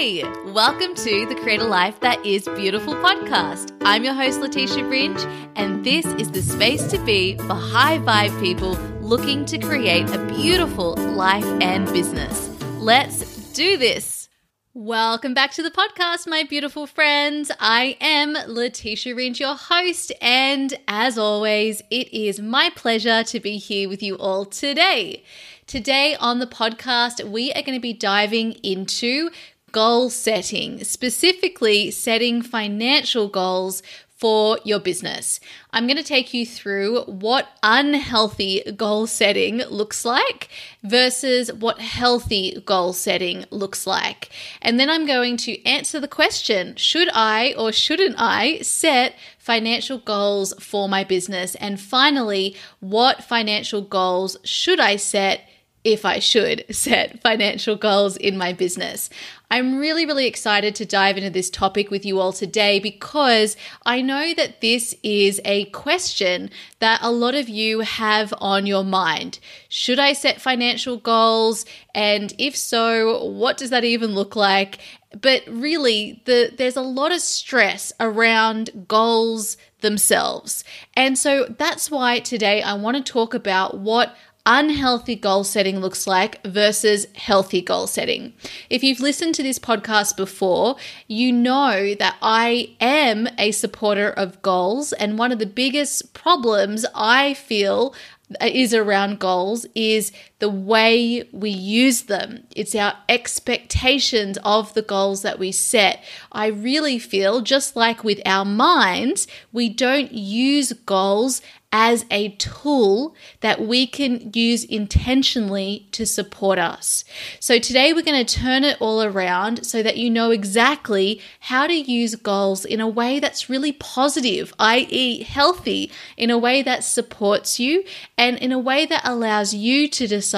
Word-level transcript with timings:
Hey, 0.00 0.24
welcome 0.46 0.94
to 0.94 1.26
the 1.26 1.34
Create 1.42 1.60
a 1.60 1.66
Life 1.66 2.00
That 2.00 2.24
Is 2.24 2.48
Beautiful 2.56 2.94
podcast. 2.94 3.76
I'm 3.82 4.02
your 4.02 4.14
host, 4.14 4.40
Letitia 4.40 4.88
Ringe, 4.88 5.20
and 5.56 5.84
this 5.84 6.06
is 6.06 6.30
the 6.30 6.40
space 6.40 6.86
to 6.86 6.98
be 7.04 7.36
for 7.36 7.52
high 7.52 7.98
vibe 7.98 8.40
people 8.40 8.72
looking 9.02 9.44
to 9.44 9.58
create 9.58 10.08
a 10.08 10.24
beautiful 10.24 10.94
life 10.96 11.44
and 11.60 11.84
business. 11.88 12.48
Let's 12.78 13.52
do 13.52 13.76
this. 13.76 14.30
Welcome 14.72 15.34
back 15.34 15.50
to 15.54 15.62
the 15.62 15.70
podcast, 15.70 16.26
my 16.26 16.44
beautiful 16.44 16.86
friends. 16.86 17.50
I 17.60 17.98
am 18.00 18.38
Letitia 18.46 19.14
Ringe, 19.14 19.38
your 19.38 19.56
host, 19.56 20.12
and 20.22 20.72
as 20.88 21.18
always, 21.18 21.82
it 21.90 22.10
is 22.14 22.40
my 22.40 22.70
pleasure 22.74 23.22
to 23.24 23.38
be 23.38 23.58
here 23.58 23.86
with 23.86 24.02
you 24.02 24.14
all 24.16 24.46
today. 24.46 25.24
Today 25.66 26.16
on 26.18 26.40
the 26.40 26.48
podcast, 26.48 27.22
we 27.22 27.52
are 27.52 27.62
going 27.62 27.76
to 27.76 27.80
be 27.80 27.92
diving 27.92 28.54
into 28.64 29.30
goal 29.72 30.10
setting, 30.10 30.84
specifically 30.84 31.90
setting 31.90 32.42
financial 32.42 33.28
goals 33.28 33.82
for 34.20 34.58
your 34.64 34.78
business. 34.78 35.40
I'm 35.70 35.86
going 35.86 35.96
to 35.96 36.02
take 36.02 36.34
you 36.34 36.44
through 36.44 37.04
what 37.04 37.48
unhealthy 37.62 38.62
goal 38.76 39.06
setting 39.06 39.62
looks 39.70 40.04
like 40.04 40.50
versus 40.82 41.50
what 41.54 41.80
healthy 41.80 42.60
goal 42.66 42.92
setting 42.92 43.46
looks 43.50 43.86
like. 43.86 44.28
And 44.60 44.78
then 44.78 44.90
I'm 44.90 45.06
going 45.06 45.38
to 45.38 45.64
answer 45.64 45.98
the 45.98 46.06
question 46.06 46.76
should 46.76 47.08
I 47.14 47.54
or 47.56 47.72
shouldn't 47.72 48.16
I 48.18 48.60
set 48.60 49.14
financial 49.38 49.96
goals 49.96 50.52
for 50.60 50.86
my 50.86 51.02
business? 51.02 51.54
And 51.54 51.80
finally, 51.80 52.56
what 52.80 53.24
financial 53.24 53.80
goals 53.80 54.36
should 54.44 54.80
I 54.80 54.96
set? 54.96 55.48
If 55.82 56.04
I 56.04 56.18
should 56.18 56.64
set 56.70 57.20
financial 57.22 57.76
goals 57.76 58.16
in 58.16 58.36
my 58.36 58.52
business. 58.52 59.08
I'm 59.50 59.78
really, 59.78 60.06
really 60.06 60.26
excited 60.26 60.76
to 60.76 60.86
dive 60.86 61.16
into 61.16 61.30
this 61.30 61.50
topic 61.50 61.90
with 61.90 62.06
you 62.06 62.20
all 62.20 62.32
today 62.32 62.78
because 62.78 63.56
I 63.84 64.00
know 64.00 64.32
that 64.34 64.60
this 64.60 64.94
is 65.02 65.40
a 65.44 65.64
question 65.66 66.50
that 66.78 67.00
a 67.02 67.10
lot 67.10 67.34
of 67.34 67.48
you 67.48 67.80
have 67.80 68.32
on 68.38 68.66
your 68.66 68.84
mind. 68.84 69.40
Should 69.68 69.98
I 69.98 70.12
set 70.12 70.40
financial 70.40 70.98
goals? 70.98 71.64
And 71.94 72.32
if 72.38 72.54
so, 72.54 73.24
what 73.24 73.56
does 73.56 73.70
that 73.70 73.82
even 73.82 74.14
look 74.14 74.36
like? 74.36 74.78
But 75.20 75.42
really, 75.48 76.22
the, 76.26 76.52
there's 76.56 76.76
a 76.76 76.82
lot 76.82 77.10
of 77.10 77.20
stress 77.20 77.92
around 77.98 78.86
goals 78.86 79.56
themselves. 79.80 80.62
And 80.94 81.18
so 81.18 81.46
that's 81.58 81.90
why 81.90 82.20
today 82.20 82.62
I 82.62 82.74
want 82.74 82.96
to 82.96 83.12
talk 83.12 83.34
about 83.34 83.78
what 83.78 84.14
unhealthy 84.46 85.16
goal 85.16 85.44
setting 85.44 85.80
looks 85.80 86.06
like 86.06 86.42
versus 86.44 87.06
healthy 87.14 87.60
goal 87.60 87.86
setting. 87.86 88.32
If 88.68 88.82
you've 88.82 89.00
listened 89.00 89.34
to 89.36 89.42
this 89.42 89.58
podcast 89.58 90.16
before, 90.16 90.76
you 91.06 91.32
know 91.32 91.94
that 91.94 92.16
I 92.22 92.76
am 92.80 93.28
a 93.38 93.52
supporter 93.52 94.10
of 94.10 94.42
goals. 94.42 94.92
And 94.92 95.18
one 95.18 95.32
of 95.32 95.38
the 95.38 95.46
biggest 95.46 96.14
problems 96.14 96.86
I 96.94 97.34
feel 97.34 97.94
is 98.40 98.72
around 98.72 99.18
goals 99.18 99.66
is 99.74 100.12
the 100.40 100.48
way 100.48 101.22
we 101.32 101.50
use 101.50 102.02
them. 102.02 102.44
It's 102.56 102.74
our 102.74 102.94
expectations 103.08 104.38
of 104.42 104.74
the 104.74 104.82
goals 104.82 105.22
that 105.22 105.38
we 105.38 105.52
set. 105.52 106.02
I 106.32 106.46
really 106.46 106.98
feel, 106.98 107.42
just 107.42 107.76
like 107.76 108.02
with 108.02 108.20
our 108.26 108.44
minds, 108.44 109.26
we 109.52 109.68
don't 109.68 110.12
use 110.12 110.72
goals 110.72 111.42
as 111.72 112.04
a 112.10 112.30
tool 112.30 113.14
that 113.40 113.60
we 113.60 113.86
can 113.86 114.32
use 114.34 114.64
intentionally 114.64 115.86
to 115.92 116.04
support 116.04 116.58
us. 116.58 117.04
So, 117.38 117.58
today 117.58 117.92
we're 117.92 118.02
going 118.02 118.24
to 118.24 118.38
turn 118.38 118.64
it 118.64 118.76
all 118.80 119.02
around 119.02 119.64
so 119.64 119.82
that 119.82 119.96
you 119.96 120.10
know 120.10 120.32
exactly 120.32 121.20
how 121.38 121.68
to 121.68 121.74
use 121.74 122.16
goals 122.16 122.64
in 122.64 122.80
a 122.80 122.88
way 122.88 123.20
that's 123.20 123.48
really 123.48 123.72
positive, 123.72 124.52
i.e., 124.58 125.22
healthy, 125.22 125.92
in 126.16 126.30
a 126.30 126.38
way 126.38 126.62
that 126.62 126.82
supports 126.82 127.60
you, 127.60 127.84
and 128.18 128.36
in 128.38 128.50
a 128.50 128.58
way 128.58 128.84
that 128.84 129.06
allows 129.06 129.54
you 129.54 129.86
to 129.88 130.08
decide 130.08 130.29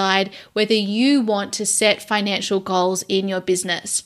whether 0.52 0.74
you 0.74 1.20
want 1.20 1.52
to 1.54 1.66
set 1.66 2.06
financial 2.06 2.60
goals 2.60 3.04
in 3.08 3.28
your 3.28 3.40
business. 3.40 4.04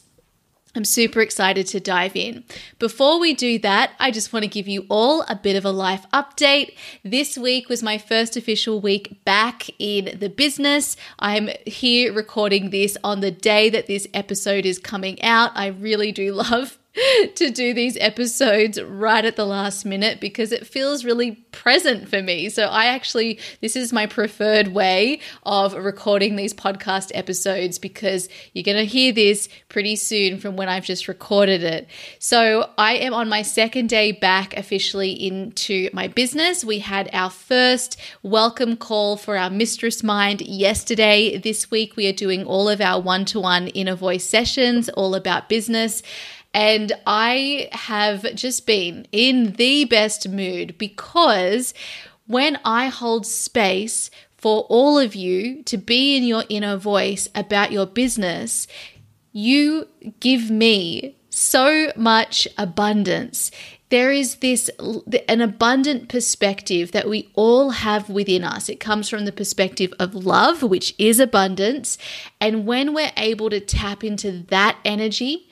I'm 0.76 0.84
super 0.84 1.22
excited 1.22 1.66
to 1.68 1.80
dive 1.80 2.14
in. 2.14 2.44
Before 2.78 3.18
we 3.18 3.32
do 3.32 3.58
that, 3.60 3.92
I 3.98 4.10
just 4.10 4.34
want 4.34 4.42
to 4.42 4.48
give 4.48 4.68
you 4.68 4.84
all 4.90 5.22
a 5.22 5.34
bit 5.34 5.56
of 5.56 5.64
a 5.64 5.70
life 5.70 6.04
update. 6.12 6.76
This 7.02 7.38
week 7.38 7.70
was 7.70 7.82
my 7.82 7.96
first 7.96 8.36
official 8.36 8.78
week 8.78 9.24
back 9.24 9.70
in 9.78 10.18
the 10.18 10.28
business. 10.28 10.94
I'm 11.18 11.48
here 11.66 12.12
recording 12.12 12.68
this 12.68 12.98
on 13.02 13.20
the 13.20 13.30
day 13.30 13.70
that 13.70 13.86
this 13.86 14.06
episode 14.12 14.66
is 14.66 14.78
coming 14.78 15.20
out. 15.22 15.50
I 15.54 15.68
really 15.68 16.12
do 16.12 16.32
love 16.50 16.78
to 17.34 17.50
do 17.50 17.74
these 17.74 17.96
episodes 18.00 18.80
right 18.80 19.24
at 19.24 19.36
the 19.36 19.44
last 19.44 19.84
minute 19.84 20.20
because 20.20 20.52
it 20.52 20.66
feels 20.66 21.04
really 21.04 21.32
present 21.52 22.08
for 22.08 22.22
me. 22.22 22.48
So, 22.48 22.64
I 22.66 22.86
actually, 22.86 23.38
this 23.60 23.76
is 23.76 23.92
my 23.92 24.06
preferred 24.06 24.68
way 24.68 25.20
of 25.44 25.74
recording 25.74 26.36
these 26.36 26.54
podcast 26.54 27.10
episodes 27.14 27.78
because 27.78 28.28
you're 28.52 28.62
going 28.62 28.76
to 28.76 28.84
hear 28.84 29.12
this 29.12 29.48
pretty 29.68 29.96
soon 29.96 30.38
from 30.38 30.56
when 30.56 30.68
I've 30.68 30.84
just 30.84 31.08
recorded 31.08 31.62
it. 31.62 31.88
So, 32.18 32.70
I 32.78 32.94
am 32.96 33.12
on 33.12 33.28
my 33.28 33.42
second 33.42 33.88
day 33.88 34.12
back 34.12 34.56
officially 34.56 35.12
into 35.12 35.90
my 35.92 36.08
business. 36.08 36.64
We 36.64 36.78
had 36.78 37.10
our 37.12 37.30
first 37.30 37.98
welcome 38.22 38.76
call 38.76 39.16
for 39.16 39.36
our 39.36 39.50
Mistress 39.50 40.02
Mind 40.02 40.40
yesterday. 40.40 41.36
This 41.38 41.70
week, 41.70 41.96
we 41.96 42.06
are 42.08 42.12
doing 42.12 42.44
all 42.44 42.68
of 42.68 42.80
our 42.80 43.00
one 43.00 43.24
to 43.26 43.40
one 43.40 43.68
inner 43.68 43.94
voice 43.94 44.24
sessions, 44.24 44.88
all 44.90 45.14
about 45.14 45.48
business. 45.48 46.02
And 46.56 46.94
I 47.06 47.68
have 47.72 48.34
just 48.34 48.66
been 48.66 49.06
in 49.12 49.52
the 49.52 49.84
best 49.84 50.26
mood 50.26 50.78
because 50.78 51.74
when 52.26 52.58
I 52.64 52.86
hold 52.86 53.26
space 53.26 54.10
for 54.38 54.62
all 54.70 54.98
of 54.98 55.14
you 55.14 55.62
to 55.64 55.76
be 55.76 56.16
in 56.16 56.24
your 56.24 56.44
inner 56.48 56.78
voice 56.78 57.28
about 57.34 57.72
your 57.72 57.84
business, 57.84 58.66
you 59.32 59.88
give 60.20 60.50
me 60.50 61.18
so 61.28 61.92
much 61.94 62.48
abundance. 62.56 63.50
There 63.90 64.10
is 64.10 64.36
this 64.36 64.70
an 65.28 65.42
abundant 65.42 66.08
perspective 66.08 66.92
that 66.92 67.06
we 67.06 67.30
all 67.34 67.68
have 67.70 68.08
within 68.08 68.44
us. 68.44 68.70
It 68.70 68.80
comes 68.80 69.10
from 69.10 69.26
the 69.26 69.30
perspective 69.30 69.92
of 69.98 70.14
love, 70.14 70.62
which 70.62 70.94
is 70.96 71.20
abundance, 71.20 71.98
and 72.40 72.66
when 72.66 72.94
we're 72.94 73.12
able 73.18 73.50
to 73.50 73.60
tap 73.60 74.02
into 74.02 74.44
that 74.48 74.78
energy, 74.86 75.50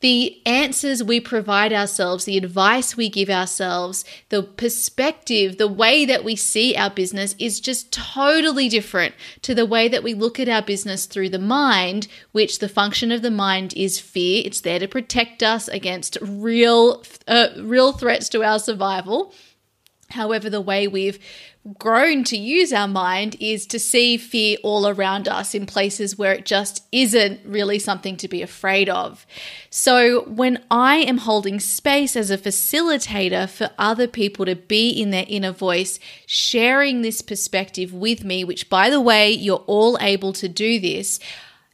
the 0.00 0.40
answers 0.44 1.02
we 1.02 1.20
provide 1.20 1.72
ourselves, 1.72 2.24
the 2.24 2.36
advice 2.36 2.96
we 2.96 3.08
give 3.08 3.30
ourselves, 3.30 4.04
the 4.28 4.42
perspective, 4.42 5.56
the 5.56 5.68
way 5.68 6.04
that 6.04 6.22
we 6.22 6.36
see 6.36 6.76
our 6.76 6.90
business 6.90 7.34
is 7.38 7.60
just 7.60 7.92
totally 7.92 8.68
different 8.68 9.14
to 9.42 9.54
the 9.54 9.66
way 9.66 9.88
that 9.88 10.02
we 10.02 10.12
look 10.12 10.38
at 10.38 10.48
our 10.48 10.62
business 10.62 11.06
through 11.06 11.30
the 11.30 11.38
mind, 11.38 12.08
which 12.32 12.58
the 12.58 12.68
function 12.68 13.10
of 13.10 13.22
the 13.22 13.30
mind 13.30 13.72
is 13.74 13.98
fear. 13.98 14.42
It's 14.44 14.60
there 14.60 14.78
to 14.78 14.88
protect 14.88 15.42
us 15.42 15.66
against 15.68 16.18
real, 16.20 17.02
uh, 17.26 17.48
real 17.58 17.92
threats 17.92 18.28
to 18.30 18.42
our 18.42 18.58
survival. 18.58 19.32
However, 20.10 20.48
the 20.48 20.60
way 20.60 20.86
we've 20.86 21.18
grown 21.78 22.22
to 22.24 22.36
use 22.36 22.72
our 22.72 22.86
mind 22.86 23.36
is 23.40 23.66
to 23.66 23.78
see 23.78 24.16
fear 24.16 24.56
all 24.62 24.86
around 24.86 25.26
us 25.26 25.54
in 25.54 25.66
places 25.66 26.16
where 26.16 26.32
it 26.32 26.46
just 26.46 26.84
isn't 26.92 27.40
really 27.44 27.78
something 27.78 28.16
to 28.18 28.28
be 28.28 28.42
afraid 28.42 28.88
of. 28.88 29.26
So, 29.70 30.22
when 30.24 30.62
I 30.70 30.96
am 30.96 31.18
holding 31.18 31.58
space 31.58 32.16
as 32.16 32.30
a 32.30 32.38
facilitator 32.38 33.48
for 33.48 33.70
other 33.78 34.06
people 34.06 34.46
to 34.46 34.54
be 34.54 34.90
in 34.90 35.10
their 35.10 35.26
inner 35.28 35.52
voice, 35.52 35.98
sharing 36.26 37.02
this 37.02 37.20
perspective 37.20 37.92
with 37.92 38.24
me, 38.24 38.44
which 38.44 38.70
by 38.70 38.90
the 38.90 39.00
way, 39.00 39.30
you're 39.30 39.64
all 39.66 39.98
able 40.00 40.32
to 40.34 40.48
do 40.48 40.78
this, 40.78 41.18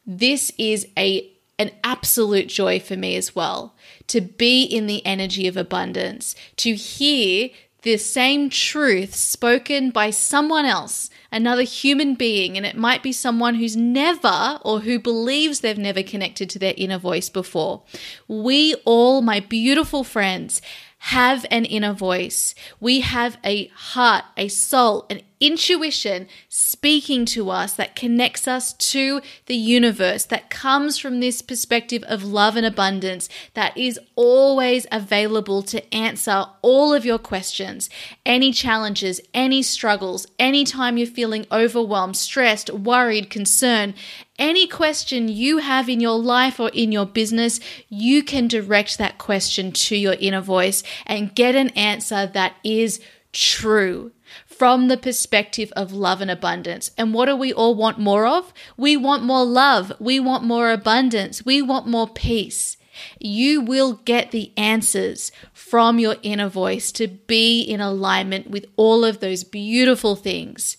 this 0.07 0.53
is 0.59 0.87
a 0.97 1.29
an 1.59 1.71
absolute 1.85 2.49
joy 2.49 2.81
for 2.81 2.97
me 2.97 3.15
as 3.15 3.37
well 3.37 3.77
to 4.09 4.21
be 4.21 4.65
in 4.65 4.87
the 4.87 5.05
energy 5.07 5.47
of 5.47 5.57
abundance, 5.57 6.35
to 6.57 6.75
hear 6.75 7.51
the 7.83 7.97
same 7.97 8.49
truth 8.49 9.15
spoken 9.15 9.91
by 9.91 10.11
someone 10.11 10.65
else, 10.65 11.11
another 11.31 11.63
human 11.63 12.15
being, 12.15 12.57
and 12.57 12.65
it 12.65 12.77
might 12.77 13.03
be 13.03 13.13
someone 13.13 13.57
who's 13.57 13.77
never 13.77 14.59
or 14.65 14.81
who 14.81 14.99
believes 14.99 15.61
they've 15.61 15.79
never 15.79 16.03
connected 16.03 16.49
to 16.51 16.59
their 16.59 16.75
inner 16.77 16.99
voice 16.99 17.29
before. 17.29 17.83
We 18.29 18.75
all, 18.85 19.21
my 19.21 19.41
beautiful 19.41 20.05
friends, 20.05 20.63
have 20.99 21.45
an 21.51 21.65
inner 21.65 21.93
voice. 21.93 22.55
We 22.79 23.01
have 23.01 23.37
a 23.45 23.67
heart, 23.69 24.25
a 24.37 24.47
soul, 24.47 25.07
an 25.11 25.23
intuition 25.43 26.29
speaking 26.49 27.25
to 27.27 27.51
us 27.51 27.73
that 27.75 27.97
connects 27.97 28.47
us 28.47 28.73
to 28.75 29.21
the 29.47 29.57
universe, 29.57 30.25
that 30.25 30.49
comes 30.49 30.99
from 30.99 31.19
this 31.19 31.43
perspective 31.43 32.05
of 32.05 32.23
love 32.23 32.55
and 32.55 32.65
abundance, 32.65 33.29
that 33.55 33.77
is 33.77 33.99
always 34.15 34.87
available 34.93 35.61
to 35.65 35.93
answer 35.93 36.47
all 36.63 36.95
of 36.95 37.05
your 37.05 37.19
questions, 37.19 37.91
any 38.25 38.53
challenges, 38.53 39.21
any 39.35 39.63
struggles, 39.63 40.29
anytime 40.39 40.97
you're 40.97 41.09
feeling 41.09 41.45
overwhelmed, 41.51 42.17
stressed, 42.17 42.71
worried, 42.71 43.29
concerned. 43.29 43.95
Any 44.39 44.67
question 44.67 45.29
you 45.29 45.59
have 45.59 45.89
in 45.89 46.01
your 46.01 46.19
life 46.19 46.59
or 46.59 46.71
in 46.71 46.91
your 46.91 47.07
business, 47.07 47.61
you 47.89 48.23
can 48.23 48.49
direct 48.49 48.97
that 48.99 49.19
question 49.19 49.73
to 49.73 49.97
your 49.97 50.15
inner 50.15 50.41
voice 50.41 50.83
and 51.05 51.35
get 51.35 51.55
an 51.55 51.69
answer 51.71 52.27
that 52.27 52.55
is 52.65 53.01
true 53.33 54.13
from 54.47 54.89
the 54.89 54.97
perspective 54.97 55.73
of 55.77 55.93
love 55.93 56.21
and 56.21 56.31
abundance. 56.31 56.91
And 56.97 57.13
what 57.13 57.27
do 57.27 57.37
we 57.37 57.53
all 57.53 57.75
want 57.75 57.99
more 57.99 58.27
of? 58.27 58.53
We 58.77 58.97
want 58.97 59.23
more 59.23 59.45
love. 59.45 59.93
We 59.99 60.21
want 60.21 60.45
more 60.45 60.71
abundance. 60.71 61.45
We 61.45 61.63
want 61.63 61.87
more 61.87 62.09
peace. 62.09 62.77
You 63.19 63.61
will 63.61 63.95
get 64.05 64.31
the 64.31 64.53
answers 64.57 65.33
from 65.53 65.99
your 65.99 66.17
inner 66.23 66.49
voice 66.49 66.93
to 66.93 67.09
be 67.09 67.63
in 67.63 67.81
alignment 67.81 68.51
with 68.51 68.67
all 68.77 69.05
of 69.05 69.21
those 69.21 69.45
beautiful 69.45 70.15
things. 70.17 70.77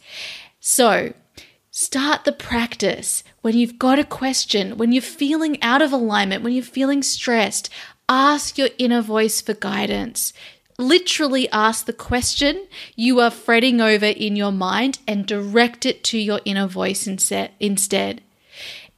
So, 0.60 1.14
Start 1.76 2.24
the 2.24 2.32
practice 2.32 3.24
when 3.42 3.58
you've 3.58 3.80
got 3.80 3.98
a 3.98 4.04
question, 4.04 4.78
when 4.78 4.92
you're 4.92 5.02
feeling 5.02 5.60
out 5.64 5.82
of 5.82 5.92
alignment, 5.92 6.44
when 6.44 6.54
you're 6.54 6.62
feeling 6.62 7.02
stressed. 7.02 7.68
Ask 8.08 8.60
your 8.60 8.70
inner 8.78 9.02
voice 9.02 9.42
for 9.42 9.56
guidance 9.56 10.34
literally 10.78 11.50
ask 11.52 11.86
the 11.86 11.94
question 11.94 12.68
you 12.96 13.20
are 13.20 13.32
fretting 13.32 13.80
over 13.82 14.06
in 14.06 14.36
your 14.36 14.52
mind 14.52 15.00
and 15.08 15.26
direct 15.26 15.86
it 15.86 16.04
to 16.06 16.18
your 16.18 16.42
inner 16.46 16.68
voice 16.68 17.08
instead. 17.08 18.22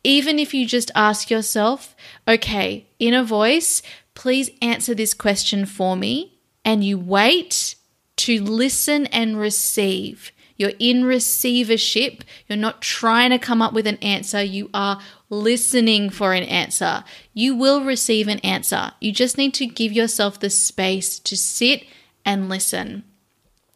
Even 0.03 0.37
if 0.39 0.53
you 0.53 0.65
just 0.67 0.91
ask 0.95 1.29
yourself, 1.29 1.95
okay, 2.27 2.87
inner 2.99 3.23
voice, 3.23 3.81
please 4.13 4.51
answer 4.61 4.93
this 4.93 5.13
question 5.13 5.65
for 5.65 5.95
me, 5.95 6.39
and 6.63 6.83
you 6.83 6.97
wait 6.97 7.75
to 8.17 8.41
listen 8.41 9.07
and 9.07 9.39
receive. 9.39 10.31
You're 10.57 10.71
in 10.79 11.03
receivership. 11.03 12.23
You're 12.47 12.57
not 12.57 12.81
trying 12.81 13.31
to 13.31 13.39
come 13.39 13.61
up 13.61 13.73
with 13.73 13.85
an 13.87 13.97
answer. 13.97 14.41
You 14.41 14.69
are 14.73 15.01
listening 15.29 16.09
for 16.09 16.33
an 16.33 16.43
answer. 16.43 17.03
You 17.33 17.55
will 17.55 17.83
receive 17.83 18.27
an 18.27 18.39
answer. 18.39 18.91
You 18.99 19.11
just 19.11 19.37
need 19.37 19.53
to 19.55 19.65
give 19.65 19.91
yourself 19.91 20.39
the 20.39 20.49
space 20.49 21.19
to 21.19 21.35
sit 21.35 21.85
and 22.23 22.49
listen. 22.49 23.03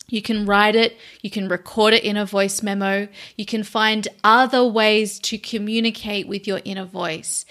You 0.07 0.21
can 0.21 0.45
write 0.45 0.75
it, 0.75 0.97
you 1.21 1.29
can 1.29 1.47
record 1.47 1.93
it 1.93 2.03
in 2.03 2.17
a 2.17 2.25
voice 2.25 2.63
memo, 2.63 3.07
you 3.37 3.45
can 3.45 3.63
find 3.63 4.07
other 4.23 4.65
ways 4.65 5.19
to 5.19 5.37
communicate 5.37 6.27
with 6.27 6.47
your 6.47 6.61
inner 6.65 6.85
voice. 6.85 7.45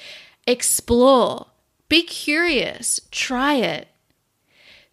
Explore, 0.47 1.47
be 1.89 2.03
curious, 2.03 3.00
try 3.11 3.55
it. 3.55 3.89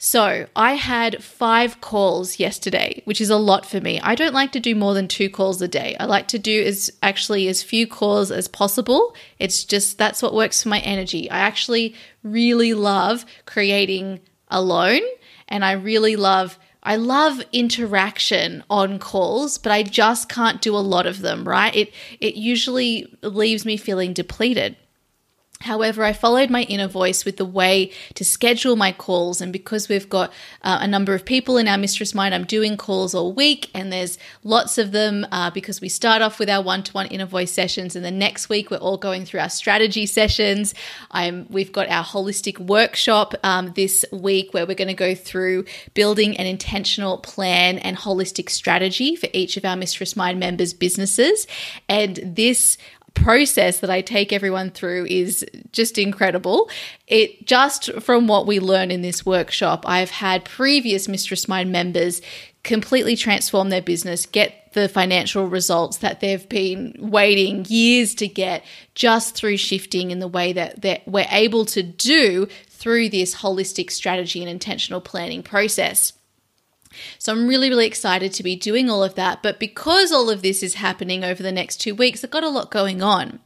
So 0.07 0.45
I 0.55 0.73
had 0.73 1.23
five 1.23 1.81
calls 1.81 2.37
yesterday, 2.37 3.01
which 3.05 3.19
is 3.19 3.31
a 3.31 3.37
lot 3.37 3.65
for 3.65 3.81
me. 3.81 3.99
I 4.01 4.13
don't 4.13 4.35
like 4.35 4.51
to 4.51 4.59
do 4.59 4.75
more 4.75 4.93
than 4.93 5.07
two 5.07 5.31
calls 5.31 5.59
a 5.63 5.67
day. 5.67 5.95
I 5.99 6.05
like 6.05 6.27
to 6.27 6.37
do 6.37 6.61
as 6.61 6.91
actually 7.01 7.47
as 7.47 7.63
few 7.63 7.87
calls 7.87 8.29
as 8.29 8.47
possible. 8.47 9.15
It's 9.39 9.63
just 9.63 9.97
that's 9.97 10.21
what 10.21 10.35
works 10.35 10.61
for 10.61 10.69
my 10.69 10.77
energy. 10.81 11.27
I 11.31 11.39
actually 11.39 11.95
really 12.21 12.75
love 12.75 13.25
creating 13.47 14.19
alone 14.47 15.01
and 15.47 15.65
I 15.65 15.71
really 15.71 16.15
love 16.15 16.59
I 16.83 16.97
love 16.97 17.41
interaction 17.51 18.63
on 18.69 18.99
calls, 18.99 19.57
but 19.57 19.71
I 19.71 19.81
just 19.81 20.29
can't 20.29 20.61
do 20.61 20.75
a 20.75 20.85
lot 20.85 21.07
of 21.07 21.21
them, 21.21 21.47
right? 21.49 21.75
It 21.75 21.91
it 22.19 22.35
usually 22.35 23.11
leaves 23.23 23.65
me 23.65 23.75
feeling 23.75 24.13
depleted. 24.13 24.77
However, 25.65 26.03
I 26.03 26.13
followed 26.13 26.49
my 26.49 26.63
inner 26.63 26.87
voice 26.87 27.25
with 27.25 27.37
the 27.37 27.45
way 27.45 27.91
to 28.13 28.23
schedule 28.23 28.75
my 28.75 28.91
calls. 28.91 29.41
And 29.41 29.51
because 29.51 29.89
we've 29.89 30.07
got 30.07 30.31
uh, 30.61 30.77
a 30.81 30.87
number 30.87 31.13
of 31.13 31.25
people 31.25 31.57
in 31.57 31.67
our 31.67 31.77
Mistress 31.77 32.13
Mind, 32.13 32.33
I'm 32.33 32.45
doing 32.45 32.77
calls 32.77 33.13
all 33.15 33.33
week, 33.33 33.69
and 33.73 33.91
there's 33.91 34.17
lots 34.43 34.77
of 34.77 34.91
them 34.91 35.25
uh, 35.31 35.49
because 35.51 35.81
we 35.81 35.89
start 35.89 36.21
off 36.21 36.39
with 36.39 36.49
our 36.49 36.61
one 36.61 36.83
to 36.83 36.91
one 36.93 37.07
inner 37.07 37.25
voice 37.25 37.51
sessions. 37.51 37.95
And 37.95 38.05
the 38.05 38.11
next 38.11 38.47
week, 38.47 38.69
we're 38.69 38.77
all 38.77 38.97
going 38.97 39.25
through 39.25 39.39
our 39.39 39.49
strategy 39.49 40.05
sessions. 40.05 40.73
I'm, 41.11 41.47
we've 41.49 41.71
got 41.71 41.89
our 41.89 42.03
holistic 42.03 42.59
workshop 42.59 43.33
um, 43.43 43.73
this 43.75 44.05
week 44.11 44.53
where 44.53 44.65
we're 44.65 44.75
going 44.75 44.87
to 44.87 44.93
go 44.93 45.15
through 45.15 45.65
building 45.93 46.37
an 46.37 46.45
intentional 46.45 47.17
plan 47.17 47.79
and 47.79 47.97
holistic 47.97 48.49
strategy 48.49 49.15
for 49.15 49.29
each 49.33 49.57
of 49.57 49.65
our 49.65 49.75
Mistress 49.75 50.15
Mind 50.15 50.39
members' 50.39 50.73
businesses. 50.73 51.47
And 51.89 52.19
this 52.23 52.77
process 53.15 53.79
that 53.79 53.89
I 53.89 54.01
take 54.01 54.31
everyone 54.31 54.69
through 54.69 55.07
is 55.07 55.45
just 55.71 55.97
incredible. 55.97 56.69
It 57.07 57.47
just 57.47 57.91
from 58.01 58.27
what 58.27 58.45
we 58.45 58.59
learn 58.59 58.91
in 58.91 59.01
this 59.01 59.25
workshop, 59.25 59.83
I've 59.87 60.11
had 60.11 60.45
previous 60.45 61.07
Mistress 61.07 61.47
Mind 61.47 61.71
members 61.71 62.21
completely 62.63 63.15
transform 63.15 63.69
their 63.69 63.81
business, 63.81 64.25
get 64.25 64.73
the 64.73 64.89
financial 64.89 65.47
results 65.47 65.97
that 65.97 66.19
they've 66.19 66.49
been 66.49 66.93
waiting 66.99 67.65
years 67.69 68.13
to 68.15 68.27
get 68.27 68.63
just 68.93 69.35
through 69.35 69.57
shifting 69.57 70.11
in 70.11 70.19
the 70.19 70.27
way 70.27 70.51
that, 70.51 70.81
that 70.81 71.07
we're 71.07 71.27
able 71.31 71.63
to 71.65 71.81
do 71.81 72.47
through 72.67 73.09
this 73.09 73.35
holistic 73.35 73.89
strategy 73.89 74.41
and 74.41 74.49
intentional 74.49 74.99
planning 74.99 75.41
process. 75.41 76.13
So 77.19 77.31
I'm 77.31 77.47
really, 77.47 77.69
really 77.69 77.87
excited 77.87 78.33
to 78.33 78.43
be 78.43 78.55
doing 78.55 78.89
all 78.89 79.03
of 79.03 79.15
that. 79.15 79.41
But 79.43 79.59
because 79.59 80.11
all 80.11 80.29
of 80.29 80.41
this 80.41 80.63
is 80.63 80.75
happening 80.75 81.23
over 81.23 81.41
the 81.41 81.51
next 81.51 81.77
two 81.77 81.95
weeks, 81.95 82.23
I've 82.23 82.31
got 82.31 82.43
a 82.43 82.49
lot 82.49 82.71
going 82.71 83.01
on. 83.01 83.39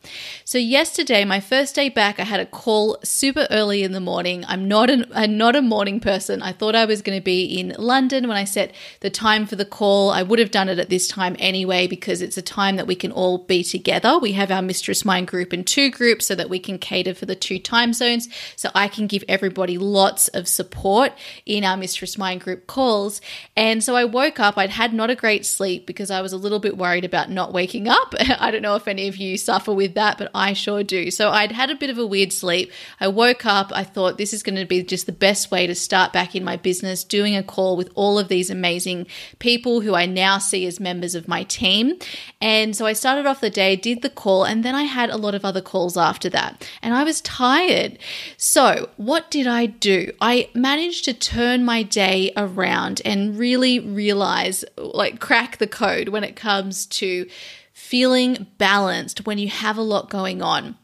So 0.45 0.57
yesterday, 0.57 1.25
my 1.25 1.39
first 1.39 1.75
day 1.75 1.89
back, 1.89 2.19
I 2.19 2.23
had 2.23 2.39
a 2.39 2.45
call 2.45 2.97
super 3.03 3.47
early 3.49 3.83
in 3.83 3.91
the 3.91 3.99
morning. 3.99 4.43
I'm 4.47 4.67
not 4.67 4.89
an, 4.89 5.05
I'm 5.13 5.37
not 5.37 5.55
a 5.55 5.61
morning 5.61 5.99
person. 5.99 6.41
I 6.41 6.51
thought 6.51 6.75
I 6.75 6.85
was 6.85 7.01
going 7.01 7.17
to 7.17 7.23
be 7.23 7.59
in 7.59 7.75
London 7.77 8.27
when 8.27 8.37
I 8.37 8.43
set 8.43 8.73
the 9.01 9.09
time 9.09 9.45
for 9.45 9.55
the 9.55 9.65
call. 9.65 10.09
I 10.09 10.23
would 10.23 10.39
have 10.39 10.51
done 10.51 10.69
it 10.69 10.79
at 10.79 10.89
this 10.89 11.07
time 11.07 11.35
anyway 11.39 11.87
because 11.87 12.21
it's 12.21 12.37
a 12.37 12.41
time 12.41 12.75
that 12.75 12.87
we 12.87 12.95
can 12.95 13.11
all 13.11 13.37
be 13.37 13.63
together. 13.63 14.17
We 14.17 14.33
have 14.33 14.51
our 14.51 14.61
Mistress 14.61 15.05
Mind 15.05 15.27
group 15.27 15.53
in 15.53 15.63
two 15.63 15.89
groups 15.89 16.27
so 16.27 16.35
that 16.35 16.49
we 16.49 16.59
can 16.59 16.77
cater 16.77 17.13
for 17.13 17.25
the 17.25 17.35
two 17.35 17.59
time 17.59 17.93
zones. 17.93 18.29
So 18.55 18.69
I 18.75 18.87
can 18.87 19.07
give 19.07 19.23
everybody 19.27 19.77
lots 19.77 20.27
of 20.29 20.47
support 20.47 21.13
in 21.45 21.63
our 21.63 21.77
Mistress 21.77 22.17
Mind 22.17 22.41
group 22.41 22.67
calls. 22.67 23.21
And 23.55 23.83
so 23.83 23.95
I 23.95 24.05
woke 24.05 24.39
up, 24.39 24.57
I'd 24.57 24.69
had 24.69 24.93
not 24.93 25.09
a 25.09 25.15
great 25.15 25.45
sleep 25.45 25.85
because 25.85 26.09
I 26.09 26.21
was 26.21 26.33
a 26.33 26.37
little 26.37 26.59
bit 26.59 26.77
worried 26.77 27.05
about 27.05 27.29
not 27.29 27.53
waking 27.53 27.87
up. 27.87 28.13
I 28.39 28.51
don't 28.51 28.61
know 28.61 28.75
if 28.75 28.87
any 28.87 29.07
of 29.07 29.17
you 29.17 29.37
suffer 29.37 29.73
with 29.73 29.95
that, 29.95 30.17
but 30.17 30.31
I 30.33 30.53
sure 30.53 30.83
do. 30.83 31.11
So 31.11 31.29
I'd 31.29 31.51
had 31.51 31.69
a 31.69 31.75
bit 31.75 31.89
of 31.89 31.97
a 31.97 32.05
weird 32.05 32.31
sleep. 32.31 32.71
I 32.99 33.07
woke 33.07 33.45
up, 33.45 33.71
I 33.73 33.83
thought 33.83 34.17
this 34.17 34.33
is 34.33 34.43
going 34.43 34.55
to 34.55 34.65
be 34.65 34.83
just 34.83 35.05
the 35.05 35.11
best 35.11 35.51
way 35.51 35.67
to 35.67 35.75
start 35.75 36.13
back 36.13 36.35
in 36.35 36.43
my 36.43 36.57
business, 36.57 37.03
doing 37.03 37.35
a 37.35 37.43
call 37.43 37.75
with 37.75 37.91
all 37.95 38.17
of 38.17 38.27
these 38.27 38.49
amazing 38.49 39.07
people 39.39 39.81
who 39.81 39.95
I 39.95 40.05
now 40.05 40.37
see 40.37 40.65
as 40.65 40.79
members 40.79 41.15
of 41.15 41.27
my 41.27 41.43
team. 41.43 41.99
And 42.41 42.75
so 42.75 42.85
I 42.85 42.93
started 42.93 43.25
off 43.25 43.41
the 43.41 43.49
day, 43.49 43.75
did 43.75 44.01
the 44.01 44.09
call, 44.09 44.45
and 44.45 44.63
then 44.63 44.75
I 44.75 44.83
had 44.83 45.09
a 45.09 45.17
lot 45.17 45.35
of 45.35 45.43
other 45.43 45.61
calls 45.61 45.97
after 45.97 46.29
that. 46.29 46.67
And 46.81 46.93
I 46.93 47.03
was 47.03 47.21
tired. 47.21 47.97
So 48.37 48.89
what 48.97 49.29
did 49.29 49.47
I 49.47 49.65
do? 49.65 50.11
I 50.21 50.49
managed 50.53 51.05
to 51.05 51.13
turn 51.13 51.65
my 51.65 51.83
day 51.83 52.31
around 52.37 53.01
and 53.05 53.28
really 53.37 53.79
realize, 53.79 54.65
like, 54.77 55.19
crack 55.19 55.57
the 55.57 55.67
code 55.67 56.09
when 56.09 56.23
it 56.23 56.35
comes 56.35 56.85
to 56.87 57.27
feeling 57.73 58.47
balanced 58.57 59.25
when 59.25 59.37
you 59.37 59.47
have 59.47 59.77
a 59.77 59.81
lot 59.81 60.09
going 60.09 60.41
on. 60.41 60.77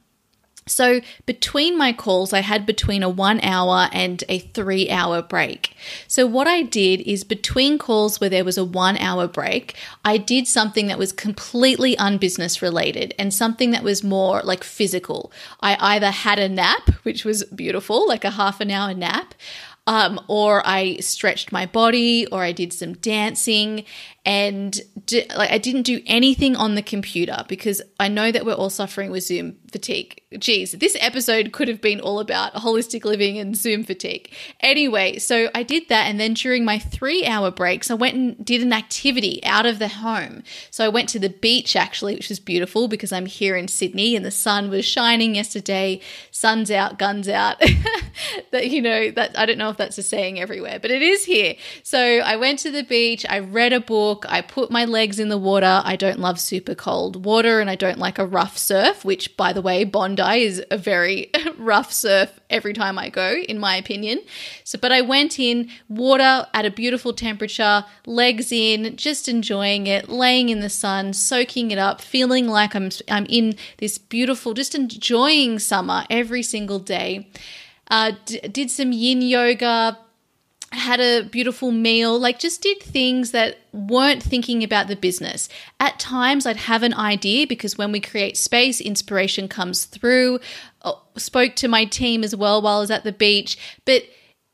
So, 0.68 1.02
between 1.28 1.78
my 1.78 1.94
calls, 1.94 2.34
I 2.34 2.40
had 2.40 2.66
between 2.66 3.04
a 3.04 3.10
one 3.10 3.40
hour 3.42 3.88
and 3.92 4.24
a 4.28 4.40
three 4.40 4.90
hour 4.90 5.22
break. 5.22 5.76
So, 6.08 6.26
what 6.26 6.48
I 6.48 6.64
did 6.64 7.02
is 7.02 7.24
between 7.24 7.78
calls 7.78 8.20
where 8.20 8.32
there 8.32 8.44
was 8.44 8.58
a 8.58 8.66
one 8.66 8.98
hour 8.98 9.28
break, 9.28 9.76
I 10.04 10.18
did 10.18 10.48
something 10.48 10.88
that 10.88 10.98
was 10.98 11.12
completely 11.12 11.96
unbusiness 11.98 12.64
related 12.64 13.14
and 13.20 13.32
something 13.32 13.70
that 13.72 13.84
was 13.84 14.04
more 14.04 14.42
like 14.42 14.64
physical. 14.64 15.32
I 15.62 15.78
either 15.80 16.10
had 16.10 16.40
a 16.40 16.50
nap, 16.50 16.90
which 17.04 17.26
was 17.26 17.44
beautiful, 17.44 18.08
like 18.08 18.26
a 18.26 18.32
half 18.32 18.60
an 18.60 18.72
hour 18.72 18.96
nap 18.96 19.36
um, 19.88 20.20
or 20.28 20.66
I 20.66 20.98
stretched 20.98 21.52
my 21.52 21.66
body, 21.66 22.26
or 22.28 22.44
I 22.44 22.52
did 22.52 22.74
some 22.74 22.94
dancing, 22.94 23.86
and 24.26 24.80
di- 25.06 25.28
like 25.36 25.52
I 25.52 25.58
didn't 25.60 25.84
do 25.84 26.02
anything 26.08 26.56
on 26.56 26.76
the 26.76 26.82
computer 26.82 27.46
because 27.48 27.82
I 28.00 28.08
know 28.08 28.32
that 28.32 28.46
we're 28.46 28.54
all 28.54 28.72
suffering 28.72 29.12
with 29.12 29.24
Zoom 29.24 29.58
fatigue. 29.72 30.22
geez, 30.40 30.72
this 30.72 30.96
episode 31.02 31.52
could 31.52 31.68
have 31.68 31.82
been 31.82 32.00
all 32.00 32.22
about 32.22 32.54
holistic 32.54 33.04
living 33.04 33.38
and 33.38 33.58
Zoom 33.58 33.84
fatigue. 33.84 34.32
Anyway, 34.62 35.18
so 35.18 35.50
I 35.54 35.64
did 35.64 35.90
that. 35.90 36.08
And 36.08 36.18
then 36.18 36.34
during 36.34 36.64
my 36.64 36.80
three 36.80 37.26
hour 37.26 37.52
breaks, 37.52 37.92
I 37.92 37.96
went 37.96 38.16
and 38.16 38.46
did 38.46 38.62
an 38.62 38.72
activity 38.72 39.44
out 39.44 39.66
of 39.66 39.80
the 39.80 39.90
home. 39.90 40.44
So 40.72 40.86
I 40.86 40.90
went 40.90 41.10
to 41.10 41.20
the 41.20 41.30
beach 41.30 41.76
actually, 41.76 42.16
which 42.16 42.30
was 42.30 42.40
beautiful 42.40 42.88
because 42.88 43.12
I'm 43.12 43.26
here 43.26 43.58
in 43.58 43.68
Sydney 43.68 44.16
and 44.16 44.26
the 44.26 44.32
sun 44.32 44.70
was 44.70 44.86
shining 44.86 45.36
yesterday. 45.36 46.00
Sun's 46.32 46.72
out, 46.72 46.98
guns 46.98 47.28
out. 47.28 47.60
that, 48.52 48.70
you 48.70 48.82
know, 48.82 49.12
that 49.12 49.38
I 49.38 49.46
don't 49.46 49.58
know 49.58 49.70
if 49.70 49.78
that's 49.78 49.98
a 49.98 50.04
saying 50.04 50.40
everywhere, 50.40 50.80
but 50.80 50.90
it 50.90 51.02
is 51.02 51.26
here. 51.26 51.56
So 51.84 52.00
I 52.00 52.38
went 52.38 52.60
to 52.60 52.72
the 52.72 52.84
beach, 52.84 53.26
I 53.28 53.40
read 53.40 53.74
a 53.74 53.82
book, 53.82 54.15
I 54.28 54.42
put 54.42 54.72
my 54.72 54.86
legs 54.86 55.20
in 55.20 55.30
the 55.30 55.38
water. 55.38 55.82
I 55.84 55.96
don't 55.96 56.20
love 56.20 56.40
super 56.40 56.76
cold 56.76 57.26
water 57.26 57.60
and 57.60 57.70
I 57.70 57.76
don't 57.76 57.98
like 57.98 58.20
a 58.20 58.26
rough 58.26 58.58
surf, 58.58 59.04
which 59.04 59.36
by 59.36 59.52
the 59.52 59.62
way, 59.62 59.84
Bondi 59.84 60.44
is 60.44 60.64
a 60.72 60.78
very 60.78 61.32
rough 61.58 61.92
surf 61.92 62.40
every 62.50 62.74
time 62.74 62.98
I 62.98 63.10
go, 63.10 63.34
in 63.34 63.60
my 63.60 63.76
opinion. 63.76 64.22
So, 64.64 64.78
but 64.78 64.92
I 64.92 65.02
went 65.02 65.40
in, 65.40 65.70
water 65.90 66.48
at 66.54 66.66
a 66.66 66.72
beautiful 66.72 67.12
temperature, 67.14 67.84
legs 68.06 68.52
in, 68.52 68.96
just 68.96 69.28
enjoying 69.28 69.88
it, 69.88 70.08
laying 70.08 70.50
in 70.50 70.60
the 70.60 70.70
sun, 70.70 71.14
soaking 71.14 71.72
it 71.72 71.78
up, 71.78 72.00
feeling 72.02 72.48
like 72.48 72.76
I'm 72.76 72.90
I'm 73.10 73.26
in 73.28 73.56
this 73.78 73.98
beautiful, 73.98 74.54
just 74.54 74.76
enjoying 74.76 75.60
summer 75.60 76.06
every 76.10 76.44
single 76.44 76.80
day. 76.80 77.28
Uh, 77.90 78.14
d- 78.26 78.40
did 78.40 78.72
some 78.72 78.92
yin 78.92 79.22
yoga, 79.22 79.98
had 80.78 81.00
a 81.00 81.24
beautiful 81.24 81.72
meal, 81.72 82.20
like 82.20 82.40
just 82.40 82.62
did 82.62 82.82
things 82.82 83.32
that 83.32 83.58
weren't 83.72 84.22
thinking 84.22 84.64
about 84.64 84.88
the 84.88 84.96
business. 84.96 85.50
At 85.80 86.00
times, 86.00 86.46
I'd 86.46 86.58
have 86.58 86.84
an 86.84 86.94
idea 86.94 87.48
because 87.48 87.78
when 87.78 87.92
we 87.92 88.00
create 88.00 88.38
space, 88.38 88.80
inspiration 88.80 89.48
comes 89.48 89.86
through. 89.86 90.40
Oh, 90.84 91.02
spoke 91.18 91.56
to 91.58 91.68
my 91.68 91.86
team 91.86 92.24
as 92.24 92.36
well 92.36 92.62
while 92.62 92.78
I 92.78 92.82
was 92.82 92.92
at 92.92 93.04
the 93.04 93.12
beach, 93.12 93.58
but 93.86 94.04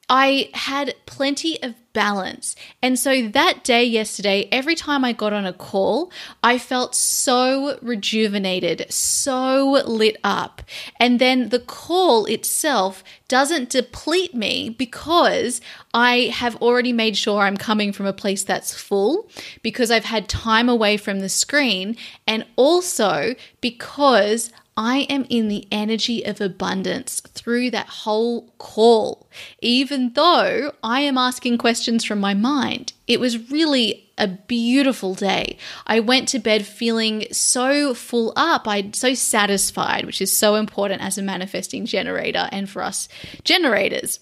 I 0.09 0.49
had 0.53 0.95
plenty 1.05 1.61
of 1.63 1.75
balance. 1.93 2.55
And 2.81 2.97
so 2.97 3.27
that 3.29 3.63
day 3.63 3.83
yesterday, 3.83 4.47
every 4.51 4.75
time 4.75 5.03
I 5.03 5.13
got 5.13 5.33
on 5.33 5.45
a 5.45 5.53
call, 5.53 6.11
I 6.43 6.57
felt 6.57 6.95
so 6.95 7.77
rejuvenated, 7.81 8.91
so 8.91 9.83
lit 9.85 10.17
up. 10.23 10.61
And 10.99 11.19
then 11.19 11.49
the 11.49 11.59
call 11.59 12.25
itself 12.25 13.03
doesn't 13.27 13.69
deplete 13.69 14.33
me 14.35 14.69
because 14.69 15.61
I 15.93 16.31
have 16.33 16.55
already 16.61 16.93
made 16.93 17.17
sure 17.17 17.41
I'm 17.41 17.57
coming 17.57 17.93
from 17.93 18.05
a 18.05 18.13
place 18.13 18.43
that's 18.43 18.73
full, 18.73 19.29
because 19.61 19.91
I've 19.91 20.05
had 20.05 20.27
time 20.27 20.69
away 20.69 20.97
from 20.97 21.19
the 21.19 21.29
screen, 21.29 21.95
and 22.27 22.45
also 22.55 23.35
because 23.61 24.51
I 24.77 24.99
am 25.09 25.25
in 25.29 25.49
the 25.49 25.67
energy 25.71 26.23
of 26.23 26.39
abundance 26.39 27.19
through 27.19 27.71
that 27.71 27.87
whole 27.87 28.53
call, 28.57 29.29
even 29.61 30.13
though 30.13 30.73
I 30.81 31.01
am 31.01 31.17
asking 31.17 31.57
questions 31.57 32.05
from 32.05 32.19
my 32.19 32.33
mind. 32.33 32.93
It 33.05 33.19
was 33.19 33.51
really 33.51 34.09
a 34.17 34.27
beautiful 34.27 35.13
day. 35.13 35.57
I 35.87 35.99
went 35.99 36.29
to 36.29 36.39
bed 36.39 36.65
feeling 36.65 37.25
so 37.31 37.93
full 37.93 38.31
up, 38.35 38.67
I 38.67 38.91
so 38.93 39.13
satisfied, 39.13 40.05
which 40.05 40.21
is 40.21 40.35
so 40.35 40.55
important 40.55 41.01
as 41.01 41.17
a 41.17 41.21
manifesting 41.21 41.85
generator 41.85 42.47
and 42.51 42.69
for 42.69 42.81
us 42.81 43.09
generators 43.43 44.19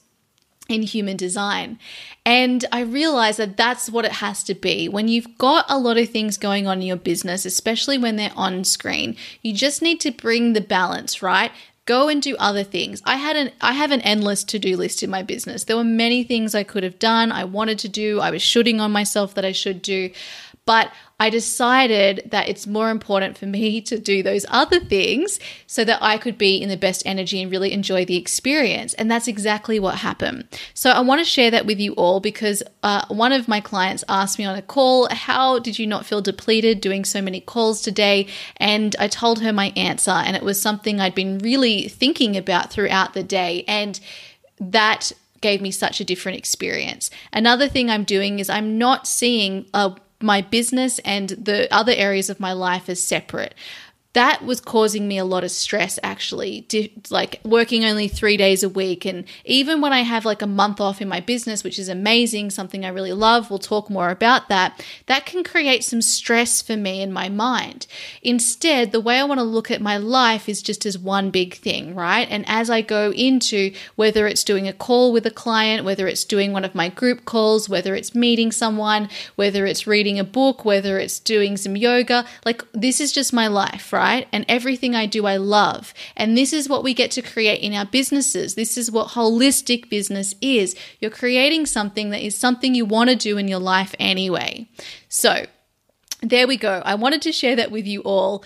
in 0.69 0.83
human 0.83 1.17
design. 1.17 1.79
And 2.25 2.63
I 2.71 2.81
realized 2.81 3.39
that 3.39 3.57
that's 3.57 3.89
what 3.89 4.05
it 4.05 4.13
has 4.13 4.43
to 4.45 4.53
be. 4.53 4.87
When 4.87 5.07
you've 5.07 5.37
got 5.37 5.65
a 5.67 5.79
lot 5.79 5.97
of 5.97 6.09
things 6.09 6.37
going 6.37 6.67
on 6.67 6.79
in 6.79 6.87
your 6.87 6.95
business, 6.95 7.45
especially 7.45 7.97
when 7.97 8.15
they're 8.15 8.31
on 8.35 8.63
screen, 8.63 9.17
you 9.41 9.51
just 9.51 9.81
need 9.81 9.99
to 10.01 10.11
bring 10.11 10.53
the 10.53 10.61
balance, 10.61 11.21
right? 11.21 11.51
Go 11.85 12.07
and 12.07 12.21
do 12.21 12.37
other 12.37 12.63
things. 12.63 13.01
I 13.03 13.15
had 13.15 13.35
an 13.35 13.51
I 13.61 13.73
have 13.73 13.89
an 13.89 14.01
endless 14.01 14.43
to-do 14.43 14.77
list 14.77 15.01
in 15.01 15.09
my 15.09 15.23
business. 15.23 15.63
There 15.63 15.75
were 15.75 15.83
many 15.83 16.23
things 16.23 16.53
I 16.53 16.63
could 16.63 16.83
have 16.83 16.99
done, 16.99 17.31
I 17.31 17.45
wanted 17.45 17.79
to 17.79 17.89
do, 17.89 18.19
I 18.19 18.29
was 18.29 18.43
shooting 18.43 18.79
on 18.79 18.91
myself 18.91 19.33
that 19.33 19.43
I 19.43 19.53
should 19.53 19.81
do. 19.81 20.11
But 20.69 20.93
I 21.19 21.31
decided 21.31 22.29
that 22.29 22.47
it's 22.47 22.67
more 22.67 22.91
important 22.91 23.39
for 23.39 23.47
me 23.47 23.81
to 23.81 23.97
do 23.97 24.21
those 24.21 24.45
other 24.49 24.79
things 24.79 25.39
so 25.65 25.83
that 25.83 25.97
I 25.99 26.19
could 26.19 26.37
be 26.37 26.61
in 26.61 26.69
the 26.69 26.77
best 26.77 27.01
energy 27.07 27.41
and 27.41 27.49
really 27.49 27.73
enjoy 27.73 28.05
the 28.05 28.17
experience. 28.17 28.93
And 28.93 29.09
that's 29.09 29.27
exactly 29.27 29.79
what 29.79 29.95
happened. 29.95 30.47
So 30.75 30.91
I 30.91 30.99
want 30.99 31.21
to 31.21 31.25
share 31.25 31.49
that 31.49 31.65
with 31.65 31.79
you 31.79 31.93
all 31.93 32.19
because 32.19 32.61
uh, 32.83 33.03
one 33.07 33.31
of 33.31 33.47
my 33.47 33.59
clients 33.59 34.03
asked 34.07 34.37
me 34.37 34.45
on 34.45 34.55
a 34.55 34.61
call, 34.61 35.07
How 35.09 35.57
did 35.57 35.79
you 35.79 35.87
not 35.87 36.05
feel 36.05 36.21
depleted 36.21 36.81
doing 36.81 37.03
so 37.03 37.19
many 37.19 37.41
calls 37.41 37.81
today? 37.81 38.27
And 38.57 38.95
I 38.99 39.07
told 39.07 39.41
her 39.41 39.51
my 39.51 39.73
answer, 39.75 40.11
and 40.11 40.35
it 40.35 40.43
was 40.43 40.61
something 40.61 41.01
I'd 41.01 41.15
been 41.15 41.39
really 41.39 41.87
thinking 41.87 42.37
about 42.37 42.71
throughout 42.71 43.15
the 43.15 43.23
day. 43.23 43.63
And 43.67 43.99
that 44.59 45.13
gave 45.41 45.61
me 45.61 45.71
such 45.71 45.99
a 45.99 46.05
different 46.05 46.37
experience. 46.37 47.09
Another 47.33 47.67
thing 47.67 47.89
I'm 47.89 48.03
doing 48.03 48.37
is 48.37 48.51
I'm 48.51 48.77
not 48.77 49.07
seeing 49.07 49.65
a 49.73 49.95
my 50.21 50.41
business 50.41 50.99
and 50.99 51.29
the 51.29 51.73
other 51.73 51.93
areas 51.95 52.29
of 52.29 52.39
my 52.39 52.53
life 52.53 52.89
as 52.89 53.01
separate 53.01 53.55
that 54.13 54.43
was 54.43 54.59
causing 54.59 55.07
me 55.07 55.19
a 55.19 55.25
lot 55.25 55.43
of 55.43 55.51
stress 55.51 55.99
actually 56.01 56.65
like 57.11 57.39
working 57.43 57.85
only 57.85 58.07
three 58.07 58.37
days 58.37 58.63
a 58.63 58.69
week. 58.69 59.05
And 59.05 59.25
even 59.45 59.81
when 59.81 59.93
i 59.93 60.01
have 60.01 60.25
like 60.25 60.41
a 60.41 60.47
month 60.47 60.81
off 60.81 61.01
in 61.01 61.07
my 61.07 61.19
business 61.19 61.63
which 61.63 61.77
is 61.77 61.89
amazing 61.89 62.49
something 62.49 62.83
i 62.83 62.89
really 62.89 63.13
love 63.13 63.49
we'll 63.49 63.59
talk 63.59 63.89
more 63.89 64.09
about 64.09 64.49
that 64.49 64.83
that 65.05 65.25
can 65.25 65.43
create 65.43 65.83
some 65.83 66.01
stress 66.01 66.61
for 66.61 66.75
me 66.75 67.01
in 67.01 67.13
my 67.13 67.29
mind. 67.29 67.85
Instead 68.23 68.91
the 68.91 68.99
way 68.99 69.19
i 69.19 69.23
want 69.23 69.39
to 69.39 69.43
look 69.43 69.69
at 69.69 69.81
my 69.81 69.97
life 69.97 70.49
is 70.49 70.61
just 70.61 70.85
as 70.85 70.97
one 70.97 71.29
big 71.29 71.53
thing 71.53 71.93
right? 71.93 72.27
And 72.31 72.43
as 72.47 72.69
i 72.69 72.81
go 72.81 73.11
into 73.11 73.71
whether 73.95 74.25
it's 74.25 74.43
doing 74.43 74.67
a 74.67 74.73
call 74.73 75.13
with 75.13 75.25
a 75.27 75.31
client 75.31 75.85
whether 75.85 76.07
it's 76.07 76.25
doing 76.25 76.51
one 76.51 76.65
of 76.65 76.73
my 76.73 76.89
group 76.89 77.25
calls 77.25 77.69
whether 77.69 77.93
it's 77.93 78.15
meeting 78.15 78.51
someone 78.51 79.07
whether 79.35 79.67
it's 79.67 79.85
reading 79.85 80.17
a 80.17 80.23
book 80.23 80.65
whether 80.65 80.97
it's 80.97 81.19
doing 81.19 81.57
some 81.57 81.75
yoga 81.77 82.25
like 82.43 82.63
this 82.73 82.99
is 82.99 83.11
just 83.11 83.31
my 83.31 83.47
life 83.47 83.93
right 83.93 83.98
right? 83.99 84.29
And 84.31 84.45
everything 84.47 84.95
I 84.95 85.07
do, 85.07 85.25
I 85.25 85.35
love. 85.35 85.93
And 86.15 86.37
this 86.37 86.53
is 86.53 86.69
what 86.69 86.83
we 86.85 86.93
get 86.93 87.11
to 87.11 87.21
create 87.21 87.61
in 87.61 87.73
our 87.73 87.85
businesses. 87.85 88.55
This 88.55 88.77
is 88.77 88.89
what 88.89 89.09
holistic 89.09 89.89
business 89.89 90.33
is. 90.41 90.73
You're 91.01 91.11
creating 91.11 91.65
something 91.65 92.09
that 92.11 92.21
is 92.21 92.33
something 92.33 92.73
you 92.73 92.85
want 92.85 93.09
to 93.09 93.17
do 93.17 93.37
in 93.37 93.49
your 93.49 93.59
life 93.59 93.93
anyway. 93.99 94.69
So, 95.09 95.45
there 96.21 96.47
we 96.47 96.55
go. 96.55 96.81
I 96.85 96.95
wanted 96.95 97.21
to 97.23 97.33
share 97.33 97.57
that 97.57 97.71
with 97.71 97.85
you 97.85 97.99
all. 98.03 98.45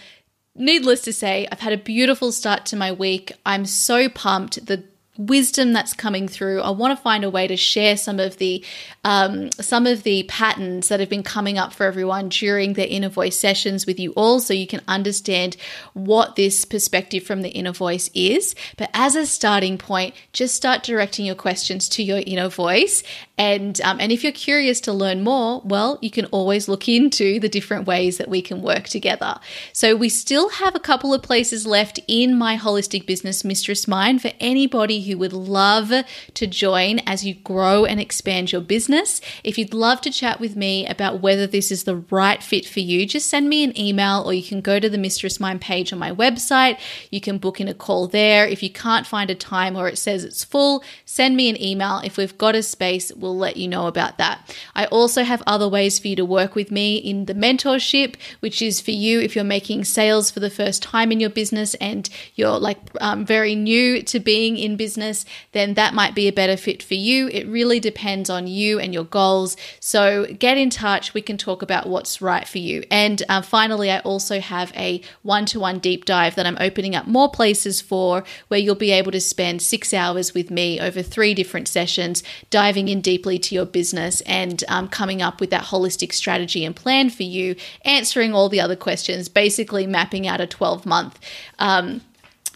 Needless 0.56 1.02
to 1.02 1.14
say, 1.14 1.48
I've 1.52 1.60
had 1.60 1.74
a 1.74 1.78
beautiful 1.78 2.32
start 2.32 2.66
to 2.68 2.76
my 2.76 2.92
week. 2.92 3.32
I'm 3.46 3.66
so 3.66 4.10
pumped. 4.10 4.66
The 4.66 4.84
wisdom 5.18 5.74
that's 5.74 5.94
coming 5.94 6.28
through. 6.28 6.62
I 6.62 6.72
want 6.72 6.98
to 6.98 7.02
find 7.02 7.24
a 7.24 7.30
way 7.30 7.46
to 7.48 7.56
share 7.56 7.98
some 7.98 8.20
of 8.20 8.38
the 8.38 8.64
um, 9.04 9.52
some 9.52 9.86
of 9.86 10.04
the 10.04 10.24
patterns 10.24 10.88
that 10.88 11.00
have 11.00 11.10
been 11.10 11.24
coming 11.24 11.58
up 11.58 11.74
for 11.74 11.86
everyone 11.86 12.30
during 12.30 12.74
the 12.74 12.90
inner 12.90 13.10
voice 13.10 13.38
sessions 13.38 13.86
with 13.86 14.00
you 14.00 14.12
all, 14.14 14.40
so 14.40 14.54
you 14.54 14.66
can 14.66 14.82
understand 14.88 15.58
what 15.94 16.36
this 16.36 16.66
perspective 16.66 17.24
from 17.24 17.42
the 17.42 17.50
inner 17.50 17.74
voice 17.74 18.10
is. 18.14 18.56
But 18.78 18.90
as 18.94 19.16
a 19.16 19.26
starting 19.26 19.78
point, 19.78 20.16
just 20.32 20.56
start 20.56 20.84
directing 20.84 21.26
your 21.26 21.36
questions 21.36 21.90
to 21.90 22.04
your 22.04 22.22
inner 22.26 22.50
voice, 22.50 23.04
and 23.38 23.80
um, 23.82 24.00
and 24.00 24.12
if 24.12 24.24
you're 24.24 24.32
curious 24.32 24.82
to 24.82 24.94
learn 24.94 25.24
more, 25.24 25.62
well, 25.64 26.00
you 26.02 26.10
can 26.10 26.26
always 26.26 26.68
look 26.68 26.88
into 26.90 27.40
the 27.40 27.50
different 27.50 27.86
ways 27.86 28.18
that 28.18 28.30
we 28.30 28.42
can 28.42 28.62
work 28.62 28.86
together. 28.86 29.40
So 29.74 29.96
we 29.96 30.10
still 30.10 30.50
have 30.50 30.76
a 30.76 30.80
couple 30.80 31.14
of 31.14 31.22
places 31.22 31.68
left 31.68 32.00
in 32.08 32.38
my 32.38 32.58
holistic 32.58 33.06
business 33.06 33.44
mistress 33.44 33.88
mind 33.88 34.22
for 34.22 34.32
anybody 34.40 35.03
who 35.04 35.18
would 35.18 35.34
love 35.34 35.92
to 36.34 36.48
join 36.48 37.00
as 37.00 37.26
you 37.26 37.36
grow 37.36 37.86
and 37.86 38.00
expand 38.00 38.52
your 38.52 38.62
business. 38.62 39.22
If 39.44 39.58
you'd 39.58 39.74
love 39.74 40.02
to 40.02 40.12
chat 40.12 40.40
with 40.40 40.56
me 40.56 40.88
about 40.88 41.22
whether 41.22 41.46
this 41.46 41.72
is 41.72 41.84
the 41.84 41.98
right 42.10 42.42
fit 42.42 42.66
for 42.66 42.80
you, 42.80 43.06
just 43.06 43.30
send 43.30 43.50
me 43.50 43.64
an 43.64 43.78
email 43.78 44.24
or 44.26 44.34
you 44.34 44.44
can 44.44 44.62
go 44.62 44.80
to 44.80 44.90
the 44.90 44.98
Mistress 44.98 45.40
Mind 45.40 45.62
page 45.62 45.92
on 45.92 46.00
my 46.00 46.12
website. 46.12 46.80
You 47.12 47.22
can 47.22 47.38
book 47.38 47.60
in 47.60 47.68
a 47.68 47.74
call 47.74 48.08
there. 48.08 48.48
If 48.48 48.64
you 48.64 48.70
can't 48.70 49.06
find 49.06 49.30
a 49.30 49.36
time 49.36 49.76
or 49.76 49.88
it 49.88 49.98
says 49.98 50.24
it's 50.24 50.44
full, 50.44 50.84
send 51.06 51.36
me 51.36 51.50
an 51.50 51.62
email. 51.62 52.02
If 52.04 52.18
we've 52.18 52.38
got 52.38 52.56
a 52.56 52.64
space, 52.64 53.12
we'll 53.14 53.38
let 53.38 53.58
you 53.58 53.68
know 53.68 53.88
about 53.88 54.18
that. 54.18 54.56
I 54.76 54.86
also 54.86 55.24
have 55.24 55.44
other 55.46 55.68
ways 55.68 56.00
for 56.00 56.08
you 56.08 56.16
to 56.16 56.26
work 56.26 56.56
with 56.56 56.72
me 56.72 56.98
in 56.98 57.26
the 57.26 57.36
mentorship, 57.36 58.16
which 58.40 58.62
is 58.62 58.80
for 58.80 58.92
you 58.92 59.20
if 59.20 59.36
you're 59.36 59.44
making 59.44 59.84
sales 59.84 60.32
for 60.32 60.40
the 60.40 60.50
first 60.50 60.82
time 60.82 61.12
in 61.12 61.20
your 61.20 61.30
business 61.30 61.74
and 61.76 62.10
you're 62.36 62.60
like 62.60 62.80
um, 63.02 63.26
very 63.26 63.56
new 63.56 64.02
to 64.04 64.20
being 64.20 64.58
in 64.58 64.76
business 64.76 64.93
business, 64.94 65.26
then 65.54 65.74
that 65.74 65.94
might 65.94 66.14
be 66.14 66.28
a 66.28 66.32
better 66.32 66.56
fit 66.56 66.84
for 66.84 66.94
you. 66.94 67.28
It 67.30 67.48
really 67.48 67.80
depends 67.80 68.30
on 68.30 68.46
you 68.46 68.80
and 68.80 68.94
your 68.94 69.06
goals. 69.06 69.58
So 69.80 70.28
get 70.38 70.58
in 70.58 70.70
touch. 70.70 71.16
We 71.16 71.22
can 71.22 71.38
talk 71.38 71.64
about 71.64 71.88
what's 71.88 72.22
right 72.22 72.48
for 72.48 72.60
you. 72.60 72.84
And 72.92 73.24
uh, 73.28 73.42
finally, 73.42 73.90
I 73.90 74.00
also 74.00 74.40
have 74.40 74.72
a 74.76 75.02
one 75.24 75.48
to 75.48 75.60
one 75.60 75.80
deep 75.80 76.06
dive 76.06 76.36
that 76.36 76.46
I'm 76.46 76.58
opening 76.60 76.96
up 76.96 77.08
more 77.08 77.32
places 77.32 77.82
for 77.82 78.24
where 78.50 78.60
you'll 78.60 78.76
be 78.76 78.92
able 78.92 79.12
to 79.14 79.20
spend 79.20 79.64
six 79.64 79.94
hours 79.96 80.36
with 80.36 80.52
me 80.52 80.80
over 80.80 81.02
three 81.02 81.34
different 81.34 81.68
sessions, 81.68 82.22
diving 82.52 82.88
in 82.88 83.02
deeply 83.02 83.40
to 83.40 83.56
your 83.56 83.66
business 83.66 84.22
and 84.22 84.64
um, 84.68 84.88
coming 84.88 85.24
up 85.24 85.40
with 85.40 85.50
that 85.50 85.66
holistic 85.66 86.14
strategy 86.14 86.64
and 86.64 86.76
plan 86.76 87.10
for 87.10 87.24
you, 87.24 87.56
answering 87.84 88.34
all 88.36 88.48
the 88.48 88.62
other 88.62 88.76
questions, 88.76 89.28
basically 89.28 89.88
mapping 89.88 90.28
out 90.28 90.40
a 90.40 90.46
12 90.46 90.86
month. 90.86 91.20
Um, 91.58 92.02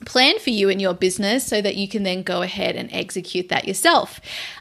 plan 0.05 0.37
for 0.39 0.51
you 0.51 0.69
and 0.69 0.81
your 0.81 0.93
business 0.93 1.45
so 1.45 1.61
that 1.61 1.75
you 1.75 1.87
can 1.87 2.03
then 2.03 2.23
go 2.23 2.41
ahead 2.41 2.75
and 2.75 2.89
execute 2.91 3.49
that 3.49 3.67
yourself. 3.67 4.19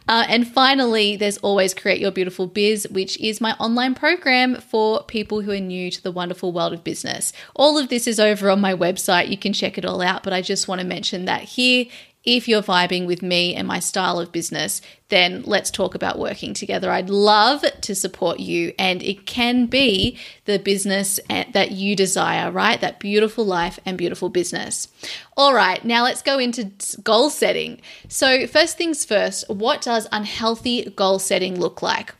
Uh, 0.09 0.25
and 0.29 0.49
finally, 0.49 1.17
there's 1.17 1.37
always 1.39 1.75
Create 1.75 2.01
Your 2.01 2.11
Beautiful 2.11 2.47
Biz, 2.47 2.89
which 2.91 3.19
is 3.21 3.41
my 3.41 3.53
online 3.55 3.95
program 3.95 4.57
for 4.57 5.03
people 5.05 5.43
who 5.43 5.51
are 5.51 5.61
new 5.61 5.91
to 5.91 6.03
the 6.03 6.13
wonderful 6.13 6.53
world 6.53 6.73
of 6.73 6.85
business. 6.85 7.33
All 7.55 7.77
of 7.77 7.89
this 7.89 8.07
is 8.07 8.19
over 8.19 8.49
on 8.49 8.61
my 8.61 8.75
website. 8.75 9.29
You 9.29 9.37
can 9.37 9.53
check 9.53 9.77
it 9.77 9.85
all 9.85 10.01
out, 10.01 10.23
but 10.23 10.33
I 10.33 10.41
just 10.41 10.69
want 10.69 10.81
to 10.81 10.87
mention 10.87 11.27
that 11.27 11.43
here 11.43 11.87
if 12.27 12.49
you're 12.49 12.63
vibing 12.63 13.07
with 13.07 13.23
me 13.23 13.55
and 13.55 13.67
my 13.67 13.79
style 13.79 14.19
of 14.19 14.33
business, 14.33 14.83
then 15.09 15.43
let's 15.47 15.71
talk 15.71 15.95
about 15.95 16.19
working 16.19 16.53
together. 16.53 16.91
I'd 16.91 17.09
love 17.09 17.65
to 17.81 17.95
support 17.95 18.41
you, 18.41 18.75
and 18.79 19.01
it 19.03 19.25
can 19.25 19.67
be 19.67 20.19
the 20.45 20.59
business 20.59 21.21
eh, 21.31 21.45
that 21.53 21.71
you 21.71 21.95
desire, 21.95 22.51
right? 22.51 22.81
That 22.81 22.99
beautiful 22.99 23.47
life 23.47 23.79
and 23.87 23.97
beautiful 23.97 24.29
business. 24.29 24.89
All 25.37 25.55
right, 25.55 25.85
now 25.85 26.03
let's 26.03 26.23
go 26.23 26.39
into 26.39 26.73
goal 27.03 27.31
setting. 27.31 27.81
So, 28.09 28.49
first 28.49 28.77
things 28.77 29.05
first, 29.05 29.49
what 29.49 29.81
does 29.81 30.09
unhealthy 30.11 30.91
goal 30.91 31.21
setting 31.21 31.61
look 31.61 31.81
like? 31.81 32.15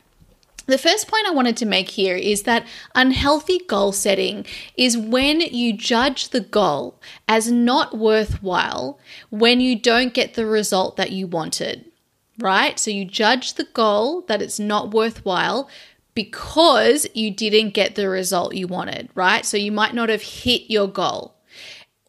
The 0.67 0.77
first 0.77 1.07
point 1.07 1.25
I 1.25 1.31
wanted 1.31 1.55
to 1.57 1.65
make 1.65 1.89
here 1.89 2.17
is 2.17 2.43
that 2.43 2.67
unhealthy 2.93 3.59
goal 3.69 3.93
setting 3.93 4.45
is 4.75 4.97
when 4.97 5.39
you 5.39 5.71
judge 5.71 6.29
the 6.29 6.41
goal 6.41 6.99
as 7.25 7.49
not 7.49 7.97
worthwhile 7.97 8.99
when 9.29 9.61
you 9.61 9.79
don't 9.79 10.13
get 10.13 10.33
the 10.33 10.45
result 10.45 10.97
that 10.97 11.11
you 11.11 11.25
wanted, 11.25 11.85
right? 12.37 12.77
So 12.77 12.91
you 12.91 13.05
judge 13.05 13.53
the 13.53 13.67
goal 13.73 14.23
that 14.23 14.41
it's 14.41 14.59
not 14.59 14.93
worthwhile 14.93 15.69
because 16.13 17.07
you 17.13 17.31
didn't 17.31 17.73
get 17.73 17.95
the 17.95 18.09
result 18.09 18.53
you 18.53 18.67
wanted, 18.67 19.09
right? 19.15 19.45
So 19.45 19.55
you 19.55 19.71
might 19.71 19.93
not 19.93 20.09
have 20.09 20.21
hit 20.21 20.63
your 20.69 20.89
goal. 20.89 21.36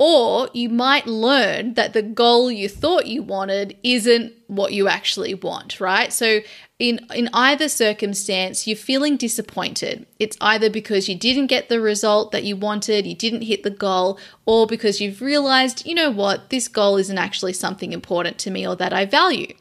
Or 0.01 0.49
you 0.53 0.69
might 0.69 1.09
learn 1.09 1.75
that 1.75 1.93
the 1.93 2.03
goal 2.03 2.53
you 2.53 2.69
thought 2.69 3.09
you 3.09 3.21
wanted 3.21 3.77
isn't 3.83 4.33
what 4.47 4.73
you 4.73 4.87
actually 4.87 5.35
want, 5.35 5.81
right? 5.81 6.13
So 6.13 6.41
in 6.79 7.01
in 7.13 7.29
either 7.33 7.69
circumstance, 7.69 8.67
you're 8.67 8.77
feeling 8.77 9.17
disappointed. 9.17 10.07
It's 10.21 10.37
either 10.41 10.71
because 10.71 11.09
you 11.09 11.17
didn't 11.17 11.49
get 11.49 11.69
the 11.69 11.81
result 11.81 12.31
that 12.31 12.45
you 12.45 12.55
wanted, 12.55 13.09
you 13.09 13.17
didn't 13.17 13.43
hit 13.43 13.65
the 13.65 13.71
goal, 13.71 14.21
or 14.47 14.69
because 14.69 15.01
you've 15.01 15.21
realized, 15.21 15.85
you 15.85 15.95
know 15.97 16.11
what, 16.11 16.51
this 16.51 16.69
goal 16.69 16.97
isn't 16.97 17.19
actually 17.19 17.53
something 17.53 17.93
important 17.93 18.39
to 18.39 18.51
me 18.53 18.67
or 18.67 18.77
that 18.77 18.93
I 18.93 19.05
value. 19.05 19.53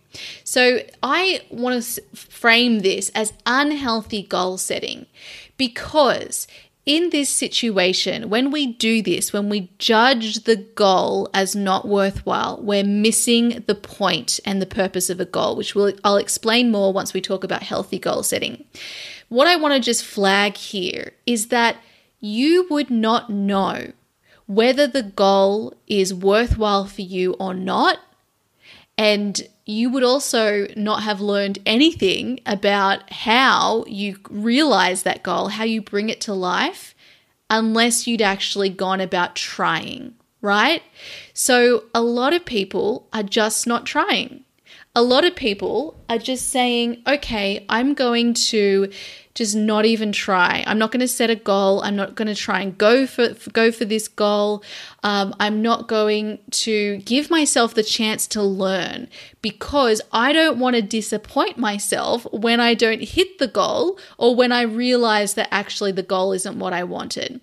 So 0.43 0.81
I 1.01 1.41
want 1.49 1.83
to 1.83 2.01
frame 2.15 2.79
this 2.79 3.09
as 3.09 3.33
unhealthy 3.45 4.23
goal 4.23 4.57
setting 4.57 5.07
because 5.57 6.47
in 6.87 7.09
this 7.09 7.29
situation, 7.29 8.29
when 8.29 8.49
we 8.49 8.65
do 8.65 9.01
this, 9.01 9.33
when 9.33 9.49
we 9.49 9.69
judge 9.77 10.45
the 10.45 10.55
goal 10.55 11.29
as 11.33 11.53
not 11.53 11.85
worthwhile, 11.85 12.59
we're 12.63 12.83
missing 12.85 13.61
the 13.67 13.75
point 13.75 14.39
and 14.45 14.61
the 14.61 14.65
purpose 14.65 15.09
of 15.09 15.19
a 15.19 15.25
goal, 15.25 15.57
which 15.57 15.75
we'll, 15.75 15.93
I'll 16.05 16.15
explain 16.15 16.71
more 16.71 16.93
once 16.93 17.13
we 17.13 17.19
talk 17.19 17.43
about 17.43 17.61
healthy 17.61 17.99
goal 17.99 18.23
setting. 18.23 18.63
What 19.27 19.47
I 19.47 19.57
want 19.57 19.73
to 19.73 19.81
just 19.81 20.05
flag 20.05 20.55
here 20.55 21.11
is 21.25 21.49
that 21.49 21.75
you 22.21 22.65
would 22.69 22.89
not 22.89 23.29
know 23.29 23.91
whether 24.45 24.87
the 24.87 25.03
goal 25.03 25.73
is 25.87 26.13
worthwhile 26.13 26.85
for 26.85 27.01
you 27.01 27.33
or 27.33 27.53
not. 27.53 27.99
And 28.97 29.39
you 29.65 29.89
would 29.89 30.03
also 30.03 30.65
not 30.75 31.03
have 31.03 31.21
learned 31.21 31.59
anything 31.65 32.39
about 32.45 33.11
how 33.11 33.83
you 33.87 34.17
realize 34.29 35.03
that 35.03 35.23
goal, 35.23 35.49
how 35.49 35.65
you 35.65 35.81
bring 35.81 36.09
it 36.09 36.21
to 36.21 36.33
life, 36.33 36.95
unless 37.49 38.07
you'd 38.07 38.21
actually 38.21 38.69
gone 38.69 39.01
about 39.01 39.35
trying, 39.35 40.15
right? 40.41 40.81
So, 41.33 41.83
a 41.93 42.01
lot 42.01 42.33
of 42.33 42.45
people 42.45 43.07
are 43.13 43.23
just 43.23 43.67
not 43.67 43.85
trying. 43.85 44.45
A 44.95 45.03
lot 45.03 45.25
of 45.25 45.35
people 45.35 45.99
are 46.09 46.17
just 46.17 46.49
saying, 46.49 47.03
okay, 47.07 47.65
I'm 47.69 47.93
going 47.93 48.33
to 48.33 48.91
just 49.37 49.55
not 49.55 49.85
even 49.85 50.11
try. 50.11 50.63
I'm 50.65 50.79
not 50.79 50.91
going 50.91 51.01
to 51.01 51.07
set 51.07 51.29
a 51.29 51.35
goal. 51.35 51.83
I'm 51.83 51.95
not 51.95 52.15
going 52.15 52.27
to 52.27 52.33
try 52.33 52.59
and 52.61 52.75
go 52.75 53.05
for 53.05 53.35
go 53.53 53.71
for 53.71 53.85
this 53.85 54.07
goal. 54.07 54.63
Um, 55.03 55.35
I'm 55.39 55.61
not 55.61 55.87
going 55.87 56.39
to 56.49 56.97
give 57.05 57.29
myself 57.29 57.75
the 57.75 57.83
chance 57.83 58.25
to 58.29 58.41
learn 58.41 59.07
because 59.43 60.01
I 60.11 60.33
don't 60.33 60.57
want 60.57 60.75
to 60.75 60.81
disappoint 60.81 61.59
myself 61.59 62.25
when 62.33 62.59
I 62.59 62.73
don't 62.73 63.03
hit 63.03 63.37
the 63.37 63.47
goal 63.47 63.99
or 64.17 64.35
when 64.35 64.51
I 64.51 64.63
realize 64.63 65.35
that 65.35 65.49
actually 65.51 65.91
the 65.91 66.01
goal 66.01 66.33
isn't 66.33 66.57
what 66.57 66.73
I 66.73 66.83
wanted. 66.83 67.39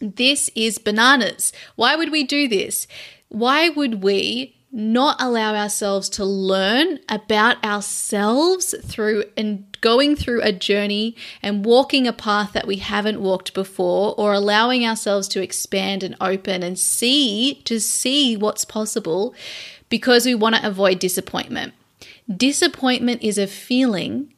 This 0.00 0.48
is 0.54 0.78
bananas. 0.78 1.52
Why 1.76 1.94
would 1.94 2.10
we 2.10 2.24
do 2.24 2.48
this? 2.48 2.86
Why 3.28 3.68
would 3.68 4.02
we 4.02 4.57
not 4.70 5.16
allow 5.18 5.54
ourselves 5.54 6.10
to 6.10 6.24
learn 6.24 6.98
about 7.08 7.62
ourselves 7.64 8.74
through 8.84 9.24
and 9.36 9.64
going 9.80 10.14
through 10.14 10.42
a 10.42 10.52
journey 10.52 11.16
and 11.42 11.64
walking 11.64 12.06
a 12.06 12.12
path 12.12 12.52
that 12.52 12.66
we 12.66 12.76
haven't 12.76 13.20
walked 13.20 13.54
before 13.54 14.14
or 14.18 14.34
allowing 14.34 14.84
ourselves 14.84 15.26
to 15.28 15.42
expand 15.42 16.02
and 16.02 16.16
open 16.20 16.62
and 16.62 16.78
see 16.78 17.62
to 17.64 17.80
see 17.80 18.36
what's 18.36 18.64
possible 18.64 19.34
because 19.88 20.26
we 20.26 20.34
want 20.34 20.54
to 20.54 20.66
avoid 20.66 20.98
disappointment. 20.98 21.72
Disappointment 22.34 23.22
is 23.22 23.38
a 23.38 23.46
feeling 23.46 24.34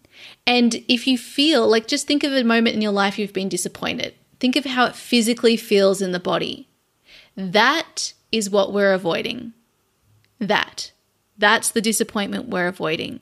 and 0.46 0.76
if 0.86 1.06
you 1.06 1.18
feel 1.18 1.66
like 1.68 1.88
just 1.88 2.06
think 2.06 2.22
of 2.22 2.32
a 2.32 2.44
moment 2.44 2.76
in 2.76 2.82
your 2.82 2.92
life 2.92 3.18
you've 3.18 3.32
been 3.32 3.48
disappointed. 3.48 4.14
Think 4.38 4.54
of 4.54 4.64
how 4.64 4.86
it 4.86 4.94
physically 4.94 5.56
feels 5.56 6.00
in 6.00 6.12
the 6.12 6.20
body. 6.20 6.68
That 7.36 8.12
is 8.30 8.48
what 8.48 8.72
we're 8.72 8.92
avoiding 8.92 9.54
that. 10.40 10.92
That's 11.38 11.70
the 11.70 11.80
disappointment 11.80 12.48
we're 12.48 12.68
avoiding. 12.68 13.20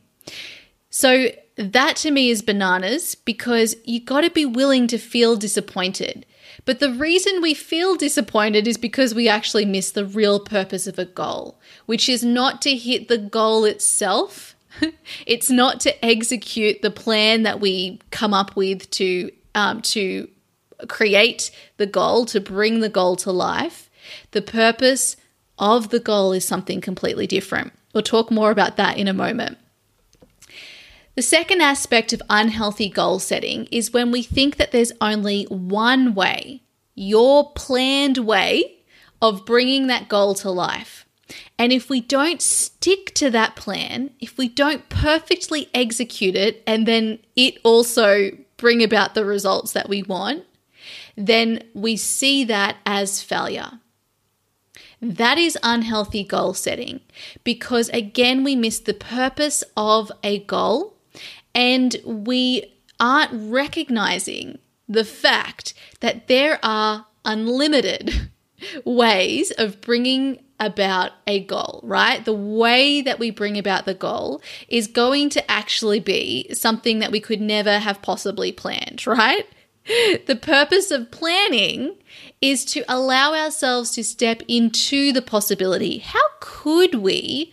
So, 0.90 1.28
that 1.56 1.96
to 1.96 2.12
me 2.12 2.30
is 2.30 2.40
bananas 2.40 3.16
because 3.16 3.76
you 3.84 4.00
got 4.00 4.20
to 4.20 4.30
be 4.30 4.46
willing 4.46 4.86
to 4.88 4.98
feel 4.98 5.34
disappointed. 5.36 6.24
But 6.64 6.78
the 6.80 6.92
reason 6.92 7.42
we 7.42 7.54
feel 7.54 7.96
disappointed 7.96 8.68
is 8.68 8.76
because 8.76 9.14
we 9.14 9.28
actually 9.28 9.64
miss 9.64 9.90
the 9.90 10.04
real 10.04 10.38
purpose 10.38 10.86
of 10.86 10.98
a 10.98 11.04
goal, 11.04 11.58
which 11.86 12.08
is 12.08 12.24
not 12.24 12.62
to 12.62 12.76
hit 12.76 13.08
the 13.08 13.18
goal 13.18 13.64
itself. 13.64 14.54
it's 15.26 15.50
not 15.50 15.80
to 15.80 16.04
execute 16.04 16.82
the 16.82 16.90
plan 16.90 17.42
that 17.42 17.58
we 17.60 18.00
come 18.10 18.34
up 18.34 18.54
with 18.54 18.88
to 18.90 19.30
um, 19.54 19.82
to 19.82 20.28
create 20.86 21.50
the 21.78 21.86
goal, 21.86 22.24
to 22.26 22.40
bring 22.40 22.80
the 22.80 22.88
goal 22.88 23.16
to 23.16 23.32
life. 23.32 23.90
The 24.30 24.42
purpose 24.42 25.16
of 25.58 25.90
the 25.90 26.00
goal 26.00 26.32
is 26.32 26.44
something 26.44 26.80
completely 26.80 27.26
different. 27.26 27.72
We'll 27.92 28.02
talk 28.02 28.30
more 28.30 28.50
about 28.50 28.76
that 28.76 28.96
in 28.96 29.08
a 29.08 29.14
moment. 29.14 29.58
The 31.14 31.22
second 31.22 31.60
aspect 31.62 32.12
of 32.12 32.22
unhealthy 32.30 32.88
goal 32.88 33.18
setting 33.18 33.66
is 33.72 33.92
when 33.92 34.12
we 34.12 34.22
think 34.22 34.56
that 34.56 34.70
there's 34.70 34.92
only 35.00 35.44
one 35.44 36.14
way, 36.14 36.62
your 36.94 37.52
planned 37.52 38.18
way 38.18 38.76
of 39.20 39.44
bringing 39.44 39.88
that 39.88 40.08
goal 40.08 40.34
to 40.36 40.50
life. 40.50 41.06
And 41.58 41.72
if 41.72 41.90
we 41.90 42.00
don't 42.00 42.40
stick 42.40 43.14
to 43.16 43.30
that 43.30 43.56
plan, 43.56 44.10
if 44.20 44.38
we 44.38 44.48
don't 44.48 44.88
perfectly 44.88 45.68
execute 45.74 46.36
it 46.36 46.62
and 46.66 46.86
then 46.86 47.18
it 47.34 47.58
also 47.64 48.30
bring 48.56 48.82
about 48.82 49.14
the 49.14 49.24
results 49.24 49.72
that 49.72 49.88
we 49.88 50.02
want, 50.04 50.44
then 51.16 51.64
we 51.74 51.96
see 51.96 52.44
that 52.44 52.76
as 52.86 53.22
failure. 53.22 53.80
That 55.00 55.38
is 55.38 55.56
unhealthy 55.62 56.24
goal 56.24 56.54
setting 56.54 57.00
because, 57.44 57.88
again, 57.90 58.42
we 58.42 58.56
miss 58.56 58.80
the 58.80 58.94
purpose 58.94 59.62
of 59.76 60.10
a 60.24 60.40
goal 60.40 60.94
and 61.54 61.96
we 62.04 62.74
aren't 62.98 63.30
recognizing 63.32 64.58
the 64.88 65.04
fact 65.04 65.74
that 66.00 66.26
there 66.26 66.58
are 66.62 67.06
unlimited 67.24 68.30
ways 68.84 69.50
of 69.52 69.80
bringing 69.80 70.42
about 70.60 71.12
a 71.26 71.44
goal, 71.44 71.80
right? 71.84 72.24
The 72.24 72.32
way 72.32 73.00
that 73.02 73.18
we 73.18 73.30
bring 73.30 73.56
about 73.56 73.84
the 73.84 73.94
goal 73.94 74.42
is 74.66 74.88
going 74.88 75.30
to 75.30 75.50
actually 75.50 76.00
be 76.00 76.52
something 76.52 76.98
that 76.98 77.12
we 77.12 77.20
could 77.20 77.40
never 77.40 77.78
have 77.78 78.02
possibly 78.02 78.50
planned, 78.50 79.06
right? 79.06 79.46
The 80.26 80.36
purpose 80.36 80.90
of 80.90 81.10
planning 81.10 81.96
is 82.40 82.64
to 82.66 82.84
allow 82.88 83.34
ourselves 83.34 83.90
to 83.92 84.04
step 84.04 84.42
into 84.46 85.12
the 85.12 85.22
possibility. 85.22 85.98
How 85.98 86.22
could 86.40 86.96
we 86.96 87.52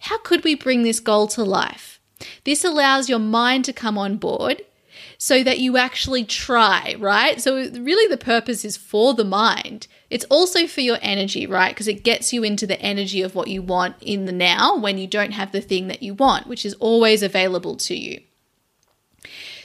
how 0.00 0.18
could 0.18 0.44
we 0.44 0.54
bring 0.54 0.82
this 0.82 1.00
goal 1.00 1.26
to 1.28 1.44
life? 1.44 2.00
This 2.44 2.64
allows 2.64 3.08
your 3.08 3.18
mind 3.18 3.64
to 3.66 3.72
come 3.72 3.98
on 3.98 4.16
board 4.16 4.62
so 5.18 5.42
that 5.42 5.58
you 5.58 5.76
actually 5.76 6.24
try, 6.24 6.94
right? 6.98 7.40
So, 7.40 7.56
really, 7.56 8.08
the 8.08 8.22
purpose 8.22 8.64
is 8.64 8.76
for 8.76 9.14
the 9.14 9.24
mind. 9.24 9.88
It's 10.10 10.24
also 10.26 10.66
for 10.66 10.80
your 10.80 10.98
energy, 11.02 11.46
right? 11.46 11.74
Because 11.74 11.88
it 11.88 12.04
gets 12.04 12.32
you 12.32 12.44
into 12.44 12.66
the 12.66 12.80
energy 12.80 13.22
of 13.22 13.34
what 13.34 13.48
you 13.48 13.60
want 13.60 13.96
in 14.00 14.24
the 14.24 14.32
now 14.32 14.76
when 14.76 14.96
you 14.96 15.06
don't 15.06 15.32
have 15.32 15.52
the 15.52 15.60
thing 15.60 15.88
that 15.88 16.02
you 16.02 16.14
want, 16.14 16.46
which 16.46 16.64
is 16.64 16.74
always 16.74 17.22
available 17.22 17.76
to 17.76 17.96
you. 17.96 18.20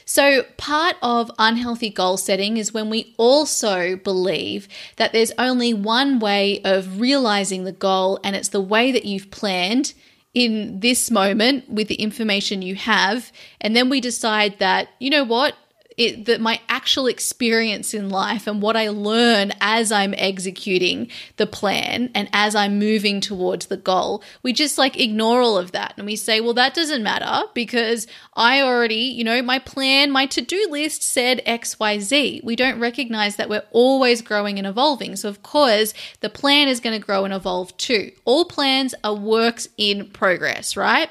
So, 0.05 0.43
part 0.57 0.95
of 1.01 1.31
unhealthy 1.39 1.89
goal 1.89 2.17
setting 2.17 2.57
is 2.57 2.73
when 2.73 2.89
we 2.89 3.13
also 3.17 3.95
believe 3.95 4.67
that 4.97 5.13
there's 5.13 5.31
only 5.37 5.73
one 5.73 6.19
way 6.19 6.61
of 6.63 6.99
realizing 6.99 7.63
the 7.63 7.71
goal, 7.71 8.19
and 8.23 8.35
it's 8.35 8.49
the 8.49 8.61
way 8.61 8.91
that 8.91 9.05
you've 9.05 9.31
planned 9.31 9.93
in 10.33 10.79
this 10.79 11.11
moment 11.11 11.69
with 11.69 11.87
the 11.87 11.95
information 11.95 12.61
you 12.61 12.75
have. 12.75 13.31
And 13.61 13.75
then 13.75 13.89
we 13.89 14.01
decide 14.01 14.59
that, 14.59 14.89
you 14.99 15.09
know 15.09 15.23
what? 15.23 15.55
It, 15.97 16.25
that 16.25 16.41
my 16.41 16.59
actual 16.69 17.07
experience 17.07 17.93
in 17.93 18.09
life 18.09 18.47
and 18.47 18.61
what 18.61 18.75
I 18.75 18.89
learn 18.89 19.51
as 19.61 19.91
I'm 19.91 20.13
executing 20.17 21.09
the 21.37 21.47
plan 21.47 22.09
and 22.15 22.29
as 22.33 22.55
I'm 22.55 22.79
moving 22.79 23.21
towards 23.21 23.67
the 23.67 23.77
goal, 23.77 24.23
we 24.41 24.53
just 24.53 24.77
like 24.77 24.99
ignore 24.99 25.41
all 25.41 25.57
of 25.57 25.71
that 25.71 25.93
and 25.97 26.05
we 26.05 26.15
say, 26.15 26.41
well, 26.41 26.53
that 26.55 26.73
doesn't 26.73 27.03
matter 27.03 27.47
because 27.53 28.07
I 28.35 28.61
already, 28.61 28.95
you 28.95 29.23
know, 29.23 29.41
my 29.41 29.59
plan, 29.59 30.11
my 30.11 30.25
to 30.27 30.41
do 30.41 30.67
list 30.69 31.03
said 31.03 31.41
XYZ. 31.45 32.43
We 32.43 32.55
don't 32.55 32.79
recognize 32.79 33.35
that 33.35 33.49
we're 33.49 33.63
always 33.71 34.21
growing 34.21 34.57
and 34.57 34.67
evolving. 34.67 35.15
So, 35.15 35.29
of 35.29 35.43
course, 35.43 35.93
the 36.21 36.29
plan 36.29 36.67
is 36.67 36.79
going 36.79 36.99
to 36.99 37.05
grow 37.05 37.25
and 37.25 37.33
evolve 37.33 37.75
too. 37.77 38.11
All 38.25 38.45
plans 38.45 38.95
are 39.03 39.15
works 39.15 39.67
in 39.77 40.09
progress, 40.09 40.75
right? 40.75 41.09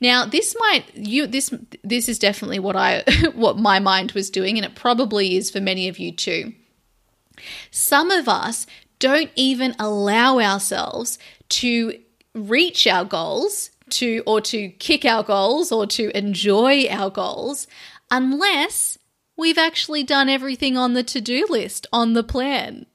Now, 0.00 0.24
this 0.24 0.54
might 0.58 0.84
you 0.94 1.26
this 1.26 1.52
this 1.82 2.08
is 2.08 2.18
definitely 2.18 2.58
what 2.58 2.76
I 2.76 3.02
what 3.34 3.58
my 3.58 3.78
mind 3.78 4.12
was 4.18 4.30
doing 4.30 4.58
and 4.58 4.66
it 4.66 4.74
probably 4.74 5.36
is 5.36 5.48
for 5.48 5.60
many 5.60 5.86
of 5.86 6.00
you 6.00 6.10
too. 6.10 6.52
Some 7.70 8.10
of 8.10 8.28
us 8.28 8.66
don't 8.98 9.30
even 9.36 9.76
allow 9.78 10.40
ourselves 10.40 11.20
to 11.50 12.00
reach 12.34 12.84
our 12.88 13.04
goals 13.04 13.70
to 13.90 14.24
or 14.26 14.40
to 14.40 14.70
kick 14.70 15.04
our 15.04 15.22
goals 15.22 15.70
or 15.70 15.86
to 15.86 16.16
enjoy 16.18 16.88
our 16.88 17.10
goals 17.10 17.68
unless 18.10 18.98
we've 19.36 19.56
actually 19.56 20.02
done 20.02 20.28
everything 20.28 20.76
on 20.76 20.94
the 20.94 21.04
to-do 21.04 21.46
list 21.48 21.86
on 21.92 22.14
the 22.14 22.24
plan. 22.24 22.86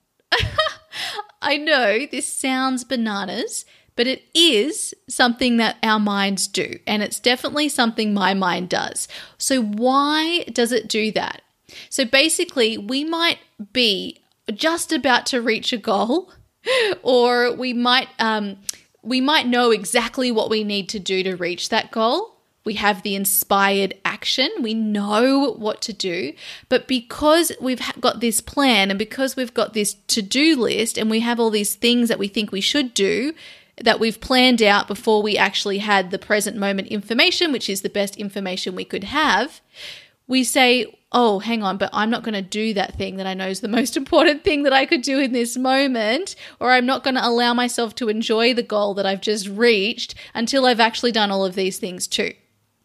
I 1.41 1.55
know 1.55 2.05
this 2.05 2.27
sounds 2.27 2.83
bananas, 2.83 3.63
but 3.95 4.07
it 4.07 4.23
is 4.33 4.93
something 5.07 5.57
that 5.57 5.77
our 5.83 5.99
minds 5.99 6.47
do, 6.47 6.79
and 6.87 7.03
it's 7.03 7.19
definitely 7.19 7.69
something 7.69 8.13
my 8.13 8.33
mind 8.33 8.69
does. 8.69 9.07
So, 9.37 9.61
why 9.61 10.43
does 10.51 10.71
it 10.71 10.87
do 10.87 11.11
that? 11.11 11.41
So, 11.89 12.05
basically, 12.05 12.77
we 12.77 13.03
might 13.03 13.39
be 13.71 14.21
just 14.53 14.91
about 14.91 15.25
to 15.27 15.41
reach 15.41 15.73
a 15.73 15.77
goal, 15.77 16.31
or 17.03 17.53
we 17.53 17.73
might 17.73 18.09
um, 18.19 18.57
we 19.01 19.21
might 19.21 19.47
know 19.47 19.71
exactly 19.71 20.31
what 20.31 20.49
we 20.49 20.63
need 20.63 20.89
to 20.89 20.99
do 20.99 21.23
to 21.23 21.35
reach 21.35 21.69
that 21.69 21.91
goal. 21.91 22.33
We 22.65 22.75
have 22.75 23.03
the 23.03 23.15
inspired 23.15 23.95
action. 24.05 24.49
We 24.61 24.73
know 24.73 25.53
what 25.53 25.81
to 25.81 25.93
do. 25.93 26.33
But 26.69 26.87
because 26.87 27.51
we've 27.59 27.81
got 27.99 28.21
this 28.21 28.39
plan 28.39 28.89
and 28.89 28.97
because 28.97 29.35
we've 29.35 29.53
got 29.53 29.73
this 29.73 29.95
to 30.07 30.21
do 30.21 30.55
list 30.55 30.97
and 30.97 31.09
we 31.09 31.19
have 31.19 31.39
all 31.39 31.49
these 31.49 31.75
things 31.75 32.07
that 32.07 32.19
we 32.19 32.29
think 32.29 32.51
we 32.51 32.61
should 32.61 32.93
do, 32.93 33.33
that 33.81 33.99
we've 33.99 34.21
planned 34.21 34.61
out 34.61 34.87
before 34.87 35.21
we 35.21 35.37
actually 35.37 35.79
had 35.79 36.11
the 36.11 36.19
present 36.19 36.57
moment 36.57 36.89
information, 36.89 37.51
which 37.51 37.69
is 37.69 37.81
the 37.81 37.89
best 37.89 38.15
information 38.17 38.75
we 38.75 38.85
could 38.85 39.05
have, 39.05 39.61
we 40.27 40.43
say, 40.43 40.99
oh, 41.11 41.39
hang 41.39 41.63
on, 41.63 41.77
but 41.77 41.89
I'm 41.93 42.09
not 42.09 42.23
going 42.23 42.33
to 42.33 42.41
do 42.41 42.73
that 42.73 42.95
thing 42.95 43.17
that 43.17 43.27
I 43.27 43.33
know 43.33 43.47
is 43.47 43.61
the 43.61 43.67
most 43.79 43.97
important 43.97 44.43
thing 44.43 44.63
that 44.63 44.73
I 44.73 44.85
could 44.85 45.01
do 45.01 45.19
in 45.19 45.31
this 45.31 45.57
moment, 45.57 46.35
or 46.59 46.71
I'm 46.71 46.85
not 46.85 47.03
going 47.03 47.15
to 47.15 47.27
allow 47.27 47.53
myself 47.53 47.95
to 47.95 48.09
enjoy 48.09 48.53
the 48.53 48.63
goal 48.63 48.93
that 48.95 49.05
I've 49.05 49.21
just 49.21 49.47
reached 49.47 50.15
until 50.33 50.65
I've 50.65 50.79
actually 50.79 51.11
done 51.11 51.31
all 51.31 51.45
of 51.45 51.55
these 51.55 51.79
things 51.79 52.07
too. 52.07 52.33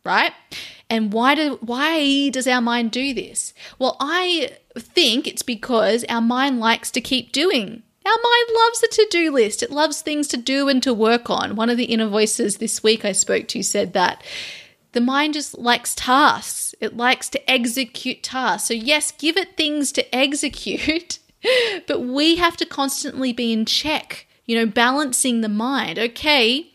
Right? 0.04 0.32
And 0.88 1.12
why 1.12 1.34
do 1.34 1.58
why 1.60 2.30
does 2.30 2.46
our 2.46 2.62
mind 2.62 2.92
do 2.92 3.12
this? 3.12 3.52
Well, 3.78 3.96
I 4.00 4.56
think 4.78 5.26
it's 5.26 5.42
because 5.42 6.04
our 6.08 6.22
mind 6.22 6.60
likes 6.60 6.90
to 6.92 7.02
keep 7.02 7.30
doing 7.30 7.82
our 8.04 8.12
mind 8.12 8.48
loves 8.54 8.82
a 8.82 8.88
to 8.88 9.06
do 9.10 9.32
list. 9.32 9.62
It 9.62 9.70
loves 9.70 10.00
things 10.00 10.28
to 10.28 10.36
do 10.36 10.68
and 10.68 10.82
to 10.82 10.94
work 10.94 11.28
on. 11.28 11.56
One 11.56 11.68
of 11.68 11.76
the 11.76 11.84
inner 11.84 12.08
voices 12.08 12.56
this 12.56 12.82
week 12.82 13.04
I 13.04 13.12
spoke 13.12 13.48
to 13.48 13.62
said 13.62 13.92
that 13.92 14.22
the 14.92 15.00
mind 15.00 15.34
just 15.34 15.58
likes 15.58 15.94
tasks, 15.94 16.74
it 16.80 16.96
likes 16.96 17.28
to 17.30 17.50
execute 17.50 18.22
tasks. 18.22 18.68
So, 18.68 18.74
yes, 18.74 19.12
give 19.12 19.36
it 19.36 19.56
things 19.56 19.92
to 19.92 20.14
execute, 20.14 21.18
but 21.86 22.00
we 22.00 22.36
have 22.36 22.56
to 22.56 22.66
constantly 22.66 23.32
be 23.32 23.52
in 23.52 23.66
check, 23.66 24.26
you 24.46 24.56
know, 24.56 24.66
balancing 24.66 25.40
the 25.40 25.48
mind. 25.48 25.98
Okay, 25.98 26.72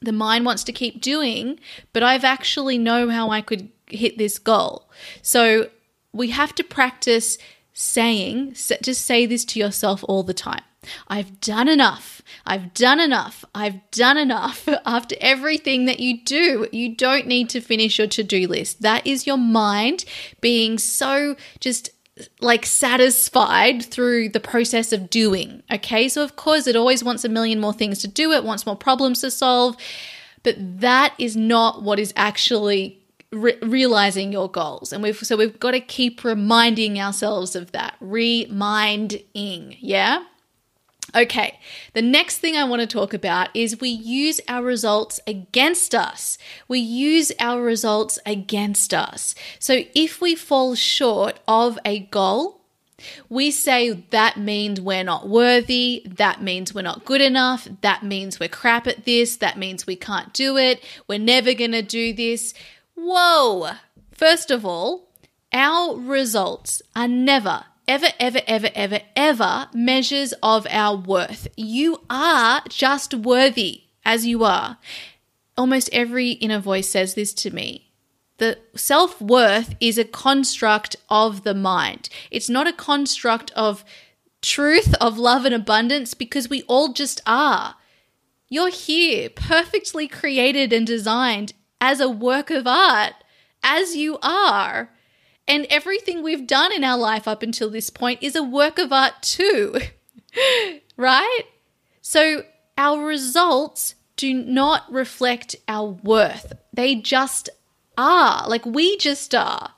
the 0.00 0.12
mind 0.12 0.44
wants 0.44 0.64
to 0.64 0.72
keep 0.72 1.00
doing, 1.00 1.58
but 1.92 2.02
I've 2.02 2.24
actually 2.24 2.78
know 2.78 3.10
how 3.10 3.30
I 3.30 3.40
could 3.40 3.68
hit 3.86 4.18
this 4.18 4.38
goal. 4.38 4.88
So, 5.20 5.70
we 6.12 6.30
have 6.30 6.54
to 6.54 6.64
practice 6.64 7.38
saying, 7.72 8.52
just 8.52 9.04
say 9.04 9.26
this 9.26 9.44
to 9.46 9.58
yourself 9.58 10.04
all 10.08 10.22
the 10.22 10.34
time. 10.34 10.62
I've 11.08 11.40
done 11.40 11.68
enough. 11.68 12.22
I've 12.44 12.74
done 12.74 12.98
enough. 12.98 13.44
I've 13.54 13.88
done 13.90 14.16
enough. 14.16 14.68
After 14.86 15.16
everything 15.20 15.84
that 15.84 16.00
you 16.00 16.22
do, 16.22 16.66
you 16.72 16.94
don't 16.94 17.26
need 17.26 17.48
to 17.50 17.60
finish 17.60 17.98
your 17.98 18.08
to 18.08 18.22
do 18.22 18.48
list. 18.48 18.82
That 18.82 19.06
is 19.06 19.26
your 19.26 19.36
mind 19.36 20.04
being 20.40 20.78
so 20.78 21.36
just 21.60 21.90
like 22.40 22.66
satisfied 22.66 23.84
through 23.84 24.28
the 24.30 24.40
process 24.40 24.92
of 24.92 25.08
doing. 25.08 25.62
Okay. 25.72 26.08
So, 26.08 26.22
of 26.22 26.36
course, 26.36 26.66
it 26.66 26.76
always 26.76 27.02
wants 27.02 27.24
a 27.24 27.28
million 27.28 27.60
more 27.60 27.72
things 27.72 28.00
to 28.00 28.08
do, 28.08 28.32
it 28.32 28.44
wants 28.44 28.66
more 28.66 28.76
problems 28.76 29.20
to 29.20 29.30
solve. 29.30 29.76
But 30.42 30.56
that 30.80 31.14
is 31.18 31.36
not 31.36 31.82
what 31.82 32.00
is 32.00 32.12
actually 32.16 33.01
re- 33.32 33.58
realizing 33.62 34.32
your 34.32 34.50
goals. 34.50 34.92
And 34.92 35.02
we've 35.02 35.18
so 35.18 35.36
we've 35.36 35.58
got 35.58 35.72
to 35.72 35.80
keep 35.80 36.24
reminding 36.24 37.00
ourselves 37.00 37.56
of 37.56 37.72
that. 37.72 37.96
Reminding, 38.00 39.76
yeah? 39.80 40.24
Okay, 41.14 41.58
the 41.92 42.00
next 42.00 42.38
thing 42.38 42.56
I 42.56 42.64
want 42.64 42.80
to 42.80 42.86
talk 42.86 43.12
about 43.12 43.54
is 43.54 43.80
we 43.80 43.90
use 43.90 44.40
our 44.48 44.62
results 44.62 45.20
against 45.26 45.94
us. 45.94 46.38
We 46.68 46.78
use 46.78 47.32
our 47.38 47.60
results 47.60 48.18
against 48.24 48.94
us. 48.94 49.34
So 49.58 49.82
if 49.94 50.22
we 50.22 50.34
fall 50.34 50.74
short 50.74 51.38
of 51.46 51.78
a 51.84 51.98
goal, 51.98 52.62
we 53.28 53.50
say 53.50 53.90
that 54.10 54.38
means 54.38 54.80
we're 54.80 55.04
not 55.04 55.28
worthy, 55.28 56.02
that 56.06 56.42
means 56.42 56.74
we're 56.74 56.82
not 56.82 57.04
good 57.04 57.20
enough, 57.20 57.68
that 57.80 58.02
means 58.02 58.38
we're 58.38 58.48
crap 58.48 58.86
at 58.86 59.04
this, 59.04 59.36
that 59.36 59.58
means 59.58 59.86
we 59.86 59.96
can't 59.96 60.32
do 60.32 60.56
it, 60.56 60.82
we're 61.08 61.18
never 61.18 61.52
going 61.52 61.72
to 61.72 61.82
do 61.82 62.12
this. 62.12 62.54
Whoa! 62.94 63.70
First 64.12 64.50
of 64.50 64.64
all, 64.64 65.12
our 65.52 65.96
results 65.96 66.82
are 66.94 67.08
never, 67.08 67.64
ever, 67.88 68.08
ever, 68.18 68.40
ever, 68.46 68.70
ever, 68.74 69.00
ever 69.16 69.68
measures 69.74 70.32
of 70.42 70.66
our 70.70 70.96
worth. 70.96 71.48
You 71.56 72.02
are 72.08 72.62
just 72.68 73.14
worthy 73.14 73.84
as 74.04 74.26
you 74.26 74.44
are. 74.44 74.78
Almost 75.56 75.90
every 75.92 76.30
inner 76.32 76.58
voice 76.58 76.88
says 76.88 77.14
this 77.14 77.32
to 77.34 77.50
me. 77.50 77.92
The 78.38 78.58
self 78.74 79.20
worth 79.20 79.74
is 79.80 79.98
a 79.98 80.04
construct 80.04 80.96
of 81.08 81.44
the 81.44 81.54
mind. 81.54 82.08
It's 82.30 82.48
not 82.48 82.66
a 82.66 82.72
construct 82.72 83.50
of 83.52 83.84
truth, 84.40 84.94
of 85.00 85.18
love 85.18 85.44
and 85.44 85.54
abundance, 85.54 86.14
because 86.14 86.48
we 86.48 86.62
all 86.62 86.92
just 86.92 87.20
are. 87.26 87.76
You're 88.48 88.70
here, 88.70 89.30
perfectly 89.30 90.08
created 90.08 90.72
and 90.72 90.86
designed 90.86 91.52
as 91.82 91.98
a 91.98 92.08
work 92.08 92.48
of 92.48 92.64
art, 92.66 93.12
as 93.62 93.96
you 93.96 94.16
are. 94.22 94.88
And 95.48 95.66
everything 95.68 96.22
we've 96.22 96.46
done 96.46 96.72
in 96.72 96.84
our 96.84 96.96
life 96.96 97.26
up 97.26 97.42
until 97.42 97.68
this 97.68 97.90
point 97.90 98.22
is 98.22 98.36
a 98.36 98.42
work 98.42 98.78
of 98.78 98.92
art 98.92 99.20
too, 99.20 99.74
right? 100.96 101.42
So 102.00 102.44
our 102.78 103.04
results 103.04 103.96
do 104.16 104.32
not 104.32 104.90
reflect 104.90 105.56
our 105.66 105.88
worth. 105.88 106.52
They 106.72 106.94
just 106.94 107.50
are. 107.98 108.48
Like 108.48 108.64
we 108.64 108.96
just 108.98 109.34
are. 109.34 109.72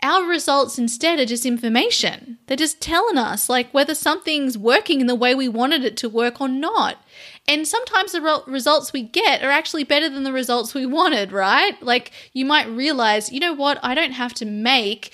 Our 0.00 0.24
results 0.24 0.78
instead 0.78 1.18
are 1.18 1.26
just 1.26 1.44
information. 1.44 2.38
They're 2.46 2.56
just 2.56 2.80
telling 2.80 3.18
us 3.18 3.48
like 3.48 3.74
whether 3.74 3.96
something's 3.96 4.56
working 4.56 5.00
in 5.00 5.08
the 5.08 5.16
way 5.16 5.34
we 5.34 5.48
wanted 5.48 5.84
it 5.84 5.96
to 5.98 6.08
work 6.08 6.40
or 6.40 6.48
not. 6.48 7.01
And 7.48 7.66
sometimes 7.66 8.12
the 8.12 8.22
re- 8.22 8.52
results 8.52 8.92
we 8.92 9.02
get 9.02 9.42
are 9.42 9.50
actually 9.50 9.84
better 9.84 10.08
than 10.08 10.22
the 10.22 10.32
results 10.32 10.74
we 10.74 10.86
wanted, 10.86 11.32
right? 11.32 11.80
Like 11.82 12.12
you 12.32 12.44
might 12.44 12.68
realize, 12.68 13.32
you 13.32 13.40
know 13.40 13.52
what, 13.52 13.78
I 13.82 13.94
don't 13.94 14.12
have 14.12 14.32
to 14.34 14.44
make 14.44 15.12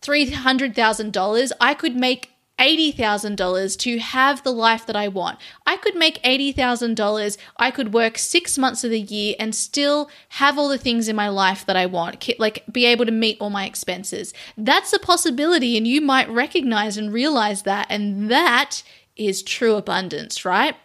$300,000. 0.00 1.52
I 1.60 1.74
could 1.74 1.96
make 1.96 2.30
$80,000 2.58 3.78
to 3.80 3.98
have 3.98 4.42
the 4.42 4.52
life 4.52 4.86
that 4.86 4.96
I 4.96 5.08
want. 5.08 5.38
I 5.66 5.76
could 5.76 5.94
make 5.94 6.22
$80,000. 6.22 7.36
I 7.58 7.70
could 7.70 7.92
work 7.92 8.16
six 8.16 8.56
months 8.56 8.82
of 8.82 8.90
the 8.90 9.00
year 9.00 9.34
and 9.38 9.54
still 9.54 10.08
have 10.30 10.58
all 10.58 10.68
the 10.68 10.78
things 10.78 11.08
in 11.08 11.16
my 11.16 11.28
life 11.28 11.66
that 11.66 11.76
I 11.76 11.86
want, 11.86 12.26
like 12.38 12.64
be 12.72 12.86
able 12.86 13.04
to 13.04 13.12
meet 13.12 13.36
all 13.40 13.50
my 13.50 13.66
expenses. 13.66 14.32
That's 14.56 14.92
a 14.92 14.98
possibility, 14.98 15.76
and 15.76 15.86
you 15.86 16.00
might 16.00 16.30
recognize 16.30 16.96
and 16.96 17.12
realize 17.12 17.62
that. 17.62 17.88
And 17.90 18.30
that 18.30 18.82
is 19.16 19.42
true 19.42 19.74
abundance, 19.74 20.44
right? 20.44 20.76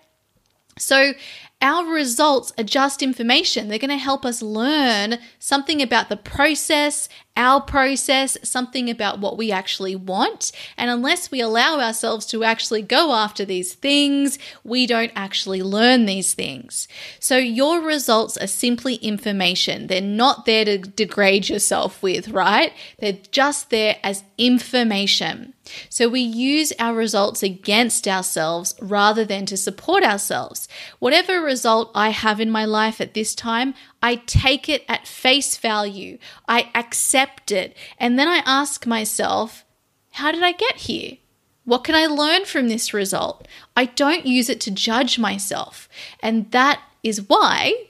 So, 0.77 1.13
our 1.61 1.85
results 1.85 2.51
are 2.57 2.63
just 2.63 3.03
information. 3.03 3.67
They're 3.67 3.77
going 3.77 3.89
to 3.91 3.97
help 3.97 4.25
us 4.25 4.41
learn 4.41 5.19
something 5.37 5.81
about 5.81 6.09
the 6.09 6.17
process 6.17 7.07
our 7.37 7.61
process, 7.61 8.37
something 8.43 8.89
about 8.89 9.19
what 9.19 9.37
we 9.37 9.51
actually 9.51 9.95
want. 9.95 10.51
And 10.77 10.89
unless 10.89 11.31
we 11.31 11.39
allow 11.39 11.79
ourselves 11.79 12.25
to 12.27 12.43
actually 12.43 12.81
go 12.81 13.13
after 13.13 13.45
these 13.45 13.73
things, 13.73 14.37
we 14.63 14.85
don't 14.85 15.11
actually 15.15 15.61
learn 15.61 16.05
these 16.05 16.33
things. 16.33 16.87
So 17.19 17.37
your 17.37 17.81
results 17.81 18.37
are 18.37 18.47
simply 18.47 18.95
information. 18.95 19.87
They're 19.87 20.01
not 20.01 20.45
there 20.45 20.65
to 20.65 20.77
degrade 20.77 21.49
yourself 21.49 22.03
with, 22.03 22.29
right? 22.29 22.73
They're 22.99 23.19
just 23.31 23.69
there 23.69 23.97
as 24.03 24.23
information. 24.37 25.53
So 25.89 26.09
we 26.09 26.21
use 26.21 26.73
our 26.79 26.93
results 26.93 27.43
against 27.43 28.07
ourselves 28.07 28.75
rather 28.81 29.23
than 29.23 29.45
to 29.45 29.57
support 29.57 30.03
ourselves. 30.03 30.67
Whatever 30.99 31.41
result 31.41 31.91
I 31.93 32.09
have 32.09 32.39
in 32.39 32.51
my 32.51 32.65
life 32.65 32.99
at 32.99 33.13
this 33.13 33.35
time, 33.35 33.73
I 34.01 34.15
take 34.15 34.67
it 34.67 34.83
at 34.87 35.07
face 35.07 35.57
value. 35.57 36.17
I 36.47 36.69
accept 36.73 37.51
it. 37.51 37.75
And 37.97 38.17
then 38.17 38.27
I 38.27 38.41
ask 38.45 38.85
myself, 38.87 39.63
how 40.11 40.31
did 40.31 40.43
I 40.43 40.51
get 40.51 40.77
here? 40.77 41.17
What 41.63 41.83
can 41.83 41.95
I 41.95 42.07
learn 42.07 42.45
from 42.45 42.67
this 42.67 42.93
result? 42.93 43.47
I 43.77 43.85
don't 43.85 44.25
use 44.25 44.49
it 44.49 44.59
to 44.61 44.71
judge 44.71 45.19
myself. 45.19 45.87
And 46.21 46.49
that 46.51 46.81
is 47.03 47.29
why 47.29 47.87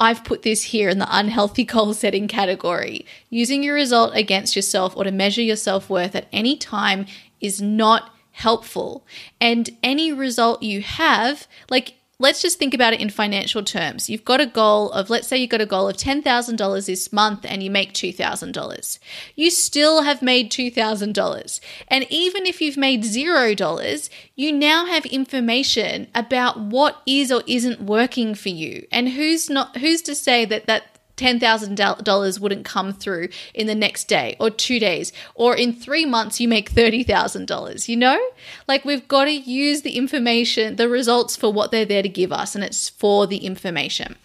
I've 0.00 0.24
put 0.24 0.42
this 0.42 0.64
here 0.64 0.88
in 0.88 0.98
the 0.98 1.06
unhealthy 1.08 1.64
goal 1.64 1.94
setting 1.94 2.26
category. 2.26 3.06
Using 3.30 3.62
your 3.62 3.74
result 3.74 4.12
against 4.14 4.56
yourself 4.56 4.96
or 4.96 5.04
to 5.04 5.12
measure 5.12 5.42
your 5.42 5.56
self 5.56 5.88
worth 5.88 6.16
at 6.16 6.26
any 6.32 6.56
time 6.56 7.06
is 7.40 7.62
not 7.62 8.10
helpful. 8.32 9.06
And 9.40 9.70
any 9.82 10.12
result 10.12 10.62
you 10.62 10.82
have, 10.82 11.46
like 11.70 11.94
let's 12.22 12.40
just 12.40 12.58
think 12.58 12.72
about 12.72 12.92
it 12.92 13.00
in 13.00 13.10
financial 13.10 13.64
terms. 13.64 14.08
You've 14.08 14.24
got 14.24 14.40
a 14.40 14.46
goal 14.46 14.92
of, 14.92 15.10
let's 15.10 15.26
say 15.26 15.36
you've 15.36 15.50
got 15.50 15.60
a 15.60 15.66
goal 15.66 15.88
of 15.88 15.96
$10,000 15.96 16.86
this 16.86 17.12
month 17.12 17.44
and 17.44 17.62
you 17.64 17.70
make 17.70 17.92
$2,000. 17.92 18.98
You 19.34 19.50
still 19.50 20.02
have 20.02 20.22
made 20.22 20.50
$2,000. 20.50 21.60
And 21.88 22.06
even 22.08 22.46
if 22.46 22.60
you've 22.60 22.76
made 22.76 23.02
$0, 23.02 24.10
you 24.36 24.52
now 24.52 24.86
have 24.86 25.04
information 25.06 26.06
about 26.14 26.60
what 26.60 27.02
is 27.06 27.32
or 27.32 27.42
isn't 27.48 27.80
working 27.80 28.36
for 28.36 28.50
you. 28.50 28.86
And 28.92 29.10
who's 29.10 29.50
not, 29.50 29.78
who's 29.78 30.00
to 30.02 30.14
say 30.14 30.44
that 30.44 30.66
that 30.66 30.91
$10,000 31.22 32.40
wouldn't 32.40 32.64
come 32.64 32.92
through 32.92 33.28
in 33.54 33.66
the 33.66 33.74
next 33.74 34.08
day 34.08 34.36
or 34.40 34.50
two 34.50 34.78
days, 34.78 35.12
or 35.34 35.54
in 35.54 35.72
three 35.72 36.04
months, 36.04 36.40
you 36.40 36.48
make 36.48 36.72
$30,000, 36.72 37.88
you 37.88 37.96
know? 37.96 38.20
Like, 38.66 38.84
we've 38.84 39.06
got 39.06 39.26
to 39.26 39.32
use 39.32 39.82
the 39.82 39.96
information, 39.96 40.76
the 40.76 40.88
results 40.88 41.36
for 41.36 41.52
what 41.52 41.70
they're 41.70 41.84
there 41.84 42.02
to 42.02 42.08
give 42.08 42.32
us, 42.32 42.54
and 42.54 42.64
it's 42.64 42.88
for 42.88 43.26
the 43.26 43.38
information. 43.38 44.16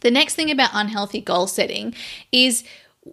The 0.00 0.10
next 0.10 0.34
thing 0.34 0.50
about 0.50 0.70
unhealthy 0.74 1.20
goal 1.20 1.46
setting 1.46 1.94
is 2.30 2.62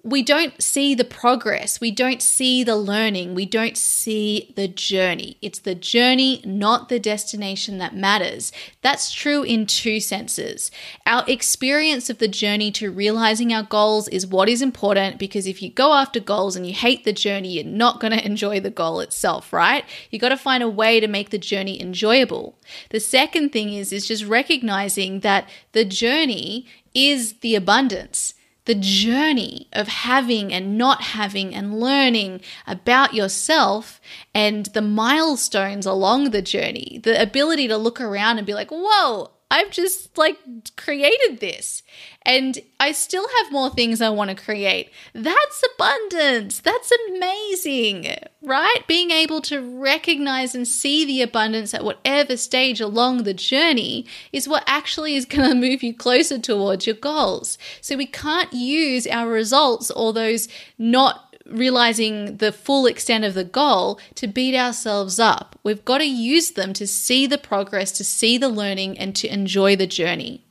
we 0.03 0.23
don't 0.23 0.61
see 0.61 0.95
the 0.95 1.03
progress, 1.03 1.81
we 1.81 1.91
don't 1.91 2.21
see 2.21 2.63
the 2.63 2.77
learning, 2.77 3.35
we 3.35 3.45
don't 3.45 3.77
see 3.77 4.53
the 4.55 4.67
journey. 4.67 5.37
It's 5.41 5.59
the 5.59 5.75
journey, 5.75 6.41
not 6.45 6.87
the 6.87 6.99
destination, 6.99 7.77
that 7.79 7.93
matters. 7.93 8.53
That's 8.81 9.11
true 9.11 9.43
in 9.43 9.65
two 9.65 9.99
senses. 9.99 10.71
Our 11.05 11.25
experience 11.27 12.09
of 12.09 12.19
the 12.19 12.29
journey 12.29 12.71
to 12.71 12.89
realizing 12.89 13.53
our 13.53 13.63
goals 13.63 14.07
is 14.07 14.25
what 14.25 14.47
is 14.47 14.61
important 14.61 15.19
because 15.19 15.45
if 15.45 15.61
you 15.61 15.69
go 15.69 15.93
after 15.93 16.21
goals 16.21 16.55
and 16.55 16.65
you 16.65 16.73
hate 16.73 17.03
the 17.03 17.13
journey, 17.13 17.49
you're 17.49 17.65
not 17.65 17.99
going 17.99 18.13
to 18.17 18.25
enjoy 18.25 18.61
the 18.61 18.69
goal 18.69 19.01
itself, 19.01 19.51
right? 19.51 19.83
You 20.09 20.19
got 20.19 20.29
to 20.29 20.37
find 20.37 20.63
a 20.63 20.69
way 20.69 21.01
to 21.01 21.07
make 21.07 21.31
the 21.31 21.37
journey 21.37 21.81
enjoyable. 21.81 22.57
The 22.91 23.01
second 23.01 23.49
thing 23.51 23.73
is 23.73 23.91
is 23.91 24.07
just 24.07 24.23
recognizing 24.23 25.19
that 25.19 25.49
the 25.73 25.83
journey 25.83 26.65
is 26.93 27.33
the 27.39 27.55
abundance 27.55 28.35
the 28.71 28.79
journey 28.79 29.67
of 29.73 29.89
having 29.89 30.53
and 30.53 30.77
not 30.77 31.01
having 31.01 31.53
and 31.53 31.77
learning 31.77 32.39
about 32.65 33.13
yourself 33.13 33.99
and 34.33 34.67
the 34.67 34.81
milestones 34.81 35.85
along 35.85 36.29
the 36.29 36.41
journey, 36.41 36.97
the 37.03 37.21
ability 37.21 37.67
to 37.67 37.75
look 37.75 37.99
around 37.99 38.37
and 38.37 38.47
be 38.47 38.53
like, 38.53 38.69
whoa, 38.71 39.29
I've 39.51 39.69
just 39.69 40.17
like 40.17 40.37
created 40.77 41.41
this 41.41 41.83
and 42.23 42.57
I 42.79 42.93
still 42.93 43.27
have 43.39 43.51
more 43.51 43.69
things 43.69 44.01
I 44.01 44.09
want 44.09 44.29
to 44.29 44.43
create. 44.43 44.91
That's 45.13 45.63
abundance. 45.75 46.59
That's 46.59 46.91
amazing, 47.09 48.15
right? 48.41 48.79
Being 48.87 49.11
able 49.11 49.41
to 49.41 49.59
recognize 49.59 50.55
and 50.55 50.65
see 50.65 51.03
the 51.03 51.21
abundance 51.21 51.73
at 51.73 51.83
whatever 51.83 52.37
stage 52.37 52.79
along 52.79 53.23
the 53.23 53.33
journey 53.33 54.05
is 54.31 54.47
what 54.47 54.63
actually 54.67 55.15
is 55.15 55.25
going 55.25 55.49
to 55.49 55.55
move 55.55 55.83
you 55.83 55.93
closer 55.93 56.39
towards 56.39 56.87
your 56.87 56.95
goals. 56.95 57.57
So 57.81 57.97
we 57.97 58.05
can't 58.05 58.53
use 58.53 59.05
our 59.05 59.27
results 59.27 59.91
or 59.91 60.13
those 60.13 60.47
not 60.77 61.30
realizing 61.51 62.37
the 62.37 62.51
full 62.51 62.85
extent 62.85 63.23
of 63.23 63.33
the 63.33 63.43
goal 63.43 63.99
to 64.15 64.27
beat 64.27 64.55
ourselves 64.55 65.19
up. 65.19 65.57
We've 65.63 65.85
got 65.85 65.99
to 65.99 66.09
use 66.09 66.51
them 66.51 66.73
to 66.73 66.87
see 66.87 67.27
the 67.27 67.37
progress, 67.37 67.91
to 67.93 68.03
see 68.03 68.37
the 68.37 68.49
learning, 68.49 68.97
and 68.97 69.15
to 69.17 69.27
enjoy 69.27 69.75
the 69.75 69.87
journey. 69.87 70.43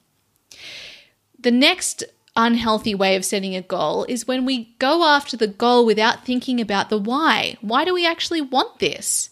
The 1.38 1.50
next 1.50 2.04
unhealthy 2.36 2.94
way 2.94 3.16
of 3.16 3.24
setting 3.24 3.56
a 3.56 3.62
goal 3.62 4.04
is 4.08 4.28
when 4.28 4.44
we 4.44 4.74
go 4.78 5.04
after 5.04 5.36
the 5.36 5.46
goal 5.46 5.84
without 5.84 6.24
thinking 6.24 6.60
about 6.60 6.88
the 6.88 6.98
why. 6.98 7.56
Why 7.60 7.84
do 7.84 7.92
we 7.92 8.06
actually 8.06 8.40
want 8.40 8.78
this? 8.78 9.30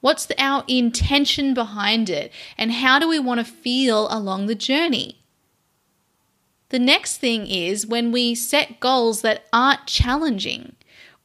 What's 0.00 0.26
the, 0.26 0.42
our 0.42 0.64
intention 0.68 1.54
behind 1.54 2.10
it? 2.10 2.32
And 2.58 2.72
how 2.72 2.98
do 2.98 3.08
we 3.08 3.18
want 3.18 3.40
to 3.40 3.44
feel 3.44 4.08
along 4.10 4.46
the 4.46 4.54
journey? 4.54 5.24
The 6.68 6.78
next 6.78 7.18
thing 7.18 7.46
is 7.46 7.86
when 7.86 8.10
we 8.10 8.34
set 8.34 8.80
goals 8.80 9.22
that 9.22 9.44
aren't 9.52 9.86
challenging 9.86 10.73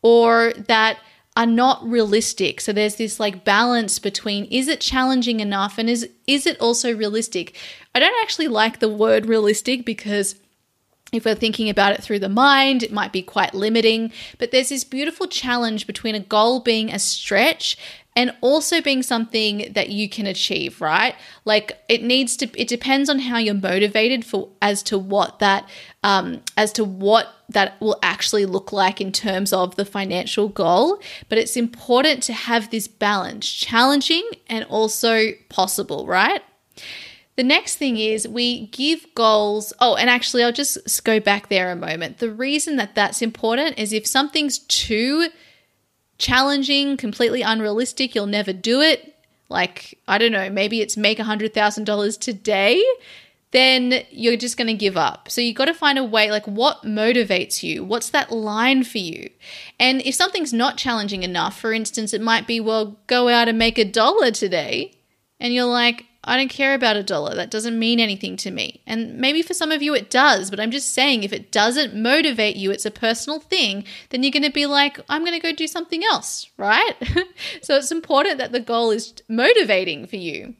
or 0.01 0.53
that 0.67 0.99
are 1.35 1.45
not 1.45 1.87
realistic. 1.87 2.59
So 2.59 2.73
there's 2.73 2.95
this 2.95 3.19
like 3.19 3.45
balance 3.45 3.99
between 3.99 4.45
is 4.45 4.67
it 4.67 4.81
challenging 4.81 5.39
enough 5.39 5.77
and 5.77 5.89
is 5.89 6.09
is 6.27 6.45
it 6.45 6.59
also 6.59 6.93
realistic? 6.93 7.55
I 7.95 7.99
don't 7.99 8.21
actually 8.21 8.47
like 8.47 8.79
the 8.79 8.89
word 8.89 9.25
realistic 9.25 9.85
because 9.85 10.35
if 11.11 11.25
we're 11.25 11.35
thinking 11.35 11.69
about 11.69 11.93
it 11.93 12.03
through 12.03 12.19
the 12.19 12.29
mind, 12.29 12.83
it 12.83 12.91
might 12.91 13.11
be 13.11 13.21
quite 13.21 13.53
limiting. 13.53 14.11
But 14.37 14.51
there's 14.51 14.69
this 14.69 14.83
beautiful 14.83 15.27
challenge 15.27 15.87
between 15.87 16.13
a 16.13 16.19
goal 16.19 16.59
being 16.59 16.91
a 16.91 16.99
stretch 16.99 17.77
and 18.15 18.35
also 18.41 18.81
being 18.81 19.03
something 19.03 19.71
that 19.73 19.89
you 19.89 20.09
can 20.09 20.25
achieve, 20.25 20.81
right? 20.81 21.15
Like 21.45 21.77
it 21.87 22.03
needs 22.03 22.35
to, 22.37 22.49
it 22.59 22.67
depends 22.67 23.09
on 23.09 23.19
how 23.19 23.37
you're 23.37 23.53
motivated 23.53 24.25
for 24.25 24.49
as 24.61 24.83
to 24.83 24.97
what 24.97 25.39
that, 25.39 25.69
um, 26.03 26.41
as 26.57 26.73
to 26.73 26.83
what 26.83 27.27
that 27.49 27.79
will 27.79 27.97
actually 28.03 28.45
look 28.45 28.71
like 28.71 28.99
in 28.99 29.11
terms 29.11 29.53
of 29.53 29.75
the 29.75 29.85
financial 29.85 30.49
goal. 30.49 30.99
But 31.29 31.37
it's 31.37 31.55
important 31.55 32.23
to 32.23 32.33
have 32.33 32.71
this 32.71 32.87
balance, 32.87 33.49
challenging 33.49 34.27
and 34.47 34.65
also 34.65 35.31
possible, 35.49 36.05
right? 36.05 36.41
The 37.39 37.43
next 37.43 37.77
thing 37.77 37.95
is 37.95 38.27
we 38.27 38.67
give 38.67 39.05
goals. 39.15 39.71
Oh, 39.79 39.95
and 39.95 40.09
actually, 40.09 40.43
I'll 40.43 40.51
just 40.51 41.05
go 41.05 41.21
back 41.21 41.47
there 41.47 41.71
a 41.71 41.75
moment. 41.77 42.17
The 42.17 42.33
reason 42.33 42.75
that 42.75 42.95
that's 42.95 43.21
important 43.21 43.79
is 43.79 43.93
if 43.93 44.05
something's 44.05 44.59
too 44.59 45.29
challenging, 46.19 46.97
completely 46.97 47.41
unrealistic, 47.41 48.13
you'll 48.13 48.27
never 48.27 48.53
do 48.53 48.81
it. 48.81 49.15
Like, 49.49 49.97
I 50.07 50.19
don't 50.19 50.31
know, 50.31 50.49
maybe 50.49 50.81
it's 50.81 50.95
make 50.95 51.17
$100,000 51.17 52.19
today, 52.19 52.85
then 53.51 54.03
you're 54.11 54.37
just 54.37 54.57
going 54.57 54.67
to 54.67 54.75
give 54.75 54.95
up. 54.95 55.31
So 55.31 55.41
you've 55.41 55.55
got 55.55 55.65
to 55.65 55.73
find 55.73 55.97
a 55.97 56.03
way, 56.03 56.29
like, 56.29 56.45
what 56.45 56.83
motivates 56.83 57.63
you? 57.63 57.83
What's 57.83 58.11
that 58.11 58.31
line 58.31 58.83
for 58.83 58.99
you? 58.99 59.31
And 59.79 60.01
if 60.03 60.13
something's 60.13 60.53
not 60.53 60.77
challenging 60.77 61.23
enough, 61.23 61.59
for 61.59 61.73
instance, 61.73 62.13
it 62.13 62.21
might 62.21 62.45
be, 62.45 62.59
well, 62.59 62.99
go 63.07 63.27
out 63.27 63.47
and 63.47 63.57
make 63.57 63.79
a 63.79 63.85
dollar 63.85 64.29
today. 64.29 64.93
And 65.39 65.51
you're 65.51 65.65
like, 65.65 66.05
I 66.23 66.35
don't 66.35 66.49
care 66.49 66.73
about 66.73 66.97
a 66.97 67.03
dollar. 67.03 67.33
That 67.33 67.49
doesn't 67.49 67.79
mean 67.79 67.99
anything 67.99 68.35
to 68.37 68.51
me. 68.51 68.81
And 68.85 69.17
maybe 69.17 69.41
for 69.41 69.53
some 69.53 69.71
of 69.71 69.81
you 69.81 69.95
it 69.95 70.09
does, 70.09 70.49
but 70.49 70.59
I'm 70.59 70.71
just 70.71 70.93
saying 70.93 71.23
if 71.23 71.31
it 71.31 71.51
doesn't 71.51 71.95
motivate 71.95 72.57
you, 72.57 72.71
it's 72.71 72.85
a 72.85 72.91
personal 72.91 73.39
thing, 73.39 73.85
then 74.09 74.23
you're 74.23 74.31
going 74.31 74.43
to 74.43 74.51
be 74.51 74.65
like, 74.65 74.99
I'm 75.07 75.23
going 75.23 75.39
to 75.39 75.45
go 75.47 75.53
do 75.53 75.67
something 75.67 76.03
else, 76.03 76.49
right? 76.57 76.93
so 77.61 77.77
it's 77.77 77.91
important 77.91 78.37
that 78.37 78.51
the 78.51 78.59
goal 78.59 78.91
is 78.91 79.13
motivating 79.29 80.07
for 80.07 80.17
you. 80.17 80.55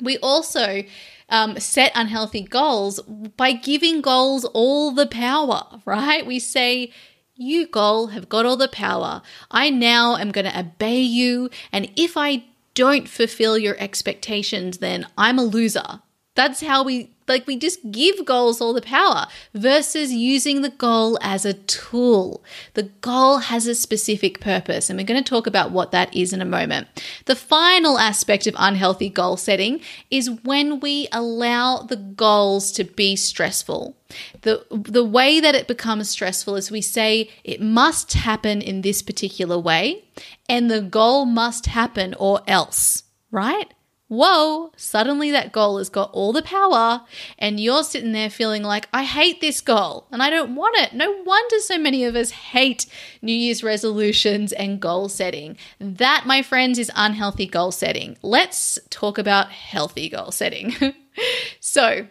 We 0.00 0.16
also 0.18 0.84
um, 1.28 1.58
set 1.58 1.90
unhealthy 1.94 2.42
goals 2.42 3.00
by 3.36 3.52
giving 3.52 4.00
goals 4.00 4.44
all 4.44 4.92
the 4.92 5.06
power, 5.06 5.80
right? 5.84 6.24
We 6.24 6.38
say, 6.38 6.92
you, 7.34 7.66
goal, 7.66 8.08
have 8.08 8.28
got 8.28 8.46
all 8.46 8.56
the 8.56 8.68
power. 8.68 9.22
I 9.50 9.70
now 9.70 10.16
am 10.16 10.32
going 10.32 10.44
to 10.44 10.58
obey 10.58 11.00
you. 11.00 11.50
And 11.72 11.90
if 11.96 12.16
I 12.16 12.44
don't 12.78 13.08
fulfill 13.08 13.58
your 13.58 13.76
expectations, 13.80 14.78
then 14.78 15.04
I'm 15.18 15.36
a 15.36 15.42
loser. 15.42 16.00
That's 16.36 16.60
how 16.60 16.84
we 16.84 17.10
like 17.28 17.46
we 17.46 17.56
just 17.56 17.90
give 17.90 18.24
goals 18.24 18.60
all 18.60 18.72
the 18.72 18.82
power 18.82 19.26
versus 19.54 20.12
using 20.12 20.62
the 20.62 20.70
goal 20.70 21.18
as 21.20 21.44
a 21.44 21.54
tool. 21.54 22.42
The 22.74 22.84
goal 23.00 23.38
has 23.38 23.66
a 23.66 23.74
specific 23.74 24.40
purpose, 24.40 24.88
and 24.88 24.98
we're 24.98 25.06
going 25.06 25.22
to 25.22 25.28
talk 25.28 25.46
about 25.46 25.70
what 25.70 25.92
that 25.92 26.14
is 26.14 26.32
in 26.32 26.40
a 26.40 26.46
moment. 26.46 26.88
The 27.26 27.36
final 27.36 27.98
aspect 27.98 28.46
of 28.46 28.54
unhealthy 28.58 29.08
goal 29.08 29.36
setting 29.36 29.80
is 30.10 30.30
when 30.42 30.80
we 30.80 31.08
allow 31.12 31.82
the 31.82 31.96
goals 31.96 32.72
to 32.72 32.84
be 32.84 33.16
stressful. 33.16 33.96
The, 34.42 34.64
the 34.70 35.04
way 35.04 35.40
that 35.40 35.54
it 35.54 35.68
becomes 35.68 36.08
stressful 36.08 36.56
is 36.56 36.70
we 36.70 36.80
say 36.80 37.30
it 37.44 37.60
must 37.60 38.14
happen 38.14 38.62
in 38.62 38.80
this 38.80 39.02
particular 39.02 39.58
way, 39.58 40.04
and 40.48 40.70
the 40.70 40.80
goal 40.80 41.26
must 41.26 41.66
happen 41.66 42.14
or 42.18 42.40
else, 42.46 43.02
right? 43.30 43.72
Whoa, 44.08 44.72
suddenly 44.76 45.30
that 45.30 45.52
goal 45.52 45.78
has 45.78 45.88
got 45.88 46.10
all 46.12 46.32
the 46.32 46.42
power, 46.42 47.02
and 47.38 47.60
you're 47.60 47.84
sitting 47.84 48.12
there 48.12 48.30
feeling 48.30 48.62
like, 48.62 48.88
I 48.92 49.04
hate 49.04 49.40
this 49.40 49.60
goal 49.60 50.06
and 50.10 50.22
I 50.22 50.30
don't 50.30 50.54
want 50.54 50.76
it. 50.78 50.94
No 50.94 51.22
wonder 51.22 51.58
so 51.60 51.78
many 51.78 52.04
of 52.04 52.16
us 52.16 52.30
hate 52.30 52.86
New 53.22 53.32
Year's 53.32 53.62
resolutions 53.62 54.52
and 54.52 54.80
goal 54.80 55.08
setting. 55.08 55.56
That, 55.78 56.24
my 56.26 56.42
friends, 56.42 56.78
is 56.78 56.90
unhealthy 56.96 57.46
goal 57.46 57.70
setting. 57.70 58.16
Let's 58.22 58.78
talk 58.90 59.18
about 59.18 59.50
healthy 59.50 60.08
goal 60.08 60.32
setting. 60.32 60.74
so, 61.60 62.06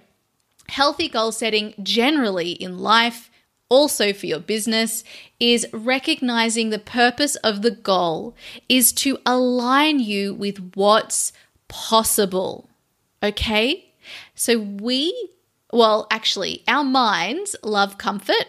healthy 0.69 1.09
goal 1.09 1.31
setting 1.31 1.73
generally 1.81 2.51
in 2.51 2.77
life 2.77 3.29
also 3.69 4.13
for 4.13 4.25
your 4.27 4.39
business 4.39 5.03
is 5.39 5.67
recognizing 5.73 6.69
the 6.69 6.79
purpose 6.79 7.35
of 7.37 7.61
the 7.61 7.71
goal 7.71 8.35
is 8.69 8.93
to 8.93 9.17
align 9.25 9.99
you 9.99 10.33
with 10.33 10.71
what's 10.75 11.33
possible. 11.67 12.69
Okay? 13.21 13.93
So 14.35 14.59
we, 14.59 15.31
well, 15.71 16.07
actually, 16.11 16.63
our 16.67 16.83
minds 16.83 17.55
love 17.63 17.97
comfort 17.97 18.47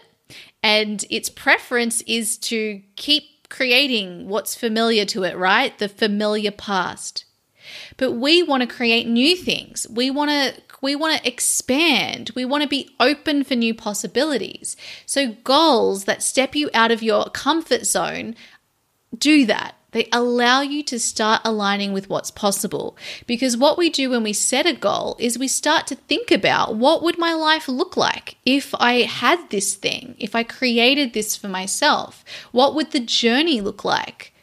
and 0.61 1.03
its 1.09 1.29
preference 1.29 2.01
is 2.01 2.37
to 2.37 2.81
keep 2.95 3.49
creating 3.49 4.27
what's 4.27 4.55
familiar 4.55 5.05
to 5.05 5.23
it, 5.23 5.37
right? 5.37 5.77
The 5.77 5.89
familiar 5.89 6.51
past. 6.51 7.25
But 7.97 8.13
we 8.13 8.43
want 8.43 8.61
to 8.61 8.67
create 8.67 9.07
new 9.07 9.35
things. 9.35 9.87
We 9.89 10.09
want 10.09 10.31
to 10.31 10.61
we 10.81 10.95
want 10.95 11.17
to 11.17 11.27
expand. 11.27 12.31
We 12.35 12.45
want 12.45 12.63
to 12.63 12.69
be 12.69 12.89
open 12.99 13.43
for 13.43 13.55
new 13.55 13.73
possibilities. 13.73 14.77
So 15.05 15.33
goals 15.43 16.05
that 16.05 16.23
step 16.23 16.55
you 16.55 16.69
out 16.73 16.91
of 16.91 17.03
your 17.03 17.25
comfort 17.25 17.85
zone 17.85 18.35
do 19.17 19.45
that. 19.45 19.75
They 19.91 20.07
allow 20.11 20.61
you 20.61 20.83
to 20.83 20.99
start 20.99 21.41
aligning 21.43 21.93
with 21.93 22.09
what's 22.09 22.31
possible. 22.31 22.95
Because 23.25 23.57
what 23.57 23.77
we 23.77 23.89
do 23.89 24.09
when 24.09 24.23
we 24.23 24.33
set 24.33 24.65
a 24.65 24.73
goal 24.73 25.15
is 25.19 25.37
we 25.37 25.47
start 25.47 25.87
to 25.87 25.95
think 25.95 26.31
about 26.31 26.75
what 26.75 27.01
would 27.01 27.17
my 27.17 27.33
life 27.33 27.67
look 27.67 27.97
like 27.97 28.37
if 28.45 28.75
I 28.79 29.01
had 29.01 29.49
this 29.49 29.75
thing, 29.75 30.15
if 30.19 30.35
I 30.35 30.43
created 30.43 31.13
this 31.13 31.35
for 31.35 31.47
myself? 31.47 32.23
What 32.51 32.75
would 32.75 32.91
the 32.91 32.99
journey 32.99 33.61
look 33.61 33.83
like? 33.83 34.33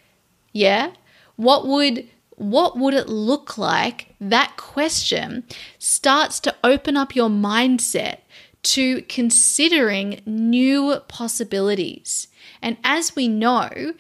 Yeah? 0.53 0.93
What 1.37 1.67
would 1.67 2.09
what 2.37 2.77
would 2.77 2.93
it 2.93 3.09
look 3.09 3.57
like? 3.57 4.15
That 4.21 4.57
question 4.59 5.45
starts 5.79 6.39
to 6.41 6.55
open 6.63 6.95
up 6.95 7.17
your 7.17 7.31
mindset 7.31 8.19
to 8.63 9.03
considering 9.03 10.21
new 10.27 11.01
possibilities. 11.09 12.29
And 12.61 12.77
as 12.85 13.17
we 13.17 13.27
know, 13.29 13.95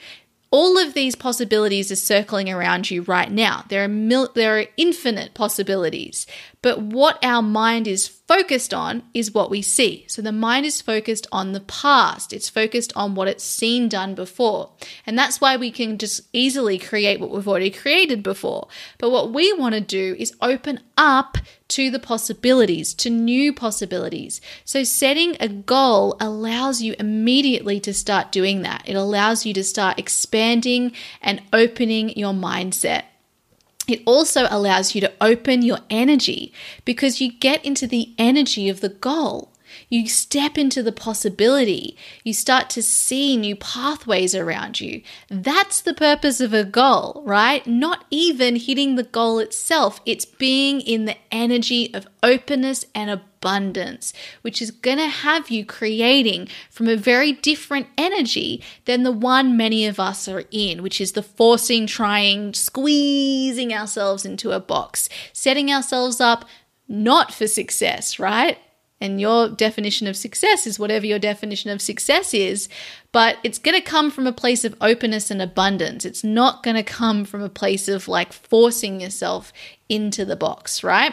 all 0.51 0.79
of 0.79 0.95
these 0.95 1.15
possibilities 1.17 1.91
are 1.91 1.97
circling 1.97 2.49
around 2.49 2.91
you 2.91 3.03
right 3.03 3.31
now. 3.31 3.65
There 3.69 3.85
are 3.85 3.89
mil- 3.89 4.31
there 4.35 4.59
are 4.59 4.67
infinite 4.77 5.35
possibilities. 5.35 6.27
But 6.67 6.81
what 6.81 7.25
our 7.25 7.43
mind 7.43 7.87
is 7.87 8.09
focused 8.09 8.75
on 8.75 9.05
is 9.15 9.33
what 9.33 9.51
we 9.51 9.63
see. 9.63 10.05
So 10.09 10.21
the 10.21 10.33
mind 10.33 10.67
is 10.67 10.83
focused 10.83 11.29
on 11.31 11.53
the 11.53 11.61
past, 11.61 12.33
it's 12.33 12.49
focused 12.49 12.93
on 12.97 13.15
what 13.15 13.29
it's 13.29 13.45
seen 13.45 13.89
done 13.89 14.17
before. 14.17 14.71
And 15.07 15.17
that's 15.17 15.41
why 15.41 15.57
we 15.57 15.71
can 15.71 15.97
just 15.97 16.23
easily 16.33 16.77
create 16.77 17.21
what 17.21 17.31
we've 17.31 17.47
already 17.47 17.71
created 17.71 18.25
before. 18.25 18.67
But 18.99 19.11
what 19.11 19.33
we 19.33 19.53
want 19.53 19.77
to 19.77 19.81
do 19.81 20.17
is 20.19 20.35
open 20.43 20.81
up 20.97 21.39
to 21.69 21.89
the 21.89 22.01
possibilities, 22.01 22.95
to 22.95 23.11
new 23.11 23.53
possibilities. 23.53 24.41
So 24.65 24.83
setting 24.83 25.37
a 25.39 25.47
goal 25.47 26.17
allows 26.19 26.83
you 26.83 26.97
immediately 26.99 27.79
to 27.79 27.95
start 27.95 28.33
doing 28.33 28.63
that. 28.63 28.83
It 28.87 28.95
allows 28.95 29.47
you 29.47 29.55
to 29.55 29.63
start 29.63 30.01
expanding 30.01 30.91
and 31.23 31.43
opening 31.53 32.19
your 32.19 32.33
mindset. 32.33 33.05
It 33.89 34.03
also 34.05 34.47
allows 34.51 34.95
you 34.95 35.01
to 35.03 35.13
open 35.21 35.63
your 35.63 35.79
energy 35.91 36.53
because 36.85 37.21
you 37.21 37.33
get 37.33 37.65
into 37.65 37.87
the 37.87 38.13
energy 38.19 38.69
of 38.69 38.81
the 38.81 38.89
goal. 38.89 39.53
You 39.89 40.09
step 40.09 40.59
into 40.59 40.83
the 40.83 40.93
possibility. 40.93 41.97
You 42.25 42.33
start 42.33 42.69
to 42.71 42.83
see 42.83 43.37
new 43.37 43.55
pathways 43.55 44.35
around 44.35 44.81
you. 44.81 45.03
That's 45.29 45.81
the 45.81 45.95
purpose 45.95 46.41
of 46.41 46.53
a 46.53 46.65
goal, 46.65 47.23
right? 47.25 47.65
Not 47.67 48.05
even 48.11 48.57
hitting 48.57 48.97
the 48.97 49.05
goal 49.05 49.39
itself, 49.39 50.01
it's 50.05 50.25
being 50.25 50.81
in 50.81 51.05
the 51.05 51.17
energy 51.31 51.95
of 51.95 52.09
openness 52.23 52.85
and 52.97 53.11
abundance, 53.11 54.13
which 54.43 54.61
is 54.61 54.73
going 54.73 54.99
to 54.99 55.07
have 55.07 55.51
you 55.51 55.65
creating 55.65 56.49
from 56.69 56.89
a 56.89 56.97
very 56.97 57.31
different 57.31 57.87
energy 57.97 58.63
than 58.87 59.05
the 59.05 59.13
one 59.13 59.57
many 59.57 59.87
of 59.87 60.01
us 60.01 60.27
are 60.27 60.45
in, 60.51 60.83
which 60.83 61.01
is 61.01 61.13
the 61.13 61.23
forcing, 61.23 61.87
trying, 61.87 62.53
squeezing 62.55 63.73
ourselves 63.73 64.25
into 64.25 64.51
a 64.51 64.59
box, 64.59 65.09
setting 65.33 65.71
ourselves 65.71 66.21
up 66.21 66.45
not 66.89 67.33
for 67.33 67.47
success, 67.47 68.19
right? 68.19 68.59
And 69.01 69.21
your 69.21 69.51
definition 69.51 70.07
of 70.07 70.17
success 70.17 70.67
is 70.67 70.79
whatever 70.79 71.05
your 71.05 71.19
definition 71.19 71.71
of 71.71 71.83
success 71.83 72.33
is, 72.33 72.69
but 73.13 73.37
it's 73.45 73.59
going 73.59 73.77
to 73.77 73.83
come 73.83 74.11
from 74.11 74.27
a 74.27 74.33
place 74.33 74.65
of 74.65 74.75
openness 74.81 75.31
and 75.31 75.43
abundance. 75.43 76.07
It's 76.07 76.25
not 76.25 76.63
going 76.63 76.77
to 76.77 76.83
come 76.83 77.27
from 77.27 77.43
a 77.43 77.51
place 77.51 77.89
of 77.89 78.09
like 78.09 78.33
forcing 78.33 79.01
yourself 79.01 79.53
into 79.89 80.25
the 80.25 80.37
box, 80.37 80.83
right? 80.83 81.13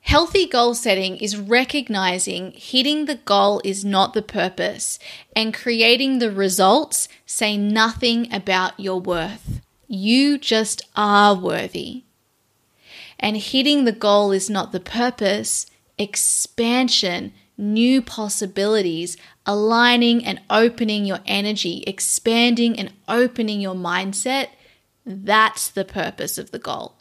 Healthy 0.00 0.46
goal 0.46 0.74
setting 0.74 1.16
is 1.18 1.36
recognizing 1.36 2.52
hitting 2.52 3.04
the 3.04 3.14
goal 3.14 3.60
is 3.64 3.84
not 3.84 4.14
the 4.14 4.22
purpose 4.22 4.98
and 5.36 5.54
creating 5.54 6.18
the 6.18 6.30
results 6.30 7.08
say 7.24 7.56
nothing 7.56 8.32
about 8.32 8.80
your 8.80 9.00
worth. 9.00 9.60
You 9.86 10.38
just 10.38 10.82
are 10.96 11.36
worthy. 11.36 12.02
And 13.20 13.36
hitting 13.36 13.84
the 13.84 13.92
goal 13.92 14.32
is 14.32 14.50
not 14.50 14.72
the 14.72 14.80
purpose 14.80 15.66
expansion, 16.02 17.32
new 17.56 18.02
possibilities, 18.02 19.16
aligning 19.46 20.24
and 20.24 20.40
opening 20.50 21.04
your 21.04 21.20
energy, 21.26 21.84
expanding 21.86 22.78
and 22.78 22.92
opening 23.08 23.60
your 23.60 23.74
mindset. 23.74 24.48
That's 25.06 25.70
the 25.70 25.84
purpose 25.84 26.38
of 26.38 26.50
the 26.50 26.58
goal. 26.58 26.96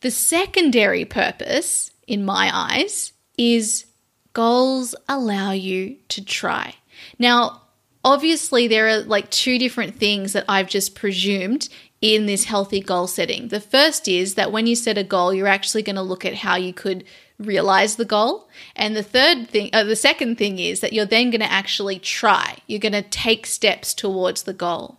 The 0.00 0.10
secondary 0.10 1.04
purpose, 1.04 1.90
in 2.06 2.24
my 2.24 2.50
eyes, 2.52 3.12
is 3.36 3.86
goals 4.32 4.94
allow 5.08 5.50
you 5.52 5.96
to 6.08 6.24
try. 6.24 6.74
Now, 7.18 7.62
obviously, 8.04 8.68
there 8.68 8.88
are 8.88 9.00
like 9.00 9.30
two 9.30 9.58
different 9.58 9.96
things 9.96 10.32
that 10.32 10.44
I've 10.48 10.68
just 10.68 10.94
presumed 10.94 11.68
in 12.00 12.26
this 12.26 12.44
healthy 12.44 12.80
goal 12.80 13.06
setting. 13.06 13.48
The 13.48 13.60
first 13.60 14.06
is 14.06 14.34
that 14.34 14.52
when 14.52 14.66
you 14.66 14.76
set 14.76 14.98
a 14.98 15.04
goal, 15.04 15.32
you're 15.32 15.46
actually 15.46 15.82
going 15.82 15.96
to 15.96 16.02
look 16.02 16.24
at 16.24 16.34
how 16.34 16.56
you 16.56 16.72
could 16.72 17.04
realize 17.38 17.96
the 17.96 18.04
goal. 18.04 18.48
And 18.74 18.96
the 18.96 19.02
third 19.02 19.48
thing, 19.48 19.70
uh, 19.72 19.84
the 19.84 19.96
second 19.96 20.38
thing 20.38 20.58
is 20.58 20.80
that 20.80 20.92
you're 20.92 21.04
then 21.04 21.30
going 21.30 21.40
to 21.40 21.52
actually 21.52 21.98
try. 21.98 22.58
You're 22.66 22.80
going 22.80 22.92
to 22.92 23.02
take 23.02 23.46
steps 23.46 23.94
towards 23.94 24.44
the 24.44 24.52
goal. 24.52 24.98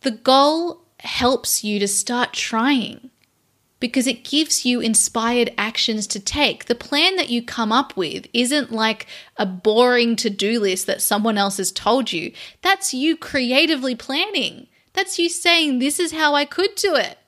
The 0.00 0.12
goal 0.12 0.82
helps 1.00 1.64
you 1.64 1.78
to 1.78 1.88
start 1.88 2.32
trying 2.32 3.10
because 3.80 4.06
it 4.06 4.24
gives 4.24 4.64
you 4.64 4.80
inspired 4.80 5.52
actions 5.58 6.06
to 6.06 6.20
take. 6.20 6.66
The 6.66 6.74
plan 6.74 7.16
that 7.16 7.28
you 7.28 7.42
come 7.42 7.72
up 7.72 7.96
with 7.96 8.26
isn't 8.32 8.72
like 8.72 9.06
a 9.36 9.44
boring 9.44 10.16
to 10.16 10.30
do 10.30 10.60
list 10.60 10.86
that 10.86 11.02
someone 11.02 11.36
else 11.36 11.58
has 11.58 11.72
told 11.72 12.12
you. 12.12 12.32
That's 12.62 12.94
you 12.94 13.16
creatively 13.16 13.94
planning. 13.94 14.68
That's 14.94 15.18
you 15.18 15.28
saying, 15.28 15.78
This 15.80 15.98
is 15.98 16.12
how 16.12 16.34
I 16.34 16.44
could 16.44 16.74
do 16.76 16.94
it. 16.94 17.18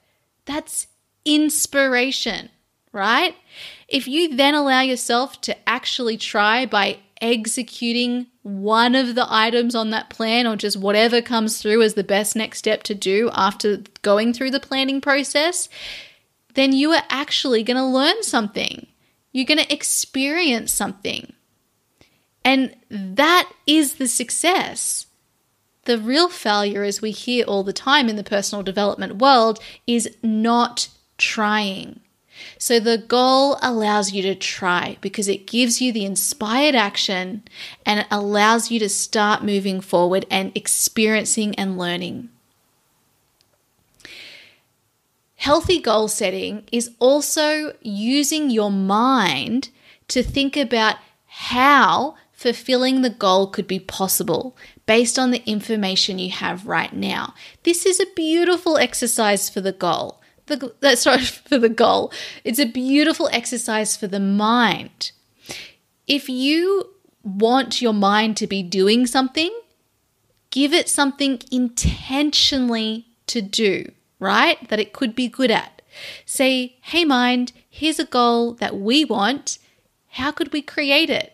That's 0.44 0.86
inspiration 1.24 2.50
right? 2.96 3.36
If 3.86 4.08
you 4.08 4.34
then 4.34 4.54
allow 4.54 4.80
yourself 4.80 5.40
to 5.42 5.56
actually 5.68 6.16
try 6.16 6.66
by 6.66 6.98
executing 7.20 8.26
one 8.42 8.94
of 8.94 9.14
the 9.14 9.26
items 9.28 9.74
on 9.74 9.90
that 9.90 10.10
plan 10.10 10.46
or 10.46 10.56
just 10.56 10.76
whatever 10.76 11.22
comes 11.22 11.60
through 11.60 11.82
as 11.82 11.94
the 11.94 12.04
best 12.04 12.34
next 12.34 12.58
step 12.58 12.82
to 12.84 12.94
do 12.94 13.30
after 13.32 13.82
going 14.02 14.32
through 14.32 14.50
the 14.50 14.60
planning 14.60 15.00
process, 15.00 15.68
then 16.54 16.72
you 16.72 16.90
are 16.92 17.02
actually 17.10 17.62
going 17.62 17.76
to 17.76 17.84
learn 17.84 18.22
something. 18.22 18.86
You're 19.32 19.44
going 19.44 19.64
to 19.64 19.72
experience 19.72 20.72
something. 20.72 21.32
And 22.44 22.74
that 22.88 23.50
is 23.66 23.94
the 23.94 24.08
success. 24.08 25.06
The 25.84 25.98
real 25.98 26.28
failure, 26.28 26.82
as 26.82 27.02
we 27.02 27.10
hear 27.10 27.44
all 27.44 27.62
the 27.62 27.72
time 27.72 28.08
in 28.08 28.16
the 28.16 28.24
personal 28.24 28.62
development 28.62 29.16
world, 29.16 29.60
is 29.86 30.08
not 30.22 30.88
trying. 31.18 32.00
So 32.58 32.80
the 32.80 32.98
goal 32.98 33.58
allows 33.62 34.12
you 34.12 34.22
to 34.22 34.34
try 34.34 34.96
because 35.00 35.28
it 35.28 35.46
gives 35.46 35.80
you 35.80 35.92
the 35.92 36.04
inspired 36.04 36.74
action 36.74 37.42
and 37.84 38.00
it 38.00 38.06
allows 38.10 38.70
you 38.70 38.78
to 38.80 38.88
start 38.88 39.44
moving 39.44 39.80
forward 39.80 40.26
and 40.30 40.52
experiencing 40.54 41.54
and 41.56 41.78
learning. 41.78 42.30
Healthy 45.36 45.80
goal 45.80 46.08
setting 46.08 46.64
is 46.72 46.90
also 46.98 47.74
using 47.82 48.50
your 48.50 48.70
mind 48.70 49.68
to 50.08 50.22
think 50.22 50.56
about 50.56 50.96
how 51.26 52.16
fulfilling 52.32 53.02
the 53.02 53.10
goal 53.10 53.46
could 53.46 53.66
be 53.66 53.78
possible 53.78 54.56
based 54.86 55.18
on 55.18 55.30
the 55.30 55.42
information 55.48 56.18
you 56.18 56.30
have 56.30 56.66
right 56.66 56.92
now. 56.92 57.34
This 57.64 57.86
is 57.86 58.00
a 58.00 58.12
beautiful 58.14 58.76
exercise 58.76 59.48
for 59.48 59.60
the 59.60 59.72
goal. 59.72 60.20
The, 60.46 60.74
that's 60.80 61.02
sorry 61.02 61.24
for 61.24 61.58
the 61.58 61.68
goal. 61.68 62.12
It's 62.44 62.58
a 62.58 62.66
beautiful 62.66 63.28
exercise 63.32 63.96
for 63.96 64.06
the 64.06 64.20
mind. 64.20 65.12
If 66.06 66.28
you 66.28 66.90
want 67.22 67.82
your 67.82 67.92
mind 67.92 68.36
to 68.38 68.46
be 68.46 68.62
doing 68.62 69.06
something, 69.06 69.50
give 70.50 70.72
it 70.72 70.88
something 70.88 71.40
intentionally 71.50 73.06
to 73.26 73.42
do 73.42 73.90
right? 74.18 74.68
That 74.68 74.80
it 74.80 74.92
could 74.92 75.14
be 75.14 75.28
good 75.28 75.50
at. 75.50 75.82
Say, 76.24 76.76
hey, 76.82 77.04
mind, 77.04 77.52
here's 77.68 77.98
a 77.98 78.04
goal 78.04 78.52
that 78.54 78.76
we 78.76 79.04
want. 79.04 79.58
How 80.10 80.30
could 80.30 80.52
we 80.52 80.62
create 80.62 81.10
it? 81.10 81.32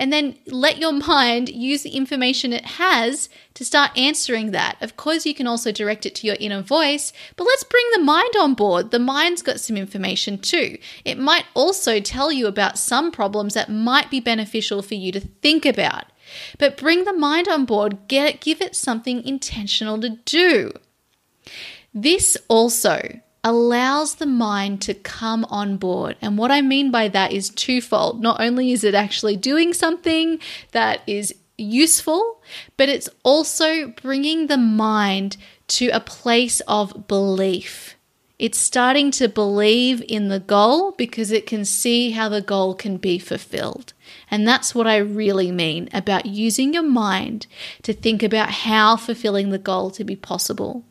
And 0.00 0.10
then 0.10 0.38
let 0.46 0.78
your 0.78 0.92
mind 0.92 1.50
use 1.50 1.82
the 1.82 1.90
information 1.90 2.54
it 2.54 2.64
has 2.64 3.28
to 3.52 3.66
start 3.66 3.96
answering 3.98 4.50
that. 4.52 4.78
Of 4.80 4.96
course, 4.96 5.26
you 5.26 5.34
can 5.34 5.46
also 5.46 5.70
direct 5.70 6.06
it 6.06 6.14
to 6.16 6.26
your 6.26 6.38
inner 6.40 6.62
voice, 6.62 7.12
but 7.36 7.44
let's 7.44 7.64
bring 7.64 7.84
the 7.92 8.00
mind 8.02 8.34
on 8.40 8.54
board. 8.54 8.92
The 8.92 8.98
mind's 8.98 9.42
got 9.42 9.60
some 9.60 9.76
information 9.76 10.38
too. 10.38 10.78
It 11.04 11.18
might 11.18 11.44
also 11.52 12.00
tell 12.00 12.32
you 12.32 12.46
about 12.46 12.78
some 12.78 13.12
problems 13.12 13.52
that 13.52 13.68
might 13.68 14.10
be 14.10 14.20
beneficial 14.20 14.80
for 14.80 14.94
you 14.94 15.12
to 15.12 15.20
think 15.20 15.66
about. 15.66 16.06
But 16.58 16.78
bring 16.78 17.04
the 17.04 17.12
mind 17.12 17.46
on 17.46 17.66
board, 17.66 18.08
get 18.08 18.26
it, 18.26 18.40
give 18.40 18.62
it 18.62 18.74
something 18.74 19.22
intentional 19.22 20.00
to 20.00 20.16
do. 20.24 20.72
This 21.92 22.38
also 22.48 23.20
allows 23.42 24.16
the 24.16 24.26
mind 24.26 24.82
to 24.82 24.94
come 24.94 25.44
on 25.46 25.76
board. 25.76 26.16
And 26.20 26.36
what 26.36 26.50
I 26.50 26.60
mean 26.60 26.90
by 26.90 27.08
that 27.08 27.32
is 27.32 27.50
twofold. 27.50 28.20
Not 28.20 28.40
only 28.40 28.72
is 28.72 28.84
it 28.84 28.94
actually 28.94 29.36
doing 29.36 29.72
something 29.72 30.38
that 30.72 31.00
is 31.06 31.34
useful, 31.56 32.42
but 32.76 32.88
it's 32.88 33.08
also 33.22 33.88
bringing 33.88 34.46
the 34.46 34.56
mind 34.56 35.36
to 35.68 35.88
a 35.88 36.00
place 36.00 36.60
of 36.60 37.06
belief. 37.06 37.96
It's 38.38 38.58
starting 38.58 39.10
to 39.12 39.28
believe 39.28 40.02
in 40.08 40.28
the 40.28 40.40
goal 40.40 40.92
because 40.92 41.30
it 41.30 41.46
can 41.46 41.66
see 41.66 42.12
how 42.12 42.30
the 42.30 42.40
goal 42.40 42.74
can 42.74 42.96
be 42.96 43.18
fulfilled. 43.18 43.92
And 44.30 44.48
that's 44.48 44.74
what 44.74 44.86
I 44.86 44.96
really 44.96 45.52
mean 45.52 45.90
about 45.92 46.24
using 46.24 46.72
your 46.72 46.82
mind 46.82 47.46
to 47.82 47.92
think 47.92 48.22
about 48.22 48.50
how 48.50 48.96
fulfilling 48.96 49.50
the 49.50 49.58
goal 49.58 49.90
to 49.90 50.04
be 50.04 50.16
possible. 50.16 50.84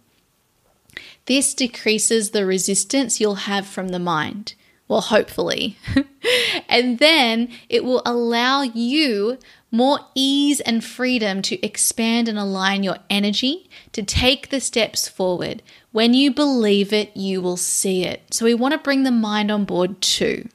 This 1.30 1.54
decreases 1.54 2.32
the 2.32 2.44
resistance 2.44 3.22
you'll 3.22 3.46
have 3.46 3.68
from 3.68 3.90
the 3.90 4.00
mind. 4.00 4.56
Well, 4.88 5.02
hopefully. 5.02 5.78
and 6.68 6.98
then 6.98 7.50
it 7.70 7.84
will 7.84 8.02
allow 8.04 8.64
you 8.64 9.38
more 9.70 10.00
ease 10.16 10.60
and 10.60 10.84
freedom 10.84 11.44
to 11.44 11.64
expand 11.64 12.28
and 12.28 12.40
align 12.40 12.82
your 12.82 12.98
energy 13.12 13.70
to 13.92 14.02
take 14.02 14.50
the 14.50 14.60
steps 14.60 15.08
forward. 15.08 15.62
When 15.92 16.16
you 16.16 16.34
believe 16.34 16.92
it, 16.92 17.16
you 17.16 17.44
will 17.44 17.58
see 17.58 18.06
it. 18.06 18.34
So 18.34 18.46
we 18.46 18.56
want 18.56 18.72
to 18.72 18.80
bring 18.80 19.04
the 19.04 19.12
mind 19.12 19.52
on 19.52 19.66
board 19.66 20.02
too. 20.02 20.50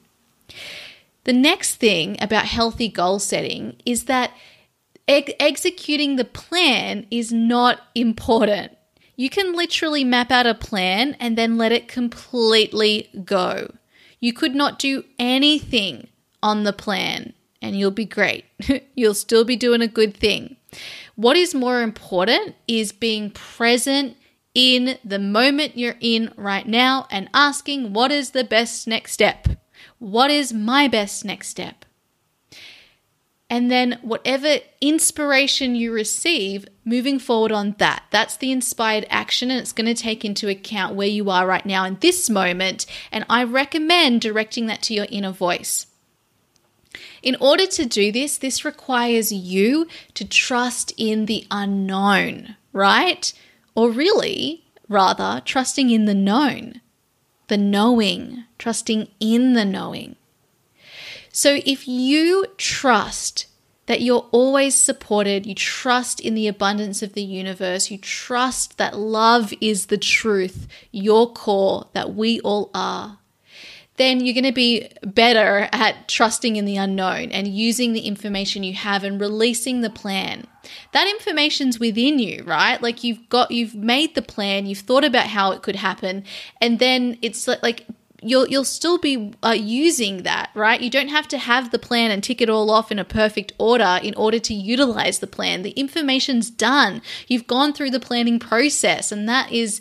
The 1.23 1.33
next 1.33 1.77
thing 1.77 2.17
about 2.21 2.47
healthy 2.47 2.89
goal 2.89 3.21
setting 3.21 3.77
is 3.87 4.07
that 4.07 4.33
executing 5.07 6.17
the 6.17 6.25
plan 6.25 7.07
is 7.13 7.33
not 7.33 7.81
important. 7.95 8.74
You 9.17 9.31
can 9.31 9.55
literally 9.55 10.05
map 10.05 10.31
out 10.31 10.47
a 10.47 10.55
plan 10.55 11.17
and 11.21 11.39
then 11.39 11.57
let 11.57 11.73
it 11.73 11.89
completely 11.89 13.11
go. 13.25 13.73
You 14.21 14.33
could 14.33 14.55
not 14.55 14.79
do 14.79 15.05
anything 15.19 16.09
on 16.43 16.65
the 16.65 16.73
plan 16.73 17.33
and 17.63 17.79
you'll 17.79 17.91
be 17.91 18.05
great. 18.05 18.45
you'll 18.95 19.15
still 19.15 19.45
be 19.45 19.57
doing 19.57 19.81
a 19.83 19.89
good 19.89 20.17
thing. 20.17 20.57
What 21.15 21.37
is 21.37 21.55
more 21.55 21.83
important 21.83 22.57
is 22.67 22.93
being 22.93 23.31
present 23.31 24.17
in 24.55 24.99
the 25.05 25.19
moment 25.19 25.77
you're 25.77 25.97
in 26.01 26.33
right 26.37 26.67
now 26.67 27.07
and 27.11 27.29
asking, 27.33 27.93
what 27.93 28.13
is 28.13 28.31
the 28.31 28.45
best 28.45 28.87
next 28.87 29.13
step? 29.13 29.49
What 29.99 30.31
is 30.31 30.53
my 30.53 30.89
best 30.89 31.25
next 31.25 31.49
step? 31.49 31.84
And 33.51 33.71
then, 33.71 33.99
whatever 34.03 34.57
inspiration 34.81 35.75
you 35.75 35.93
receive, 35.93 36.67
moving 36.85 37.19
forward 37.19 37.53
on 37.53 37.75
that. 37.79 38.05
That's 38.11 38.37
the 38.37 38.51
inspired 38.51 39.07
action, 39.11 39.51
and 39.51 39.61
it's 39.61 39.73
going 39.73 39.93
to 39.93 40.03
take 40.03 40.25
into 40.25 40.49
account 40.49 40.95
where 40.95 41.09
you 41.09 41.29
are 41.31 41.47
right 41.47 41.65
now 41.65 41.85
in 41.85 41.99
this 42.01 42.31
moment. 42.31 42.87
And 43.13 43.27
I 43.29 43.45
recommend 43.45 44.23
directing 44.23 44.67
that 44.67 44.83
to 44.85 44.95
your 44.95 45.07
inner 45.11 45.31
voice. 45.31 45.87
In 47.23 47.37
order 47.41 47.67
to 47.67 47.85
do 47.85 48.11
this, 48.13 48.39
this 48.39 48.65
requires 48.65 49.31
you 49.31 49.89
to 50.15 50.25
trust 50.25 50.93
in 50.97 51.27
the 51.27 51.47
unknown, 51.51 52.57
right? 52.73 53.33
Or 53.75 53.91
really, 53.91 54.65
rather, 54.89 55.43
trusting 55.45 55.91
in 55.91 56.07
the 56.07 56.15
known, 56.15 56.81
the 57.49 57.59
knowing, 57.59 58.45
trusting 58.59 59.09
in 59.21 59.53
the 59.55 59.65
knowing. 59.65 60.17
So 61.37 61.59
if 61.67 61.89
you 61.89 62.47
trust 62.59 63.47
that 63.87 64.01
you're 64.01 64.29
always 64.31 64.77
supported, 64.77 65.47
you 65.47 65.55
trust 65.57 66.21
in 66.21 66.37
the 66.37 66.47
abundance 66.47 67.03
of 67.03 67.15
the 67.15 67.25
universe, 67.25 67.91
you 67.91 67.99
trust 67.99 68.79
that 68.79 68.97
love 68.97 69.53
is 69.61 69.87
the 69.87 69.99
truth, 69.99 70.69
your 70.93 71.33
core, 71.33 71.89
that 71.93 72.15
we 72.15 72.39
all 72.43 72.71
are, 72.73 73.19
then 73.97 74.25
you're 74.25 74.33
going 74.33 74.45
to 74.45 74.53
be 74.53 74.89
better 75.03 75.69
at 75.73 76.07
trusting 76.07 76.55
in 76.55 76.67
the 76.67 76.77
unknown 76.77 77.33
and 77.33 77.49
using 77.49 77.95
the 77.95 78.07
information 78.07 78.63
you 78.63 78.75
have 78.75 79.03
and 79.03 79.21
releasing 79.21 79.81
the 79.81 79.91
plan. 79.91 80.47
That 80.93 81.09
information's 81.09 81.81
within 81.81 82.21
you, 82.21 82.45
right? 82.45 82.81
Like 82.81 83.03
you've 83.03 83.29
got, 83.29 83.51
you've 83.51 83.75
made 83.75 84.15
the 84.15 84.23
plan, 84.23 84.67
you've 84.67 84.79
thought 84.79 85.05
about 85.05 85.27
how 85.27 85.51
it 85.51 85.63
could 85.63 85.77
happen, 85.77 86.23
and 86.61 86.79
then 86.79 87.19
it's 87.23 87.49
like 87.49 87.89
you'll 88.25 88.49
you'll 88.49 88.65
still 88.65 88.99
be 88.99 89.35
uh, 89.43 89.51
using 89.51 90.23
that, 90.23 90.51
right? 90.55 90.81
You 90.81 90.91
don't 90.91 91.09
have 91.09 91.29
to 91.29 91.39
have 91.39 91.71
the 91.71 91.79
plan 91.79 92.11
and 92.11 92.23
tick 92.23 92.41
it 92.41 92.49
all 92.49 92.71
off 92.71 92.91
in 92.91 92.99
a 92.99 93.05
perfect 93.05 93.53
order 93.59 94.01
in 94.03 94.15
order 94.15 94.39
to 94.39 94.55
utilize 94.55 95.19
the 95.19 95.27
plan. 95.27 95.63
The 95.63 95.71
information's 95.71 96.51
done. 96.51 97.03
You've 97.29 97.47
gone 97.47 97.73
through 97.73 97.91
the 97.91 98.01
planning 98.01 98.39
process, 98.39 99.13
and 99.13 99.29
that 99.29 99.53
is 99.53 99.81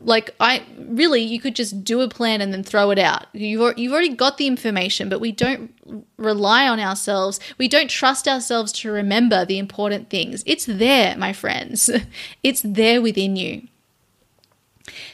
like 0.00 0.34
I 0.38 0.64
really 0.76 1.22
you 1.22 1.40
could 1.40 1.56
just 1.56 1.84
do 1.84 2.00
a 2.00 2.08
plan 2.08 2.40
and 2.40 2.52
then 2.52 2.62
throw 2.62 2.90
it 2.90 2.98
out. 2.98 3.26
You've 3.32 3.78
you've 3.78 3.92
already 3.92 4.14
got 4.14 4.36
the 4.36 4.46
information, 4.46 5.08
but 5.08 5.20
we 5.20 5.32
don't 5.32 5.72
rely 6.16 6.68
on 6.68 6.80
ourselves. 6.80 7.40
We 7.58 7.68
don't 7.68 7.88
trust 7.88 8.28
ourselves 8.28 8.72
to 8.72 8.90
remember 8.90 9.44
the 9.44 9.58
important 9.58 10.10
things. 10.10 10.42
It's 10.46 10.66
there, 10.66 11.16
my 11.16 11.32
friends. 11.32 11.88
It's 12.42 12.62
there 12.62 13.00
within 13.00 13.36
you. 13.36 13.68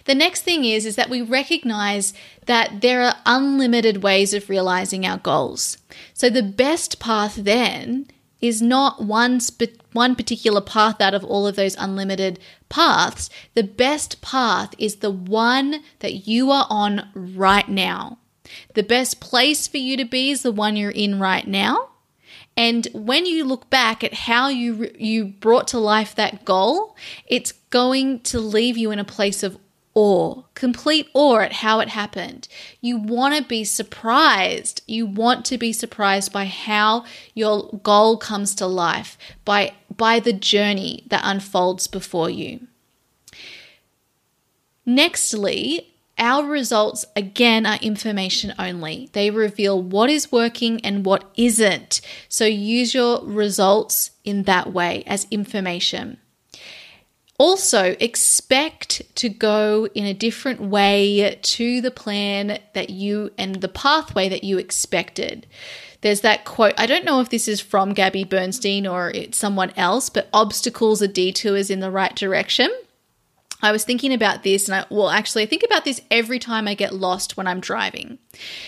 The 0.05 0.15
next 0.15 0.43
thing 0.43 0.65
is 0.65 0.87
is 0.87 0.97
that 0.97 1.11
we 1.11 1.23
recognize 1.23 2.15
that 2.47 2.81
there 2.81 3.03
are 3.03 3.17
unlimited 3.27 4.03
ways 4.03 4.33
of 4.33 4.49
realizing 4.49 5.05
our 5.07 5.19
goals. 5.19 5.79
So 6.15 6.31
the 6.31 6.43
best 6.43 6.99
path 6.99 7.37
then 7.37 8.07
is 8.41 8.63
not 8.63 9.03
one 9.03 9.41
spe- 9.41 9.83
one 9.93 10.15
particular 10.15 10.61
path 10.61 11.01
out 11.01 11.15
of 11.15 11.25
all 11.25 11.47
of 11.47 11.57
those 11.57 11.77
unlimited 11.77 12.39
paths. 12.69 13.29
The 13.55 13.65
best 13.65 14.21
path 14.21 14.75
is 14.79 14.97
the 14.97 15.11
one 15.11 15.83
that 16.01 16.27
you 16.27 16.51
are 16.51 16.67
on 16.71 17.09
right 17.15 17.69
now. 17.69 18.19
The 18.75 18.83
best 18.83 19.21
place 19.21 19.67
for 19.67 19.79
you 19.79 19.97
to 19.97 20.05
be 20.05 20.31
is 20.31 20.43
the 20.43 20.53
one 20.53 20.77
you're 20.77 20.91
in 20.91 21.19
right 21.19 21.47
now. 21.47 21.91
And 22.57 22.89
when 22.93 23.27
you 23.27 23.45
look 23.45 23.71
back 23.71 24.03
at 24.03 24.15
how 24.15 24.49
you 24.49 24.91
you 24.99 25.27
brought 25.27 25.69
to 25.69 25.79
life 25.79 26.15
that 26.15 26.45
goal, 26.45 26.97
it's 27.27 27.53
going 27.71 28.21
to 28.21 28.41
leave 28.41 28.77
you 28.77 28.91
in 28.91 28.99
a 28.99 29.05
place 29.05 29.43
of 29.43 29.59
awe, 29.95 30.43
complete 30.55 31.09
awe 31.13 31.41
at 31.41 31.53
how 31.53 31.81
it 31.81 31.89
happened. 31.89 32.47
You 32.81 32.99
want 32.99 33.35
to 33.37 33.43
be 33.43 33.65
surprised. 33.65 34.83
You 34.87 35.07
want 35.07 35.45
to 35.47 35.59
be 35.59 35.73
surprised 35.73 36.33
by 36.33 36.45
how 36.45 37.05
your 37.35 37.69
goal 37.83 38.17
comes 38.17 38.55
to 38.57 38.67
life, 38.67 39.19
by, 39.45 39.73
by 39.95 40.21
the 40.21 40.33
journey 40.33 41.05
that 41.09 41.23
unfolds 41.25 41.89
before 41.89 42.31
you. 42.31 42.69
Nextly, 44.87 45.87
our 46.17 46.45
results 46.45 47.05
again 47.15 47.67
are 47.67 47.79
information 47.83 48.55
only. 48.59 49.09
They 49.13 49.31
reveal 49.31 49.83
what 49.83 50.11
is 50.11 50.33
working 50.33 50.81
and 50.85 51.05
what 51.05 51.31
isn't. 51.37 52.01
So 52.29 52.45
use 52.45 52.95
your 52.95 53.25
results 53.25 54.13
in 54.25 54.45
that 54.45 54.73
way 54.73 55.05
as 55.07 55.27
information 55.31 56.19
Also, 57.39 57.95
expect 58.01 59.03
to 59.15 59.29
go 59.29 59.87
in 59.95 60.05
a 60.05 60.13
different 60.13 60.61
way 60.61 61.39
to 61.41 61.81
the 61.81 61.91
plan 61.91 62.59
that 62.75 62.91
you 62.91 63.33
and 63.39 63.61
the 63.61 63.69
pathway 63.69 64.29
that 64.29 64.43
you 64.43 64.59
expected. 64.59 65.47
There's 66.01 66.21
that 66.23 66.45
quote, 66.45 66.75
I 66.77 66.87
don't 66.87 67.05
know 67.05 67.21
if 67.21 67.31
this 67.31 67.47
is 67.47 67.61
from 67.61 67.95
Gabby 67.95 68.25
Bernstein 68.25 68.87
or 68.87 69.11
it's 69.11 69.39
someone 69.39 69.73
else, 69.77 70.11
but 70.11 70.29
obstacles 70.33 71.01
are 71.01 71.09
detours 71.09 71.71
in 71.71 71.79
the 71.81 71.93
right 71.93 72.15
direction. 72.15 72.71
I 73.61 73.73
was 73.73 73.85
thinking 73.85 74.13
about 74.13 74.45
this, 74.45 74.69
and 74.69 74.77
I, 74.77 74.85
well, 74.89 75.09
actually, 75.09 75.43
I 75.43 75.47
think 75.47 75.65
about 75.65 75.85
this 75.85 76.01
every 76.11 76.39
time 76.39 76.69
I 76.69 76.75
get 76.75 76.95
lost 76.95 77.37
when 77.37 77.49
I'm 77.49 77.61
driving. 77.61 78.19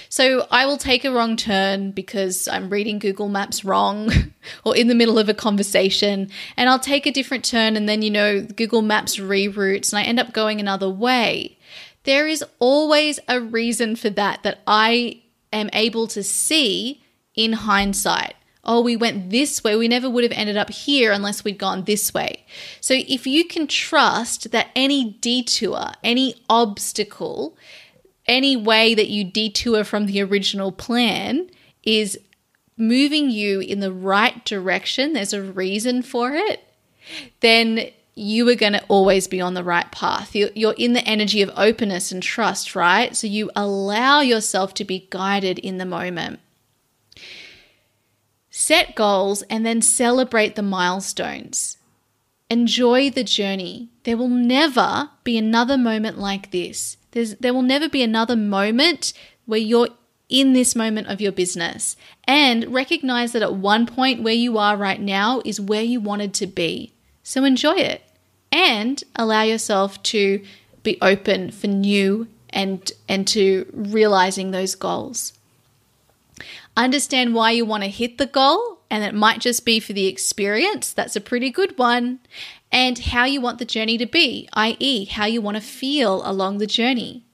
So 0.08 0.48
I 0.50 0.66
will 0.66 0.78
take 0.78 1.04
a 1.04 1.12
wrong 1.12 1.36
turn 1.36 1.92
because 1.92 2.48
I'm 2.48 2.70
reading 2.70 2.98
Google 2.98 3.28
Maps 3.28 3.64
wrong 3.64 4.10
or 4.64 4.76
in 4.76 4.88
the 4.88 4.94
middle 4.96 5.18
of 5.18 5.28
a 5.28 5.34
conversation, 5.34 6.28
and 6.56 6.68
I'll 6.68 6.80
take 6.80 7.06
a 7.06 7.12
different 7.12 7.44
turn, 7.44 7.76
and 7.76 7.88
then, 7.88 8.02
you 8.02 8.10
know, 8.10 8.42
Google 8.42 8.82
Maps 8.82 9.16
reroutes, 9.16 9.92
and 9.92 10.00
I 10.00 10.02
end 10.02 10.18
up 10.18 10.32
going 10.32 10.58
another 10.58 10.90
way. 10.90 11.56
There 12.04 12.26
is 12.26 12.44
always 12.58 13.20
a 13.28 13.40
reason 13.40 13.94
for 13.94 14.10
that 14.10 14.42
that 14.42 14.60
I 14.66 15.22
am 15.52 15.70
able 15.72 16.08
to 16.08 16.22
see 16.22 17.02
in 17.34 17.52
hindsight 17.52 18.34
oh, 18.64 18.80
we 18.80 18.96
went 18.96 19.30
this 19.30 19.64
way, 19.64 19.74
we 19.76 19.88
never 19.88 20.08
would 20.08 20.24
have 20.24 20.32
ended 20.32 20.56
up 20.56 20.70
here 20.70 21.12
unless 21.12 21.44
we'd 21.44 21.58
gone 21.58 21.84
this 21.84 22.12
way. 22.12 22.44
So 22.80 22.94
if 22.94 23.26
you 23.26 23.44
can 23.44 23.66
trust 23.66 24.52
that 24.52 24.68
any 24.76 25.12
detour, 25.20 25.92
any 26.04 26.34
obstacle, 26.48 27.56
any 28.26 28.56
way 28.56 28.94
that 28.94 29.08
you 29.08 29.24
detour 29.24 29.84
from 29.84 30.06
the 30.06 30.22
original 30.22 30.72
plan 30.72 31.50
is 31.82 32.18
moving 32.76 33.30
you 33.30 33.60
in 33.60 33.80
the 33.80 33.92
right 33.92 34.44
direction, 34.44 35.12
there's 35.14 35.32
a 35.32 35.42
reason 35.42 36.02
for 36.02 36.32
it, 36.32 36.62
then 37.40 37.90
you 38.14 38.46
are 38.48 38.54
going 38.54 38.74
to 38.74 38.84
always 38.88 39.26
be 39.26 39.40
on 39.40 39.54
the 39.54 39.64
right 39.64 39.90
path. 39.90 40.34
You're 40.34 40.74
in 40.74 40.92
the 40.92 41.06
energy 41.06 41.40
of 41.40 41.50
openness 41.56 42.12
and 42.12 42.22
trust, 42.22 42.76
right? 42.76 43.16
So 43.16 43.26
you 43.26 43.50
allow 43.56 44.20
yourself 44.20 44.74
to 44.74 44.84
be 44.84 45.08
guided 45.10 45.58
in 45.58 45.78
the 45.78 45.86
moment. 45.86 46.40
Set 48.60 48.94
goals 48.94 49.40
and 49.48 49.64
then 49.64 49.80
celebrate 49.80 50.54
the 50.54 50.60
milestones. 50.60 51.78
Enjoy 52.50 53.08
the 53.08 53.24
journey. 53.24 53.88
There 54.02 54.18
will 54.18 54.28
never 54.28 55.08
be 55.24 55.38
another 55.38 55.78
moment 55.78 56.18
like 56.18 56.50
this. 56.50 56.98
There's, 57.12 57.36
there 57.36 57.54
will 57.54 57.62
never 57.62 57.88
be 57.88 58.02
another 58.02 58.36
moment 58.36 59.14
where 59.46 59.58
you're 59.58 59.88
in 60.28 60.52
this 60.52 60.76
moment 60.76 61.08
of 61.08 61.22
your 61.22 61.32
business. 61.32 61.96
And 62.24 62.66
recognize 62.66 63.32
that 63.32 63.40
at 63.40 63.54
one 63.54 63.86
point 63.86 64.22
where 64.22 64.34
you 64.34 64.58
are 64.58 64.76
right 64.76 65.00
now 65.00 65.40
is 65.46 65.58
where 65.58 65.82
you 65.82 65.98
wanted 65.98 66.34
to 66.34 66.46
be. 66.46 66.92
So 67.22 67.44
enjoy 67.44 67.76
it 67.76 68.02
and 68.52 69.02
allow 69.16 69.40
yourself 69.40 70.02
to 70.02 70.44
be 70.82 70.98
open 71.00 71.50
for 71.50 71.68
new 71.68 72.28
and 72.50 72.92
and 73.08 73.26
to 73.28 73.70
realizing 73.72 74.50
those 74.50 74.74
goals. 74.74 75.32
Understand 76.76 77.34
why 77.34 77.50
you 77.50 77.64
want 77.64 77.82
to 77.82 77.90
hit 77.90 78.18
the 78.18 78.26
goal, 78.26 78.80
and 78.90 79.04
it 79.04 79.14
might 79.14 79.40
just 79.40 79.64
be 79.64 79.80
for 79.80 79.92
the 79.92 80.06
experience. 80.06 80.92
That's 80.92 81.16
a 81.16 81.20
pretty 81.20 81.50
good 81.50 81.78
one. 81.78 82.20
And 82.72 82.98
how 82.98 83.24
you 83.24 83.40
want 83.40 83.58
the 83.58 83.64
journey 83.64 83.98
to 83.98 84.06
be, 84.06 84.48
i.e., 84.52 85.04
how 85.06 85.26
you 85.26 85.40
want 85.40 85.56
to 85.56 85.62
feel 85.62 86.22
along 86.24 86.58
the 86.58 86.66
journey. 86.66 87.26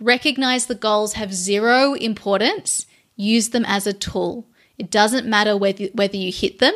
Recognize 0.00 0.66
the 0.66 0.74
goals 0.74 1.14
have 1.14 1.32
zero 1.32 1.94
importance, 1.94 2.86
use 3.16 3.50
them 3.50 3.64
as 3.64 3.86
a 3.86 3.92
tool. 3.92 4.46
It 4.76 4.90
doesn't 4.90 5.26
matter 5.26 5.56
whether, 5.56 5.86
whether 5.92 6.16
you 6.16 6.32
hit 6.32 6.58
them, 6.58 6.74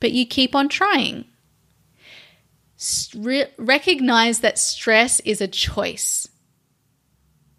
but 0.00 0.12
you 0.12 0.26
keep 0.26 0.54
on 0.54 0.68
trying. 0.68 1.24
recognize 3.58 4.40
that 4.40 4.58
stress 4.58 5.20
is 5.20 5.40
a 5.40 5.48
choice. 5.48 6.28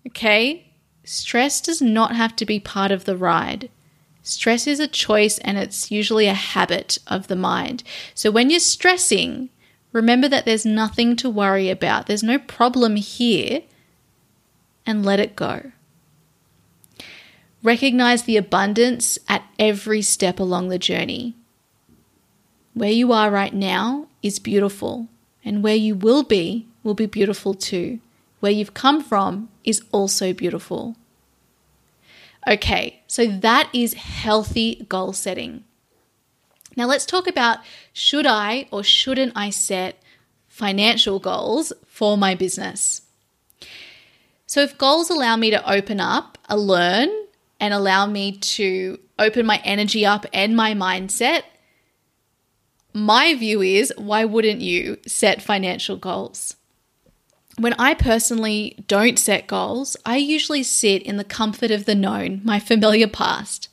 Okay? 0.07 0.68
Stress 1.12 1.60
does 1.60 1.82
not 1.82 2.16
have 2.16 2.36
to 2.36 2.45
be 2.45 2.60
part 2.60 2.91
of 2.91 3.05
the 3.05 3.18
ride. 3.18 3.72
Stress 4.22 4.68
is 4.68 4.80
a 4.80 4.88
choice 4.88 5.39
and 5.39 5.57
it's 5.57 5.89
usually 5.89 6.28
a 6.28 6.36
habit 6.36 6.99
of 7.07 7.26
the 7.26 7.36
mind. 7.36 7.82
So 8.14 8.30
when 8.30 8.51
you're 8.51 8.60
stressing, 8.60 9.49
remember 9.91 10.28
that 10.28 10.45
there's 10.45 10.68
nothing 10.68 11.16
to 11.16 11.28
worry 11.28 11.72
about. 11.72 12.05
There's 12.05 12.22
no 12.22 12.38
problem 12.38 12.95
here 12.95 13.64
and 14.86 15.03
let 15.03 15.20
it 15.20 15.36
go. 15.36 15.72
Recognize 17.64 18.26
the 18.26 18.38
abundance 18.38 19.18
at 19.28 19.43
every 19.57 20.03
step 20.03 20.39
along 20.39 20.68
the 20.68 20.78
journey. 20.78 21.36
Where 22.76 22.91
you 22.91 23.12
are 23.14 23.32
right 23.32 23.53
now 23.55 24.10
is 24.22 24.38
beautiful, 24.38 25.07
and 25.43 25.64
where 25.64 25.76
you 25.76 25.95
will 25.95 26.22
be 26.22 26.68
will 26.84 26.93
be 26.93 27.07
beautiful 27.07 27.55
too. 27.55 27.99
Where 28.41 28.51
you've 28.51 28.76
come 28.76 29.03
from 29.03 29.49
is 29.64 29.82
also 29.91 30.34
beautiful. 30.34 30.95
Okay, 32.47 33.01
so 33.07 33.27
that 33.27 33.69
is 33.73 33.93
healthy 33.93 34.85
goal 34.89 35.13
setting. 35.13 35.65
Now 36.75 36.85
let's 36.85 37.05
talk 37.05 37.27
about 37.27 37.59
should 37.93 38.25
I 38.25 38.67
or 38.71 38.83
shouldn't 38.83 39.33
I 39.35 39.49
set 39.49 40.01
financial 40.47 41.19
goals 41.19 41.73
for 41.85 42.17
my 42.17 42.35
business? 42.35 43.01
So, 44.45 44.61
if 44.61 44.77
goals 44.77 45.11
allow 45.11 45.35
me 45.35 45.51
to 45.51 45.71
open 45.71 45.99
up, 45.99 46.37
a 46.49 46.57
learn, 46.57 47.09
and 47.59 47.73
allow 47.73 48.07
me 48.07 48.31
to 48.37 48.99
open 49.19 49.45
my 49.45 49.61
energy 49.63 50.05
up 50.05 50.25
and 50.33 50.55
my 50.55 50.73
mindset, 50.73 51.43
my 52.93 53.35
view 53.35 53.61
is 53.61 53.93
why 53.95 54.25
wouldn't 54.25 54.61
you 54.61 54.97
set 55.05 55.41
financial 55.41 55.97
goals? 55.97 56.55
When 57.60 57.74
I 57.74 57.93
personally 57.93 58.82
don't 58.88 59.20
set 59.20 59.45
goals, 59.45 59.97
I 60.05 60.16
usually 60.16 60.64
sit 60.64 61.03
in 61.03 61.18
the 61.18 61.26
comfort 61.26 61.72
of 61.72 61.84
the 61.84 61.93
known, 61.93 62.39
my 62.45 62.57
familiar 62.57 63.05
past. 63.05 63.68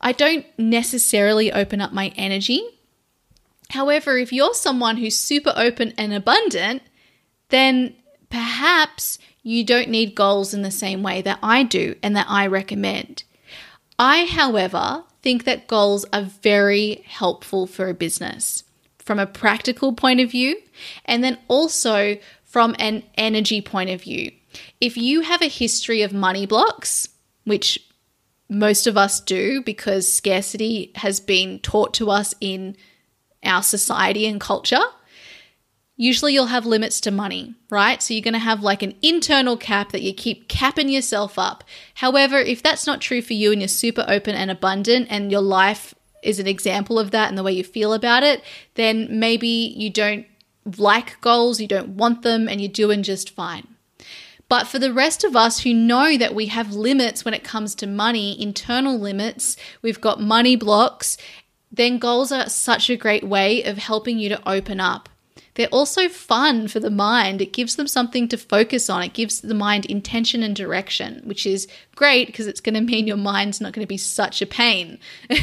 I 0.00 0.10
don't 0.10 0.44
necessarily 0.58 1.52
open 1.52 1.80
up 1.80 1.92
my 1.92 2.12
energy. 2.16 2.60
However, 3.70 4.18
if 4.18 4.32
you're 4.32 4.54
someone 4.54 4.96
who's 4.96 5.16
super 5.16 5.52
open 5.54 5.94
and 5.96 6.12
abundant, 6.12 6.82
then 7.50 7.94
perhaps 8.28 9.20
you 9.44 9.62
don't 9.62 9.88
need 9.88 10.16
goals 10.16 10.52
in 10.52 10.62
the 10.62 10.72
same 10.72 11.04
way 11.04 11.22
that 11.22 11.38
I 11.44 11.62
do 11.62 11.94
and 12.02 12.16
that 12.16 12.26
I 12.28 12.48
recommend. 12.48 13.22
I, 14.00 14.24
however, 14.24 15.04
think 15.22 15.44
that 15.44 15.68
goals 15.68 16.04
are 16.12 16.22
very 16.22 17.04
helpful 17.06 17.68
for 17.68 17.88
a 17.88 17.94
business 17.94 18.64
from 18.98 19.18
a 19.18 19.26
practical 19.26 19.92
point 19.92 20.20
of 20.20 20.30
view, 20.30 20.56
and 21.04 21.22
then 21.22 21.38
also 21.48 22.16
from 22.52 22.76
an 22.78 23.02
energy 23.16 23.62
point 23.62 23.88
of 23.88 24.02
view. 24.02 24.30
If 24.78 24.98
you 24.98 25.22
have 25.22 25.40
a 25.40 25.48
history 25.48 26.02
of 26.02 26.12
money 26.12 26.44
blocks, 26.44 27.08
which 27.44 27.78
most 28.46 28.86
of 28.86 28.98
us 28.98 29.20
do 29.20 29.62
because 29.62 30.12
scarcity 30.12 30.92
has 30.96 31.18
been 31.18 31.60
taught 31.60 31.94
to 31.94 32.10
us 32.10 32.34
in 32.42 32.76
our 33.42 33.62
society 33.62 34.26
and 34.26 34.38
culture, 34.38 34.82
usually 35.96 36.34
you'll 36.34 36.46
have 36.46 36.66
limits 36.66 37.00
to 37.00 37.10
money, 37.10 37.54
right? 37.70 38.02
So 38.02 38.12
you're 38.12 38.22
going 38.22 38.34
to 38.34 38.38
have 38.38 38.62
like 38.62 38.82
an 38.82 38.96
internal 39.00 39.56
cap 39.56 39.92
that 39.92 40.02
you 40.02 40.12
keep 40.12 40.48
capping 40.48 40.90
yourself 40.90 41.38
up. 41.38 41.64
However, 41.94 42.36
if 42.36 42.62
that's 42.62 42.86
not 42.86 43.00
true 43.00 43.22
for 43.22 43.32
you 43.32 43.52
and 43.52 43.62
you're 43.62 43.68
super 43.68 44.04
open 44.06 44.34
and 44.34 44.50
abundant 44.50 45.06
and 45.08 45.32
your 45.32 45.40
life 45.40 45.94
is 46.22 46.38
an 46.38 46.46
example 46.46 46.98
of 46.98 47.12
that 47.12 47.30
and 47.30 47.38
the 47.38 47.42
way 47.42 47.52
you 47.52 47.64
feel 47.64 47.94
about 47.94 48.22
it, 48.22 48.42
then 48.74 49.08
maybe 49.10 49.74
you 49.74 49.88
don't 49.88 50.26
like 50.78 51.20
goals, 51.20 51.60
you 51.60 51.68
don't 51.68 51.90
want 51.90 52.22
them, 52.22 52.48
and 52.48 52.60
you're 52.60 52.70
doing 52.70 53.02
just 53.02 53.30
fine. 53.30 53.66
But 54.48 54.66
for 54.66 54.78
the 54.78 54.92
rest 54.92 55.24
of 55.24 55.34
us 55.34 55.60
who 55.60 55.72
know 55.72 56.18
that 56.18 56.34
we 56.34 56.46
have 56.46 56.74
limits 56.74 57.24
when 57.24 57.32
it 57.32 57.42
comes 57.42 57.74
to 57.76 57.86
money, 57.86 58.40
internal 58.40 58.98
limits, 58.98 59.56
we've 59.80 60.00
got 60.00 60.20
money 60.20 60.56
blocks, 60.56 61.16
then 61.70 61.98
goals 61.98 62.30
are 62.30 62.50
such 62.50 62.90
a 62.90 62.96
great 62.96 63.24
way 63.24 63.62
of 63.62 63.78
helping 63.78 64.18
you 64.18 64.28
to 64.28 64.48
open 64.48 64.78
up. 64.78 65.08
They're 65.54 65.68
also 65.68 66.08
fun 66.08 66.68
for 66.68 66.80
the 66.80 66.90
mind. 66.90 67.42
It 67.42 67.52
gives 67.52 67.76
them 67.76 67.86
something 67.86 68.28
to 68.28 68.38
focus 68.38 68.88
on. 68.88 69.02
It 69.02 69.12
gives 69.12 69.40
the 69.40 69.54
mind 69.54 69.84
intention 69.86 70.42
and 70.42 70.56
direction, 70.56 71.22
which 71.24 71.46
is 71.46 71.68
great 71.94 72.26
because 72.26 72.46
it's 72.46 72.60
going 72.60 72.74
to 72.74 72.80
mean 72.80 73.06
your 73.06 73.16
mind's 73.16 73.60
not 73.60 73.72
going 73.72 73.84
to 73.84 73.88
be 73.88 73.98
such 73.98 74.40
a 74.40 74.46
pain. 74.46 74.98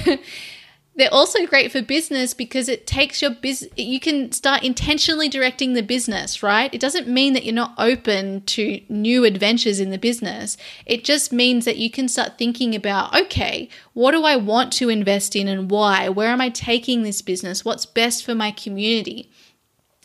They're 1.00 1.14
also 1.14 1.46
great 1.46 1.72
for 1.72 1.82
business 1.82 2.34
because 2.34 2.68
it 2.68 2.86
takes 2.86 3.22
your 3.22 3.32
business, 3.32 3.72
you 3.78 4.02
can 4.02 4.34
start 4.34 4.66
intentionally 4.66 5.30
directing 5.30 5.72
the 5.72 5.82
business, 5.82 6.44
right? 6.44 6.74
It 6.74 6.82
doesn't 6.82 7.08
mean 7.08 7.32
that 7.32 7.46
you're 7.46 7.56
not 7.56 7.74
open 7.78 8.42
to 8.48 8.82
new 8.90 9.24
adventures 9.24 9.80
in 9.80 9.92
the 9.92 9.98
business. 9.98 10.58
It 10.86 11.06
just 11.06 11.32
means 11.32 11.64
that 11.64 11.78
you 11.78 11.90
can 11.90 12.10
start 12.10 12.38
thinking 12.38 12.76
about, 12.76 13.16
okay, 13.16 13.70
what 13.94 14.12
do 14.12 14.26
I 14.26 14.36
want 14.36 14.74
to 14.74 14.90
invest 14.90 15.38
in 15.38 15.48
and 15.48 15.72
why? 15.72 16.10
Where 16.10 16.28
am 16.28 16.42
I 16.42 16.50
taking 16.50 17.04
this 17.04 17.22
business? 17.22 17.64
What's 17.64 17.86
best 17.86 18.26
for 18.26 18.36
my 18.36 18.52
community? 18.52 19.32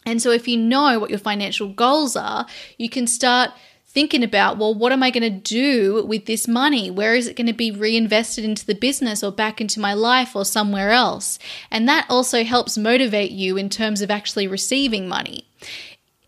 And 0.06 0.22
so, 0.22 0.30
if 0.30 0.46
you 0.46 0.56
know 0.56 1.00
what 1.00 1.10
your 1.10 1.18
financial 1.18 1.70
goals 1.70 2.14
are, 2.14 2.46
you 2.78 2.88
can 2.88 3.08
start 3.08 3.50
thinking 3.94 4.24
about, 4.24 4.58
well, 4.58 4.74
what 4.74 4.90
am 4.90 5.04
I 5.04 5.10
going 5.10 5.22
to 5.22 5.30
do 5.30 6.04
with 6.04 6.26
this 6.26 6.48
money? 6.48 6.90
Where 6.90 7.14
is 7.14 7.28
it 7.28 7.36
going 7.36 7.46
to 7.46 7.52
be 7.52 7.70
reinvested 7.70 8.44
into 8.44 8.66
the 8.66 8.74
business 8.74 9.22
or 9.22 9.30
back 9.30 9.60
into 9.60 9.78
my 9.78 9.94
life 9.94 10.34
or 10.34 10.44
somewhere 10.44 10.90
else? 10.90 11.38
And 11.70 11.88
that 11.88 12.06
also 12.10 12.42
helps 12.42 12.76
motivate 12.76 13.30
you 13.30 13.56
in 13.56 13.68
terms 13.68 14.02
of 14.02 14.10
actually 14.10 14.48
receiving 14.48 15.08
money. 15.08 15.46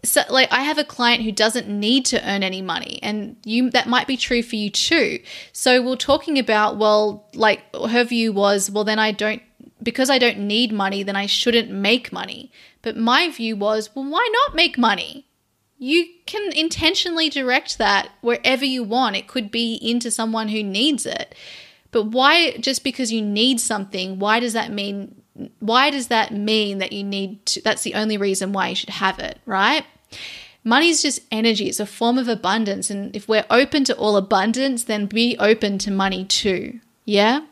so 0.04 0.22
like 0.30 0.50
I 0.52 0.62
have 0.62 0.78
a 0.78 0.84
client 0.84 1.24
who 1.24 1.32
doesn't 1.32 1.68
need 1.68 2.06
to 2.06 2.30
earn 2.30 2.44
any 2.44 2.62
money 2.62 3.00
and 3.02 3.36
you 3.44 3.70
that 3.70 3.88
might 3.88 4.06
be 4.06 4.16
true 4.16 4.42
for 4.42 4.54
you 4.54 4.70
too. 4.70 5.18
So 5.52 5.82
we're 5.82 5.96
talking 5.96 6.38
about 6.38 6.76
well 6.76 7.28
like 7.34 7.62
her 7.74 8.04
view 8.04 8.32
was 8.32 8.70
well 8.70 8.84
then 8.84 9.00
I 9.00 9.10
don't 9.10 9.42
because 9.82 10.08
I 10.08 10.18
don't 10.18 10.38
need 10.38 10.72
money 10.72 11.02
then 11.02 11.16
I 11.16 11.26
shouldn't 11.26 11.70
make 11.70 12.12
money. 12.12 12.52
But 12.82 12.96
my 12.96 13.30
view 13.30 13.56
was 13.56 13.90
well 13.94 14.08
why 14.08 14.28
not 14.32 14.54
make 14.54 14.78
money? 14.78 15.25
You 15.78 16.06
can 16.24 16.52
intentionally 16.52 17.28
direct 17.28 17.78
that 17.78 18.10
wherever 18.20 18.64
you 18.64 18.82
want. 18.82 19.16
It 19.16 19.28
could 19.28 19.50
be 19.50 19.74
into 19.74 20.10
someone 20.10 20.48
who 20.48 20.62
needs 20.62 21.04
it. 21.04 21.34
But 21.90 22.04
why 22.04 22.56
just 22.58 22.82
because 22.82 23.12
you 23.12 23.22
need 23.22 23.60
something, 23.60 24.18
why 24.18 24.40
does 24.40 24.52
that 24.54 24.72
mean 24.72 25.22
why 25.60 25.90
does 25.90 26.08
that 26.08 26.32
mean 26.32 26.78
that 26.78 26.92
you 26.92 27.04
need 27.04 27.44
to 27.44 27.60
that's 27.60 27.82
the 27.82 27.94
only 27.94 28.16
reason 28.16 28.52
why 28.52 28.68
you 28.68 28.74
should 28.74 28.90
have 28.90 29.18
it, 29.18 29.38
right? 29.44 29.84
Money 30.64 30.88
is 30.88 31.00
just 31.00 31.20
energy, 31.30 31.68
it's 31.68 31.78
a 31.78 31.86
form 31.86 32.18
of 32.18 32.26
abundance. 32.26 32.90
And 32.90 33.14
if 33.14 33.28
we're 33.28 33.46
open 33.50 33.84
to 33.84 33.96
all 33.96 34.16
abundance, 34.16 34.84
then 34.84 35.06
be 35.06 35.36
open 35.38 35.78
to 35.78 35.92
money 35.92 36.24
too. 36.24 36.80
Yeah? 37.04 37.46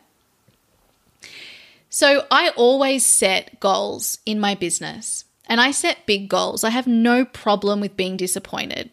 So 1.89 2.25
I 2.29 2.49
always 2.57 3.05
set 3.05 3.59
goals 3.61 4.17
in 4.25 4.37
my 4.37 4.53
business 4.53 5.23
and 5.47 5.61
I 5.61 5.71
set 5.71 6.05
big 6.05 6.29
goals. 6.29 6.63
I 6.63 6.69
have 6.69 6.87
no 6.87 7.25
problem 7.25 7.79
with 7.79 7.97
being 7.97 8.17
disappointed. 8.17 8.91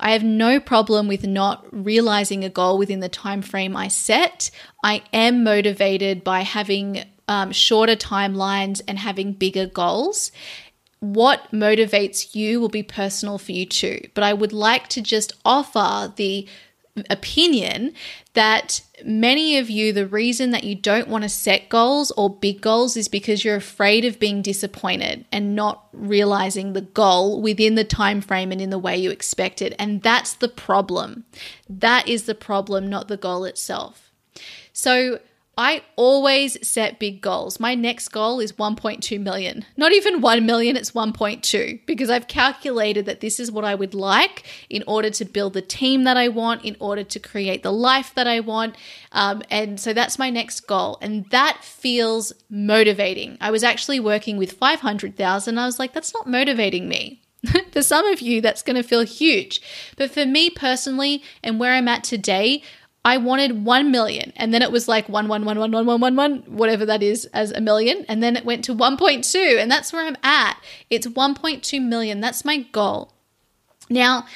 I 0.00 0.12
have 0.12 0.24
no 0.24 0.60
problem 0.60 1.08
with 1.08 1.26
not 1.26 1.66
realizing 1.70 2.44
a 2.44 2.48
goal 2.48 2.78
within 2.78 3.00
the 3.00 3.08
time 3.08 3.42
frame 3.42 3.76
I 3.76 3.88
set. 3.88 4.50
I 4.82 5.02
am 5.12 5.44
motivated 5.44 6.24
by 6.24 6.40
having 6.40 7.04
um, 7.28 7.52
shorter 7.52 7.96
timelines 7.96 8.80
and 8.86 8.98
having 8.98 9.32
bigger 9.32 9.66
goals 9.66 10.30
what 11.12 11.50
motivates 11.52 12.34
you 12.34 12.60
will 12.60 12.68
be 12.68 12.82
personal 12.82 13.36
for 13.36 13.52
you 13.52 13.66
too. 13.66 14.00
But 14.14 14.24
I 14.24 14.32
would 14.32 14.52
like 14.52 14.88
to 14.88 15.02
just 15.02 15.32
offer 15.44 16.12
the 16.16 16.48
opinion 17.10 17.92
that 18.34 18.80
many 19.04 19.58
of 19.58 19.68
you, 19.68 19.92
the 19.92 20.06
reason 20.06 20.50
that 20.50 20.64
you 20.64 20.74
don't 20.74 21.08
want 21.08 21.22
to 21.22 21.28
set 21.28 21.68
goals 21.68 22.10
or 22.12 22.30
big 22.30 22.60
goals 22.60 22.96
is 22.96 23.08
because 23.08 23.44
you're 23.44 23.56
afraid 23.56 24.04
of 24.04 24.20
being 24.20 24.42
disappointed 24.42 25.24
and 25.32 25.56
not 25.56 25.88
realizing 25.92 26.72
the 26.72 26.80
goal 26.80 27.42
within 27.42 27.74
the 27.74 27.84
time 27.84 28.20
frame 28.20 28.52
and 28.52 28.60
in 28.60 28.70
the 28.70 28.78
way 28.78 28.96
you 28.96 29.10
expected. 29.10 29.74
And 29.78 30.02
that's 30.02 30.34
the 30.34 30.48
problem. 30.48 31.24
That 31.68 32.08
is 32.08 32.24
the 32.24 32.34
problem, 32.34 32.88
not 32.88 33.08
the 33.08 33.16
goal 33.16 33.44
itself. 33.44 34.12
So 34.72 35.18
I 35.56 35.82
always 35.96 36.66
set 36.66 36.98
big 36.98 37.20
goals. 37.20 37.60
My 37.60 37.74
next 37.74 38.08
goal 38.08 38.40
is 38.40 38.52
1.2 38.52 39.20
million. 39.20 39.64
Not 39.76 39.92
even 39.92 40.20
1 40.20 40.46
million, 40.46 40.76
it's 40.76 40.90
1.2 40.90 41.86
because 41.86 42.10
I've 42.10 42.26
calculated 42.26 43.06
that 43.06 43.20
this 43.20 43.38
is 43.38 43.52
what 43.52 43.64
I 43.64 43.74
would 43.74 43.94
like 43.94 44.44
in 44.68 44.82
order 44.86 45.10
to 45.10 45.24
build 45.24 45.52
the 45.52 45.62
team 45.62 46.04
that 46.04 46.16
I 46.16 46.28
want, 46.28 46.64
in 46.64 46.76
order 46.80 47.04
to 47.04 47.18
create 47.20 47.62
the 47.62 47.72
life 47.72 48.14
that 48.14 48.26
I 48.26 48.40
want. 48.40 48.76
Um, 49.12 49.42
and 49.50 49.78
so 49.78 49.92
that's 49.92 50.18
my 50.18 50.30
next 50.30 50.60
goal. 50.60 50.98
And 51.00 51.28
that 51.30 51.58
feels 51.62 52.32
motivating. 52.50 53.38
I 53.40 53.50
was 53.50 53.62
actually 53.62 54.00
working 54.00 54.36
with 54.36 54.52
500,000. 54.52 55.58
I 55.58 55.66
was 55.66 55.78
like, 55.78 55.92
that's 55.92 56.14
not 56.14 56.26
motivating 56.26 56.88
me. 56.88 57.20
for 57.72 57.82
some 57.82 58.06
of 58.06 58.20
you, 58.20 58.40
that's 58.40 58.62
going 58.62 58.76
to 58.76 58.88
feel 58.88 59.02
huge. 59.02 59.60
But 59.96 60.10
for 60.10 60.26
me 60.26 60.50
personally, 60.50 61.22
and 61.42 61.60
where 61.60 61.72
I'm 61.72 61.88
at 61.88 62.04
today, 62.04 62.62
I 63.04 63.18
wanted 63.18 63.64
1 63.64 63.90
million 63.90 64.32
and 64.36 64.54
then 64.54 64.62
it 64.62 64.72
was 64.72 64.88
like 64.88 65.08
1 65.08 65.28
1 65.28 65.44
1 65.44 65.58
1 65.58 65.70
1 65.72 65.86
1 65.86 66.00
1 66.00 66.16
1 66.16 66.38
whatever 66.48 66.86
that 66.86 67.02
is 67.02 67.26
as 67.26 67.50
a 67.52 67.60
million 67.60 68.04
and 68.08 68.22
then 68.22 68.36
it 68.36 68.44
went 68.44 68.64
to 68.64 68.74
1.2 68.74 69.60
and 69.60 69.70
that's 69.70 69.92
where 69.92 70.06
I'm 70.06 70.16
at. 70.22 70.58
It's 70.88 71.06
1.2 71.06 71.82
million. 71.82 72.20
That's 72.20 72.44
my 72.44 72.58
goal. 72.72 73.12
Now, 73.90 74.26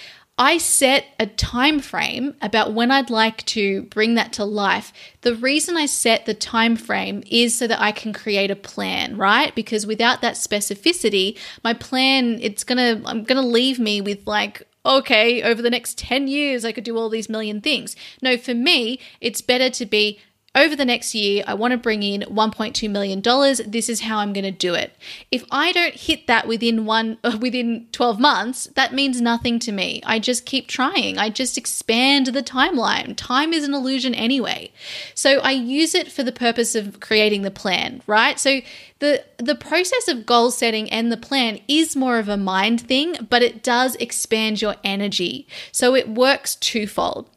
I 0.40 0.58
set 0.58 1.06
a 1.18 1.26
time 1.26 1.80
frame 1.80 2.36
about 2.40 2.72
when 2.72 2.92
I'd 2.92 3.10
like 3.10 3.44
to 3.46 3.82
bring 3.84 4.14
that 4.14 4.32
to 4.34 4.44
life. 4.44 4.92
The 5.22 5.34
reason 5.34 5.76
I 5.76 5.86
set 5.86 6.26
the 6.26 6.34
time 6.34 6.76
frame 6.76 7.24
is 7.28 7.58
so 7.58 7.66
that 7.66 7.80
I 7.80 7.90
can 7.90 8.12
create 8.12 8.52
a 8.52 8.56
plan, 8.56 9.16
right? 9.16 9.52
Because 9.52 9.84
without 9.84 10.20
that 10.20 10.34
specificity, 10.34 11.36
my 11.64 11.74
plan 11.74 12.38
it's 12.40 12.62
going 12.62 12.78
to 12.78 13.08
I'm 13.08 13.24
going 13.24 13.42
to 13.42 13.48
leave 13.48 13.80
me 13.80 14.00
with 14.00 14.28
like 14.28 14.67
okay, 14.88 15.42
over 15.42 15.60
the 15.60 15.70
next 15.70 15.98
10 15.98 16.28
years, 16.28 16.64
I 16.64 16.72
could 16.72 16.84
do 16.84 16.96
all 16.96 17.08
these 17.08 17.28
million 17.28 17.60
things. 17.60 17.94
No, 18.22 18.36
for 18.36 18.54
me, 18.54 18.98
it's 19.20 19.40
better 19.40 19.68
to 19.70 19.86
be 19.86 20.18
over 20.58 20.76
the 20.76 20.84
next 20.84 21.14
year, 21.14 21.44
I 21.46 21.54
want 21.54 21.72
to 21.72 21.78
bring 21.78 22.02
in 22.02 22.22
$1.2 22.22 22.90
million. 22.90 23.22
This 23.70 23.88
is 23.88 24.02
how 24.02 24.18
I'm 24.18 24.32
going 24.32 24.44
to 24.44 24.50
do 24.50 24.74
it. 24.74 24.92
If 25.30 25.44
I 25.50 25.72
don't 25.72 25.94
hit 25.94 26.26
that 26.26 26.46
within 26.46 26.84
one 26.84 27.18
uh, 27.24 27.38
within 27.40 27.86
12 27.92 28.20
months, 28.20 28.66
that 28.74 28.92
means 28.92 29.20
nothing 29.20 29.58
to 29.60 29.72
me. 29.72 30.02
I 30.04 30.18
just 30.18 30.46
keep 30.46 30.68
trying. 30.68 31.18
I 31.18 31.30
just 31.30 31.56
expand 31.56 32.28
the 32.28 32.42
timeline. 32.42 33.14
Time 33.16 33.52
is 33.52 33.64
an 33.64 33.74
illusion 33.74 34.14
anyway. 34.14 34.72
So 35.14 35.38
I 35.40 35.52
use 35.52 35.94
it 35.94 36.10
for 36.10 36.22
the 36.22 36.32
purpose 36.32 36.74
of 36.74 37.00
creating 37.00 37.42
the 37.42 37.50
plan, 37.50 38.02
right? 38.06 38.38
So 38.38 38.60
the 38.98 39.24
the 39.36 39.54
process 39.54 40.08
of 40.08 40.26
goal 40.26 40.50
setting 40.50 40.90
and 40.90 41.12
the 41.12 41.16
plan 41.16 41.60
is 41.68 41.94
more 41.94 42.18
of 42.18 42.28
a 42.28 42.36
mind 42.36 42.80
thing, 42.80 43.16
but 43.28 43.42
it 43.42 43.62
does 43.62 43.94
expand 43.96 44.60
your 44.60 44.76
energy. 44.82 45.46
So 45.72 45.94
it 45.94 46.08
works 46.08 46.56
twofold. 46.56 47.30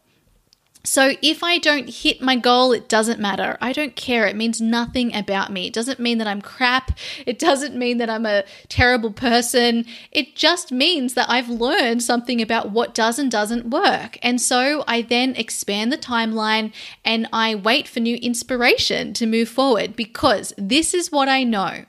So 0.83 1.13
if 1.21 1.43
I 1.43 1.59
don't 1.59 1.89
hit 1.89 2.21
my 2.21 2.35
goal, 2.35 2.71
it 2.71 2.89
doesn't 2.89 3.19
matter. 3.19 3.57
I 3.61 3.71
don't 3.71 3.95
care. 3.95 4.25
It 4.25 4.35
means 4.35 4.59
nothing 4.59 5.13
about 5.15 5.51
me. 5.51 5.67
It 5.67 5.73
doesn't 5.73 5.99
mean 5.99 6.17
that 6.17 6.27
I'm 6.27 6.41
crap. 6.41 6.97
It 7.25 7.37
doesn't 7.37 7.75
mean 7.75 7.97
that 7.99 8.09
I'm 8.09 8.25
a 8.25 8.43
terrible 8.67 9.11
person. 9.11 9.85
It 10.11 10.35
just 10.35 10.71
means 10.71 11.13
that 11.13 11.29
I've 11.29 11.49
learned 11.49 12.01
something 12.01 12.41
about 12.41 12.71
what 12.71 12.95
does 12.95 13.19
and 13.19 13.29
doesn't 13.29 13.69
work. 13.69 14.17
And 14.23 14.41
so 14.41 14.83
I 14.87 15.03
then 15.03 15.35
expand 15.35 15.91
the 15.91 15.97
timeline 15.97 16.73
and 17.05 17.27
I 17.31 17.53
wait 17.55 17.87
for 17.87 17.99
new 17.99 18.15
inspiration 18.17 19.13
to 19.13 19.27
move 19.27 19.49
forward 19.49 19.95
because 19.95 20.53
this 20.57 20.93
is 20.93 21.11
what 21.11 21.29
I 21.29 21.43
know. 21.43 21.85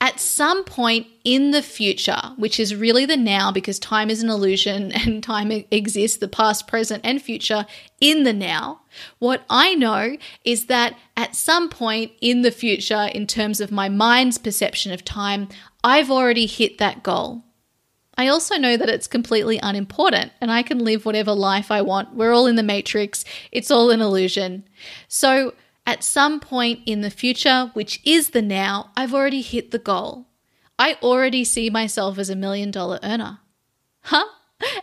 At 0.00 0.18
some 0.18 0.64
point 0.64 1.06
in 1.22 1.50
the 1.50 1.62
future, 1.62 2.20
which 2.36 2.58
is 2.58 2.74
really 2.74 3.04
the 3.04 3.16
now 3.16 3.52
because 3.52 3.78
time 3.78 4.08
is 4.08 4.22
an 4.22 4.30
illusion 4.30 4.92
and 4.92 5.22
time 5.22 5.50
exists, 5.70 6.16
the 6.16 6.28
past, 6.28 6.66
present, 6.66 7.04
and 7.04 7.20
future 7.20 7.66
in 8.00 8.24
the 8.24 8.32
now, 8.32 8.80
what 9.18 9.44
I 9.50 9.74
know 9.74 10.16
is 10.44 10.66
that 10.66 10.96
at 11.16 11.36
some 11.36 11.68
point 11.68 12.12
in 12.20 12.42
the 12.42 12.50
future, 12.50 13.10
in 13.14 13.26
terms 13.26 13.60
of 13.60 13.70
my 13.70 13.88
mind's 13.88 14.38
perception 14.38 14.92
of 14.92 15.04
time, 15.04 15.48
I've 15.84 16.10
already 16.10 16.46
hit 16.46 16.78
that 16.78 17.02
goal. 17.02 17.44
I 18.16 18.28
also 18.28 18.56
know 18.56 18.76
that 18.76 18.90
it's 18.90 19.06
completely 19.06 19.58
unimportant 19.62 20.32
and 20.40 20.50
I 20.50 20.62
can 20.62 20.78
live 20.78 21.06
whatever 21.06 21.32
life 21.32 21.70
I 21.70 21.80
want. 21.80 22.14
We're 22.14 22.34
all 22.34 22.46
in 22.46 22.56
the 22.56 22.62
matrix, 22.62 23.24
it's 23.52 23.70
all 23.70 23.90
an 23.90 24.00
illusion. 24.00 24.64
So, 25.08 25.54
at 25.90 26.04
some 26.04 26.38
point 26.38 26.78
in 26.86 27.00
the 27.00 27.10
future, 27.10 27.72
which 27.74 28.00
is 28.04 28.30
the 28.30 28.40
now, 28.40 28.92
I've 28.96 29.12
already 29.12 29.42
hit 29.42 29.72
the 29.72 29.78
goal. 29.78 30.28
I 30.78 30.96
already 31.02 31.42
see 31.42 31.68
myself 31.68 32.16
as 32.16 32.30
a 32.30 32.36
million 32.36 32.70
dollar 32.70 33.00
earner. 33.02 33.40
Huh? 34.02 34.24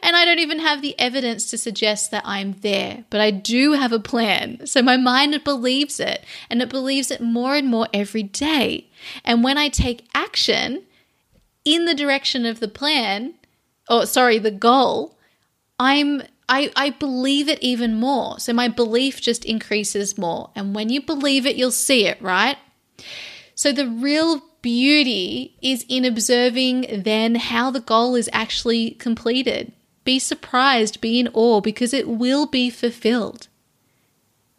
And 0.04 0.18
I 0.18 0.26
don't 0.26 0.40
even 0.40 0.60
have 0.60 0.82
the 0.82 1.00
evidence 1.00 1.50
to 1.50 1.58
suggest 1.58 2.12
that 2.12 2.24
I'm 2.26 2.54
there, 2.60 3.06
but 3.10 3.22
I 3.22 3.32
do 3.32 3.74
have 3.74 3.94
a 3.94 4.00
plan. 4.00 4.68
So 4.68 4.82
my 4.82 4.98
mind 4.98 5.42
believes 5.46 6.02
it, 6.02 6.26
and 6.50 6.62
it 6.62 6.68
believes 6.68 7.10
it 7.10 7.22
more 7.22 7.56
and 7.56 7.70
more 7.70 7.88
every 7.94 8.24
day. 8.24 8.90
And 9.24 9.46
when 9.46 9.58
I 9.58 9.70
take 9.70 10.10
action 10.14 10.84
in 11.64 11.86
the 11.86 11.96
direction 11.96 12.46
of 12.46 12.60
the 12.60 12.68
plan, 12.68 13.36
or 13.90 14.06
sorry, 14.06 14.40
the 14.40 14.52
goal, 14.52 15.18
I'm 15.80 16.24
I, 16.50 16.72
I 16.76 16.92
believe 16.92 17.50
it 17.50 17.62
even 17.62 17.96
more. 17.96 18.40
So 18.40 18.54
my 18.54 18.68
belief 18.68 19.22
just 19.22 19.44
increases 19.44 20.18
more. 20.18 20.50
And 20.56 20.74
when 20.74 20.90
you 20.90 21.02
believe 21.02 21.46
it, 21.46 21.58
you'll 21.58 21.72
see 21.72 22.06
it, 22.06 22.22
right? 22.22 22.58
So 23.56 23.72
the 23.72 23.88
real 23.88 24.42
beauty 24.62 25.58
is 25.62 25.86
in 25.90 26.06
observing 26.06 27.02
then 27.04 27.36
how 27.36 27.72
the 27.72 27.80
goal 27.80 28.16
is 28.16 28.30
actually 28.32 28.92
completed. 28.92 29.74
Be 30.04 30.20
surprised, 30.20 31.02
be 31.02 31.20
in 31.20 31.28
awe, 31.34 31.60
because 31.60 31.94
it 31.94 32.08
will 32.08 32.46
be 32.46 32.70
fulfilled. 32.70 33.48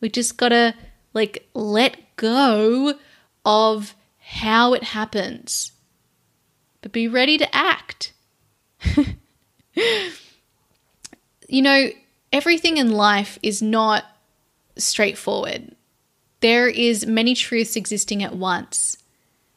We 0.00 0.08
just 0.08 0.36
gotta 0.36 0.74
like 1.14 1.48
let 1.54 2.16
go 2.16 2.94
of 3.44 3.94
how 4.18 4.74
it 4.74 4.82
happens, 4.82 5.72
but 6.82 6.92
be 6.92 7.08
ready 7.08 7.38
to 7.38 7.56
act. 7.56 8.12
you 11.48 11.62
know, 11.62 11.88
everything 12.32 12.76
in 12.76 12.92
life 12.92 13.38
is 13.42 13.60
not 13.60 14.04
straightforward. 14.76 15.74
There 16.40 16.68
is 16.68 17.06
many 17.06 17.34
truths 17.34 17.74
existing 17.74 18.22
at 18.22 18.36
once. 18.36 18.98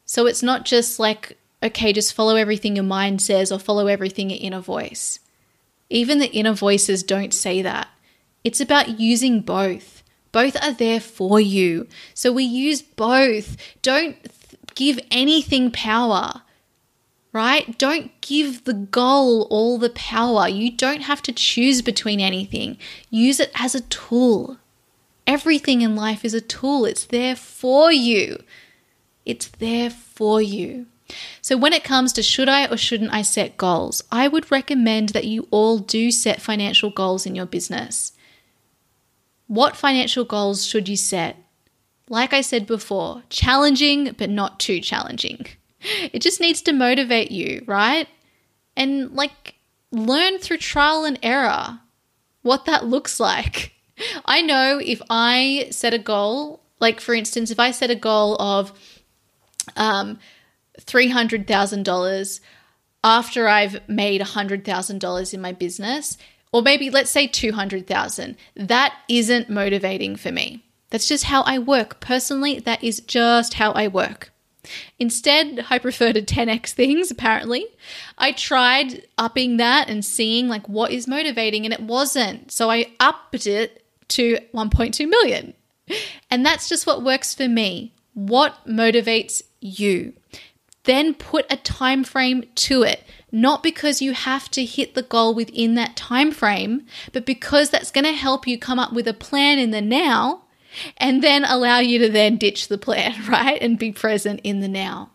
So 0.05 0.25
it's 0.25 0.41
not 0.41 0.65
just 0.65 0.99
like, 0.99 1.37
okay, 1.61 1.93
just 1.93 2.13
follow 2.13 2.35
everything 2.35 2.75
your 2.75 2.85
mind 2.85 3.21
says 3.21 3.51
or 3.51 3.59
follow 3.59 3.87
everything 3.87 4.29
your 4.29 4.39
inner 4.41 4.61
voice. 4.61 5.19
Even 5.89 6.19
the 6.19 6.31
inner 6.31 6.53
voices 6.53 7.03
don't 7.03 7.33
say 7.33 7.61
that. 7.61 7.87
It's 8.43 8.61
about 8.61 8.99
using 8.99 9.41
both. 9.41 10.01
Both 10.31 10.61
are 10.63 10.73
there 10.73 10.99
for 10.99 11.39
you. 11.39 11.87
So 12.13 12.31
we 12.31 12.45
use 12.45 12.81
both. 12.81 13.57
Don't 13.81 14.15
th- 14.23 14.61
give 14.73 14.99
anything 15.11 15.69
power. 15.71 16.41
Right? 17.33 17.77
Don't 17.77 18.11
give 18.21 18.65
the 18.65 18.73
goal 18.73 19.47
all 19.49 19.77
the 19.77 19.89
power. 19.89 20.47
You 20.47 20.71
don't 20.71 21.01
have 21.01 21.21
to 21.23 21.31
choose 21.31 21.81
between 21.81 22.19
anything. 22.19 22.77
Use 23.09 23.39
it 23.39 23.51
as 23.55 23.75
a 23.75 23.81
tool. 23.81 24.57
Everything 25.25 25.81
in 25.81 25.95
life 25.95 26.25
is 26.25 26.33
a 26.33 26.41
tool, 26.41 26.85
it's 26.85 27.05
there 27.05 27.35
for 27.35 27.91
you. 27.91 28.43
It's 29.25 29.47
there 29.47 29.89
for 29.89 30.41
you. 30.41 30.87
So, 31.41 31.57
when 31.57 31.73
it 31.73 31.83
comes 31.83 32.13
to 32.13 32.23
should 32.23 32.49
I 32.49 32.67
or 32.67 32.77
shouldn't 32.77 33.13
I 33.13 33.21
set 33.21 33.57
goals, 33.57 34.03
I 34.11 34.27
would 34.27 34.51
recommend 34.51 35.09
that 35.09 35.25
you 35.25 35.47
all 35.51 35.77
do 35.77 36.09
set 36.11 36.41
financial 36.41 36.89
goals 36.89 37.25
in 37.25 37.35
your 37.35 37.45
business. 37.45 38.13
What 39.47 39.75
financial 39.75 40.23
goals 40.23 40.65
should 40.65 40.87
you 40.87 40.95
set? 40.95 41.35
Like 42.09 42.33
I 42.33 42.41
said 42.41 42.65
before, 42.65 43.23
challenging, 43.29 44.15
but 44.17 44.29
not 44.29 44.59
too 44.59 44.79
challenging. 44.79 45.45
It 45.81 46.19
just 46.19 46.39
needs 46.39 46.61
to 46.63 46.73
motivate 46.73 47.31
you, 47.31 47.63
right? 47.65 48.07
And 48.75 49.11
like 49.11 49.55
learn 49.91 50.39
through 50.39 50.57
trial 50.57 51.05
and 51.05 51.19
error 51.21 51.79
what 52.41 52.65
that 52.65 52.85
looks 52.85 53.19
like. 53.19 53.73
I 54.25 54.41
know 54.41 54.79
if 54.83 55.01
I 55.09 55.67
set 55.71 55.93
a 55.93 55.99
goal, 55.99 56.61
like 56.79 56.99
for 56.99 57.13
instance, 57.13 57.51
if 57.51 57.59
I 57.59 57.71
set 57.71 57.91
a 57.91 57.95
goal 57.95 58.35
of 58.41 58.73
um, 59.75 60.19
$300,000 60.79 62.39
after 63.03 63.47
I've 63.47 63.87
made 63.87 64.21
$100,000 64.21 65.33
in 65.33 65.41
my 65.41 65.51
business, 65.51 66.17
or 66.51 66.61
maybe 66.61 66.89
let's 66.89 67.11
say 67.11 67.27
200,000, 67.27 68.37
that 68.55 68.95
isn't 69.07 69.49
motivating 69.49 70.15
for 70.15 70.31
me. 70.31 70.63
That's 70.89 71.07
just 71.07 71.25
how 71.25 71.41
I 71.43 71.57
work. 71.57 71.99
Personally, 72.01 72.59
that 72.59 72.83
is 72.83 72.99
just 72.99 73.55
how 73.55 73.71
I 73.71 73.87
work. 73.87 74.31
Instead, 74.99 75.65
I 75.69 75.79
prefer 75.79 76.13
to 76.13 76.21
10x 76.21 76.71
things, 76.71 77.11
apparently. 77.11 77.65
I 78.17 78.31
tried 78.31 79.07
upping 79.17 79.57
that 79.57 79.89
and 79.89 80.05
seeing 80.05 80.47
like 80.47 80.67
what 80.69 80.91
is 80.91 81.07
motivating, 81.07 81.65
and 81.65 81.73
it 81.73 81.81
wasn't. 81.81 82.51
So 82.51 82.69
I 82.69 82.91
upped 82.99 83.47
it 83.47 83.83
to 84.09 84.37
1.2 84.53 85.09
million. 85.09 85.53
And 86.29 86.45
that's 86.45 86.69
just 86.69 86.85
what 86.85 87.03
works 87.03 87.33
for 87.33 87.47
me. 87.47 87.93
What 88.13 88.65
motivates 88.67 89.41
you? 89.59 90.13
Then 90.83 91.13
put 91.13 91.45
a 91.49 91.57
time 91.57 92.03
frame 92.03 92.43
to 92.55 92.83
it. 92.83 93.03
Not 93.31 93.63
because 93.63 94.01
you 94.01 94.13
have 94.13 94.49
to 94.51 94.65
hit 94.65 94.93
the 94.93 95.03
goal 95.03 95.33
within 95.33 95.75
that 95.75 95.95
time 95.95 96.31
frame, 96.31 96.85
but 97.13 97.25
because 97.25 97.69
that's 97.69 97.91
going 97.91 98.03
to 98.03 98.11
help 98.11 98.45
you 98.47 98.57
come 98.57 98.79
up 98.79 98.91
with 98.91 99.07
a 99.07 99.13
plan 99.13 99.57
in 99.57 99.71
the 99.71 99.81
now 99.81 100.43
and 100.97 101.23
then 101.23 101.45
allow 101.45 101.79
you 101.79 101.99
to 101.99 102.09
then 102.09 102.37
ditch 102.37 102.67
the 102.67 102.77
plan, 102.77 103.15
right? 103.29 103.61
And 103.61 103.77
be 103.77 103.91
present 103.91 104.41
in 104.43 104.59
the 104.59 104.67
now. 104.67 105.11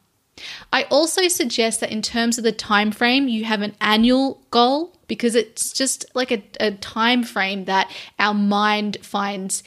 I 0.72 0.82
also 0.84 1.28
suggest 1.28 1.80
that 1.80 1.90
in 1.90 2.02
terms 2.02 2.36
of 2.36 2.44
the 2.44 2.52
time 2.52 2.90
frame, 2.90 3.26
you 3.28 3.44
have 3.44 3.62
an 3.62 3.74
annual 3.80 4.42
goal 4.50 4.92
because 5.09 5.34
it's 5.34 5.72
just 5.72 6.04
like 6.14 6.30
a, 6.30 6.42
a 6.61 6.72
time 6.72 7.22
frame 7.22 7.64
that 7.64 7.90
our 8.18 8.34
mind 8.34 8.98
finds 9.00 9.62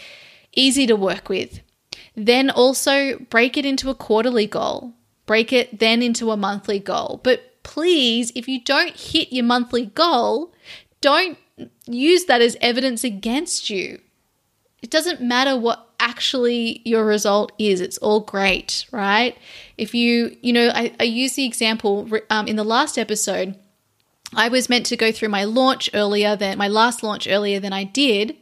easy 0.53 0.85
to 0.85 0.95
work 0.95 1.27
with. 1.27 1.61
Then 2.15 2.49
also 2.49 3.17
break 3.17 3.57
it 3.57 3.65
into 3.65 3.89
a 3.89 3.95
quarterly 3.95 4.45
goal. 4.45 4.93
Break 5.25 5.53
it 5.53 5.79
then 5.79 6.01
into 6.01 6.31
a 6.31 6.37
monthly 6.37 6.79
goal. 6.79 7.19
But 7.23 7.63
please, 7.63 8.31
if 8.35 8.47
you 8.47 8.61
don't 8.61 8.95
hit 8.95 9.31
your 9.31 9.45
monthly 9.45 9.87
goal, 9.87 10.53
don't 11.01 11.37
use 11.87 12.25
that 12.25 12.41
as 12.41 12.57
evidence 12.61 13.03
against 13.03 13.69
you 13.69 13.99
it 14.81 14.89
doesn't 14.89 15.21
matter 15.21 15.57
what 15.57 15.87
actually 15.99 16.81
your 16.85 17.05
result 17.05 17.51
is. 17.59 17.81
It's 17.81 17.97
all 17.97 18.21
great 18.21 18.85
right? 18.91 19.37
If 19.77 19.93
you 19.93 20.35
you 20.41 20.53
know 20.53 20.69
i, 20.73 20.93
I 20.99 21.03
use 21.03 21.33
the 21.33 21.45
example 21.45 22.09
um, 22.29 22.47
in 22.47 22.55
the 22.55 22.63
last 22.63 22.97
episode 22.97 23.55
i 24.35 24.49
was 24.49 24.69
meant 24.69 24.85
to 24.87 24.97
go 24.97 25.11
through 25.11 25.29
my 25.29 25.43
launch 25.43 25.89
earlier 25.93 26.35
than 26.35 26.57
my 26.57 26.67
last 26.67 27.01
launch 27.01 27.27
earlier 27.27 27.59
than 27.59 27.73
i 27.73 27.83
did 27.83 28.35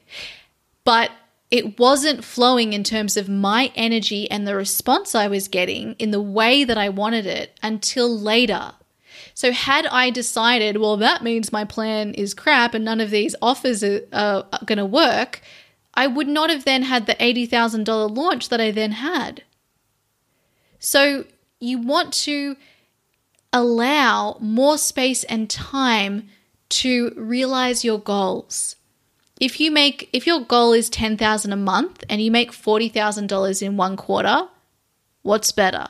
but 0.84 1.12
it 1.50 1.80
wasn't 1.80 2.24
flowing 2.24 2.74
in 2.74 2.84
terms 2.84 3.16
of 3.16 3.30
my 3.30 3.72
energy 3.76 4.30
and 4.32 4.48
the 4.48 4.56
response 4.56 5.14
i 5.16 5.28
was 5.28 5.48
getting 5.48 5.94
in 5.94 6.12
the 6.12 6.22
way 6.22 6.64
that 6.64 6.78
i 6.78 6.90
wanted 6.90 7.26
it 7.26 7.58
until 7.62 8.18
later. 8.18 8.72
So, 9.34 9.52
had 9.52 9.86
I 9.88 10.10
decided, 10.10 10.78
well, 10.78 10.98
that 10.98 11.24
means 11.24 11.52
my 11.52 11.64
plan 11.64 12.16
is 12.16 12.34
crap 12.34 12.74
and 12.74 12.84
none 12.84 13.00
of 13.00 13.12
these 13.12 13.36
offers 13.40 13.84
are, 13.84 14.02
are 14.12 14.48
going 14.66 14.80
to 14.80 14.86
work, 14.86 15.42
I 15.98 16.06
would 16.06 16.28
not 16.28 16.52
have 16.52 16.64
then 16.64 16.84
had 16.84 17.08
the 17.08 17.16
$80,000 17.16 18.16
launch 18.16 18.50
that 18.50 18.62
I 18.62 18.70
then 18.70 18.92
had. 18.92 19.42
So 20.78 21.26
you 21.60 21.80
want 21.80 22.14
to 22.14 22.56
allow 23.52 24.38
more 24.40 24.78
space 24.78 25.24
and 25.24 25.50
time 25.50 26.30
to 26.70 27.12
realize 27.18 27.84
your 27.84 27.98
goals. 27.98 28.76
If 29.42 29.60
you 29.60 29.72
make 29.72 30.10
if 30.14 30.28
your 30.28 30.42
goal 30.42 30.74
is 30.74 30.88
10,000 30.90 31.52
a 31.52 31.56
month 31.56 32.04
and 32.08 32.22
you 32.22 32.30
make 32.30 32.52
$40,000 32.52 33.64
in 33.64 33.76
one 33.76 33.98
quarter, 33.98 34.50
what's 35.24 35.52
better? 35.52 35.88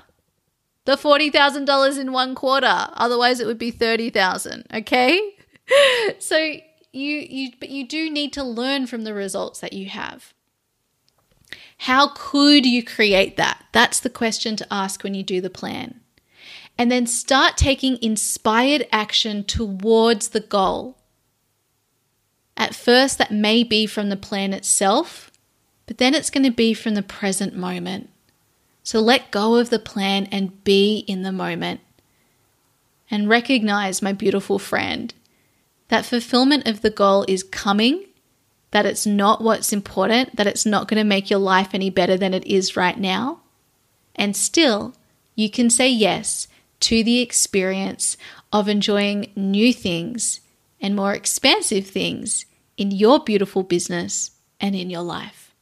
The 0.86 0.96
$40,000 0.96 2.00
in 2.00 2.14
one 2.14 2.34
quarter. 2.34 2.88
Otherwise 2.94 3.42
it 3.42 3.48
would 3.48 3.58
be 3.58 3.72
30,000, 3.72 4.68
okay? 4.74 5.34
so 6.20 6.60
you 6.98 7.26
you 7.30 7.52
but 7.60 7.70
you 7.70 7.88
do 7.88 8.10
need 8.10 8.34
to 8.34 8.44
learn 8.44 8.88
from 8.88 9.04
the 9.04 9.14
results 9.14 9.60
that 9.60 9.74
you 9.74 9.88
have. 9.90 10.34
How 11.80 12.10
could 12.16 12.66
you 12.66 12.84
create 12.84 13.38
that? 13.38 13.66
That's 13.72 14.00
the 14.00 14.10
question 14.10 14.56
to 14.58 14.74
ask 14.74 15.04
when 15.04 15.14
you 15.14 15.24
do 15.24 15.40
the 15.40 15.50
plan. 15.50 16.02
And 16.78 16.92
then 16.92 17.08
start 17.08 17.58
taking 17.58 18.02
inspired 18.02 18.88
action 18.92 19.44
towards 19.44 20.30
the 20.30 20.40
goal. 20.40 20.98
At 22.56 22.76
first, 22.76 23.18
that 23.20 23.32
may 23.32 23.64
be 23.64 23.86
from 23.86 24.10
the 24.10 24.18
plan 24.18 24.54
itself, 24.54 25.32
but 25.86 26.00
then 26.00 26.16
it's 26.16 26.32
going 26.32 26.44
to 26.44 26.52
be 26.52 26.74
from 26.74 26.96
the 26.96 27.04
present 27.04 27.56
moment. 27.56 28.10
So 28.84 29.00
let 29.00 29.32
go 29.32 29.56
of 29.56 29.70
the 29.70 29.80
plan 29.80 30.28
and 30.32 30.64
be 30.64 31.00
in 31.08 31.22
the 31.22 31.32
moment. 31.32 31.82
And 33.10 33.30
recognize, 33.30 34.02
my 34.02 34.12
beautiful 34.12 34.60
friend, 34.60 35.14
that 35.90 36.06
fulfillment 36.06 36.68
of 36.68 36.82
the 36.82 36.90
goal 36.90 37.26
is 37.28 37.44
coming, 37.44 38.06
that 38.72 38.86
it's 38.86 39.06
not 39.06 39.42
what's 39.42 39.72
important, 39.72 40.36
that 40.36 40.48
it's 40.48 40.66
not 40.66 40.88
going 40.88 40.98
to 40.98 41.04
make 41.04 41.30
your 41.30 41.40
life 41.40 41.70
any 41.74 41.90
better 41.90 42.18
than 42.18 42.34
it 42.34 42.46
is 42.46 42.76
right 42.76 43.00
now. 43.00 43.42
And 44.16 44.36
still, 44.36 44.96
you 45.36 45.50
can 45.50 45.70
say 45.70 45.90
yes 45.90 46.48
to 46.82 47.04
the 47.04 47.20
experience 47.20 48.18
of 48.52 48.68
enjoying 48.68 49.32
new 49.36 49.74
things 49.74 50.42
and 50.82 50.96
more 50.96 51.14
expansive 51.14 51.88
things 51.88 52.46
in 52.78 52.92
your 52.92 53.24
beautiful 53.24 53.64
business 53.64 54.32
and 54.60 54.76
in 54.76 54.90
your 54.90 55.02
life. 55.02 55.54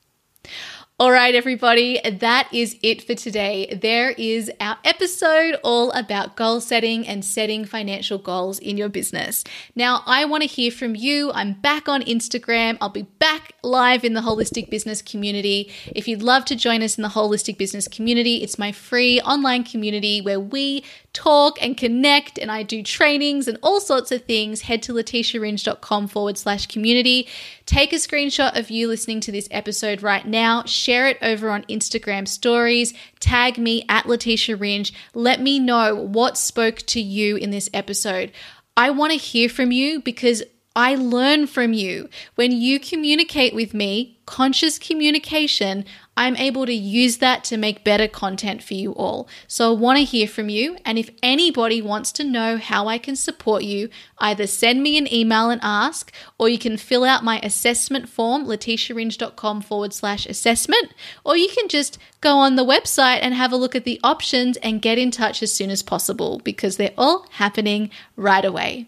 All 0.98 1.12
right, 1.12 1.36
everybody, 1.36 2.00
that 2.10 2.48
is 2.54 2.78
it 2.82 3.06
for 3.06 3.16
today. 3.16 3.78
There 3.82 4.12
is 4.12 4.50
our 4.62 4.78
episode 4.86 5.58
all 5.62 5.92
about 5.92 6.38
goal 6.38 6.62
setting 6.62 7.06
and 7.06 7.26
setting 7.26 7.66
financial 7.66 8.18
goals 8.18 8.60
in 8.60 8.78
your 8.78 8.88
business. 8.88 9.44
Now, 9.76 10.04
I 10.06 10.24
want 10.24 10.44
to 10.44 10.48
hear 10.48 10.72
from 10.72 10.96
you. 10.96 11.34
I'm 11.34 11.52
back 11.52 11.90
on 11.90 12.02
Instagram. 12.04 12.78
I'll 12.80 12.88
be 12.88 13.02
back 13.02 13.56
live 13.62 14.06
in 14.06 14.14
the 14.14 14.22
holistic 14.22 14.70
business 14.70 15.02
community. 15.02 15.70
If 15.88 16.08
you'd 16.08 16.22
love 16.24 16.46
to 16.46 16.56
join 16.56 16.82
us 16.82 16.98
in 16.98 17.02
the 17.02 17.10
holistic 17.10 17.58
business 17.58 17.90
community, 17.90 18.42
it's 18.42 18.58
my 18.58 18.72
free 18.72 19.20
online 19.20 19.66
community 19.66 20.22
where 20.22 20.40
we 20.40 20.86
talk 21.16 21.58
and 21.62 21.76
connect 21.76 22.38
and 22.38 22.52
I 22.52 22.62
do 22.62 22.84
trainings 22.84 23.48
and 23.48 23.58
all 23.64 23.80
sorts 23.80 24.12
of 24.12 24.26
things. 24.26 24.62
Head 24.62 24.84
to 24.84 24.94
letitiaringe.com 24.94 26.08
forward 26.08 26.38
slash 26.38 26.68
community. 26.68 27.28
Take 27.66 27.94
a 27.94 27.96
screenshot 27.96 28.60
of 28.60 28.70
you 28.70 28.88
listening 28.88 29.22
to 29.22 29.32
this 29.32 29.48
episode 29.50 30.04
right 30.04 30.28
now 30.28 30.64
share 30.66 31.08
it 31.08 31.18
over 31.22 31.50
on 31.50 31.64
Instagram 31.64 32.28
stories, 32.28 32.94
tag 33.20 33.58
me 33.58 33.86
at 33.90 34.06
Letitia 34.06 34.56
Ringe. 34.56 34.94
Let 35.14 35.42
me 35.42 35.60
know 35.60 35.96
what 35.96 36.38
spoke 36.38 36.78
to 36.88 37.02
you 37.02 37.38
in 37.38 37.52
this 37.52 37.70
episode. 37.74 38.32
I 38.78 38.90
want 38.90 39.14
to 39.14 39.18
hear 39.18 39.50
from 39.50 39.72
you 39.72 40.02
because 40.02 40.44
I 40.76 40.96
learn 40.96 41.48
from 41.48 41.72
you. 41.72 42.10
When 42.36 42.52
you 42.52 42.80
communicate 42.80 43.56
with 43.56 43.74
me, 43.74 44.20
conscious 44.26 44.78
communication, 44.78 45.86
I'm 46.18 46.36
able 46.38 46.66
to 46.66 46.74
use 46.74 47.18
that 47.18 47.44
to 47.46 47.58
make 47.58 47.84
better 47.84 48.08
content 48.08 48.64
for 48.64 48.74
you 48.74 48.94
all. 48.94 49.28
So 49.48 49.72
I 49.72 49.78
want 49.78 50.00
to 50.00 50.06
hear 50.06 50.28
from 50.28 50.50
you. 50.50 50.78
And 50.86 50.98
if 50.98 51.10
anybody 51.22 51.82
wants 51.82 52.12
to 52.14 52.24
know 52.24 52.58
how 52.58 52.88
I 52.88 52.98
can 52.98 53.16
support 53.16 53.64
you, 53.64 53.90
either 54.20 54.48
send 54.48 54.82
me 54.82 54.98
an 54.98 55.12
email 55.14 55.50
and 55.50 55.60
ask, 55.64 56.14
or 56.40 56.48
you 56.48 56.58
can 56.58 56.78
fill 56.78 57.04
out 57.04 57.24
my 57.24 57.40
assessment 57.42 58.08
form, 58.08 58.46
letitiaringe.com 58.46 59.62
forward 59.62 59.94
slash 59.94 60.26
assessment, 60.26 60.94
or 61.24 61.36
you 61.36 61.50
can 61.50 61.68
just 61.68 61.98
go 62.22 62.38
on 62.38 62.56
the 62.56 62.66
website 62.66 63.20
and 63.22 63.34
have 63.34 63.52
a 63.52 63.58
look 63.58 63.76
at 63.76 63.84
the 63.84 64.00
options 64.04 64.58
and 64.58 64.82
get 64.82 64.98
in 64.98 65.12
touch 65.12 65.44
as 65.44 65.54
soon 65.54 65.70
as 65.70 65.84
possible 65.84 66.40
because 66.44 66.78
they're 66.78 66.92
all 66.98 67.28
happening 67.32 67.90
right 68.16 68.46
away. 68.46 68.88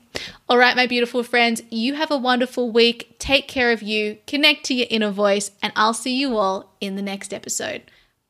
All 0.49 0.57
right, 0.57 0.75
my 0.75 0.87
beautiful 0.87 1.23
friends, 1.23 1.61
you 1.69 1.93
have 1.95 2.09
a 2.09 2.17
wonderful 2.17 2.71
week. 2.71 3.15
Take 3.19 3.47
care 3.47 3.71
of 3.71 3.83
you, 3.83 4.17
connect 4.25 4.65
to 4.65 4.73
your 4.73 4.87
inner 4.89 5.11
voice, 5.11 5.51
and 5.61 5.73
I'll 5.75 5.93
see 5.93 6.17
you 6.17 6.37
all 6.37 6.73
in 6.79 6.95
the 6.95 7.01
next 7.01 7.33
episode. 7.33 7.81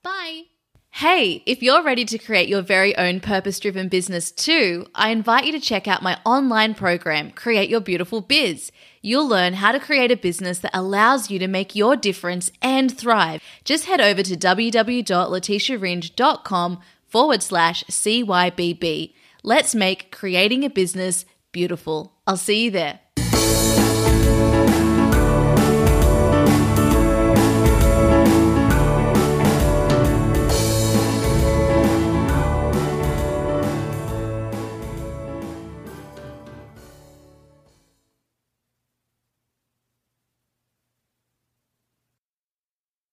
Bye. 0.04 0.44
Hey, 0.92 1.44
if 1.46 1.62
you're 1.62 1.84
ready 1.84 2.06
to 2.06 2.18
create 2.18 2.48
your 2.50 2.64
very 2.64 2.98
own 2.98 3.20
purpose 3.20 3.60
driven 3.60 3.88
business 3.88 4.32
too, 4.32 4.88
I 4.96 5.12
invite 5.12 5.46
you 5.46 5.52
to 5.52 5.60
check 5.60 5.88
out 5.88 6.02
my 6.02 6.18
online 6.26 6.74
program, 6.74 7.30
Create 7.32 7.70
Your 7.70 7.82
Beautiful 7.82 8.20
Biz. 8.20 8.72
You'll 9.04 9.28
learn 9.28 9.54
how 9.54 9.72
to 9.72 9.80
create 9.80 10.12
a 10.12 10.18
business 10.18 10.58
that 10.60 10.76
allows 10.76 11.30
you 11.30 11.38
to 11.38 11.48
make 11.48 11.76
your 11.76 11.96
difference 11.96 12.50
and 12.64 12.98
thrive. 12.98 13.44
Just 13.64 13.86
head 13.86 14.02
over 14.02 14.24
to 14.24 14.36
www.letitiaringe.com 14.36 16.80
forward 17.06 17.44
slash 17.44 17.84
CYBB. 17.84 19.14
Let's 19.44 19.76
make 19.76 20.12
creating 20.12 20.64
a 20.64 20.70
business 20.70 21.26
beautiful. 21.52 22.14
I'll 22.26 22.38
see 22.38 22.64
you 22.66 22.72
there. 22.72 23.02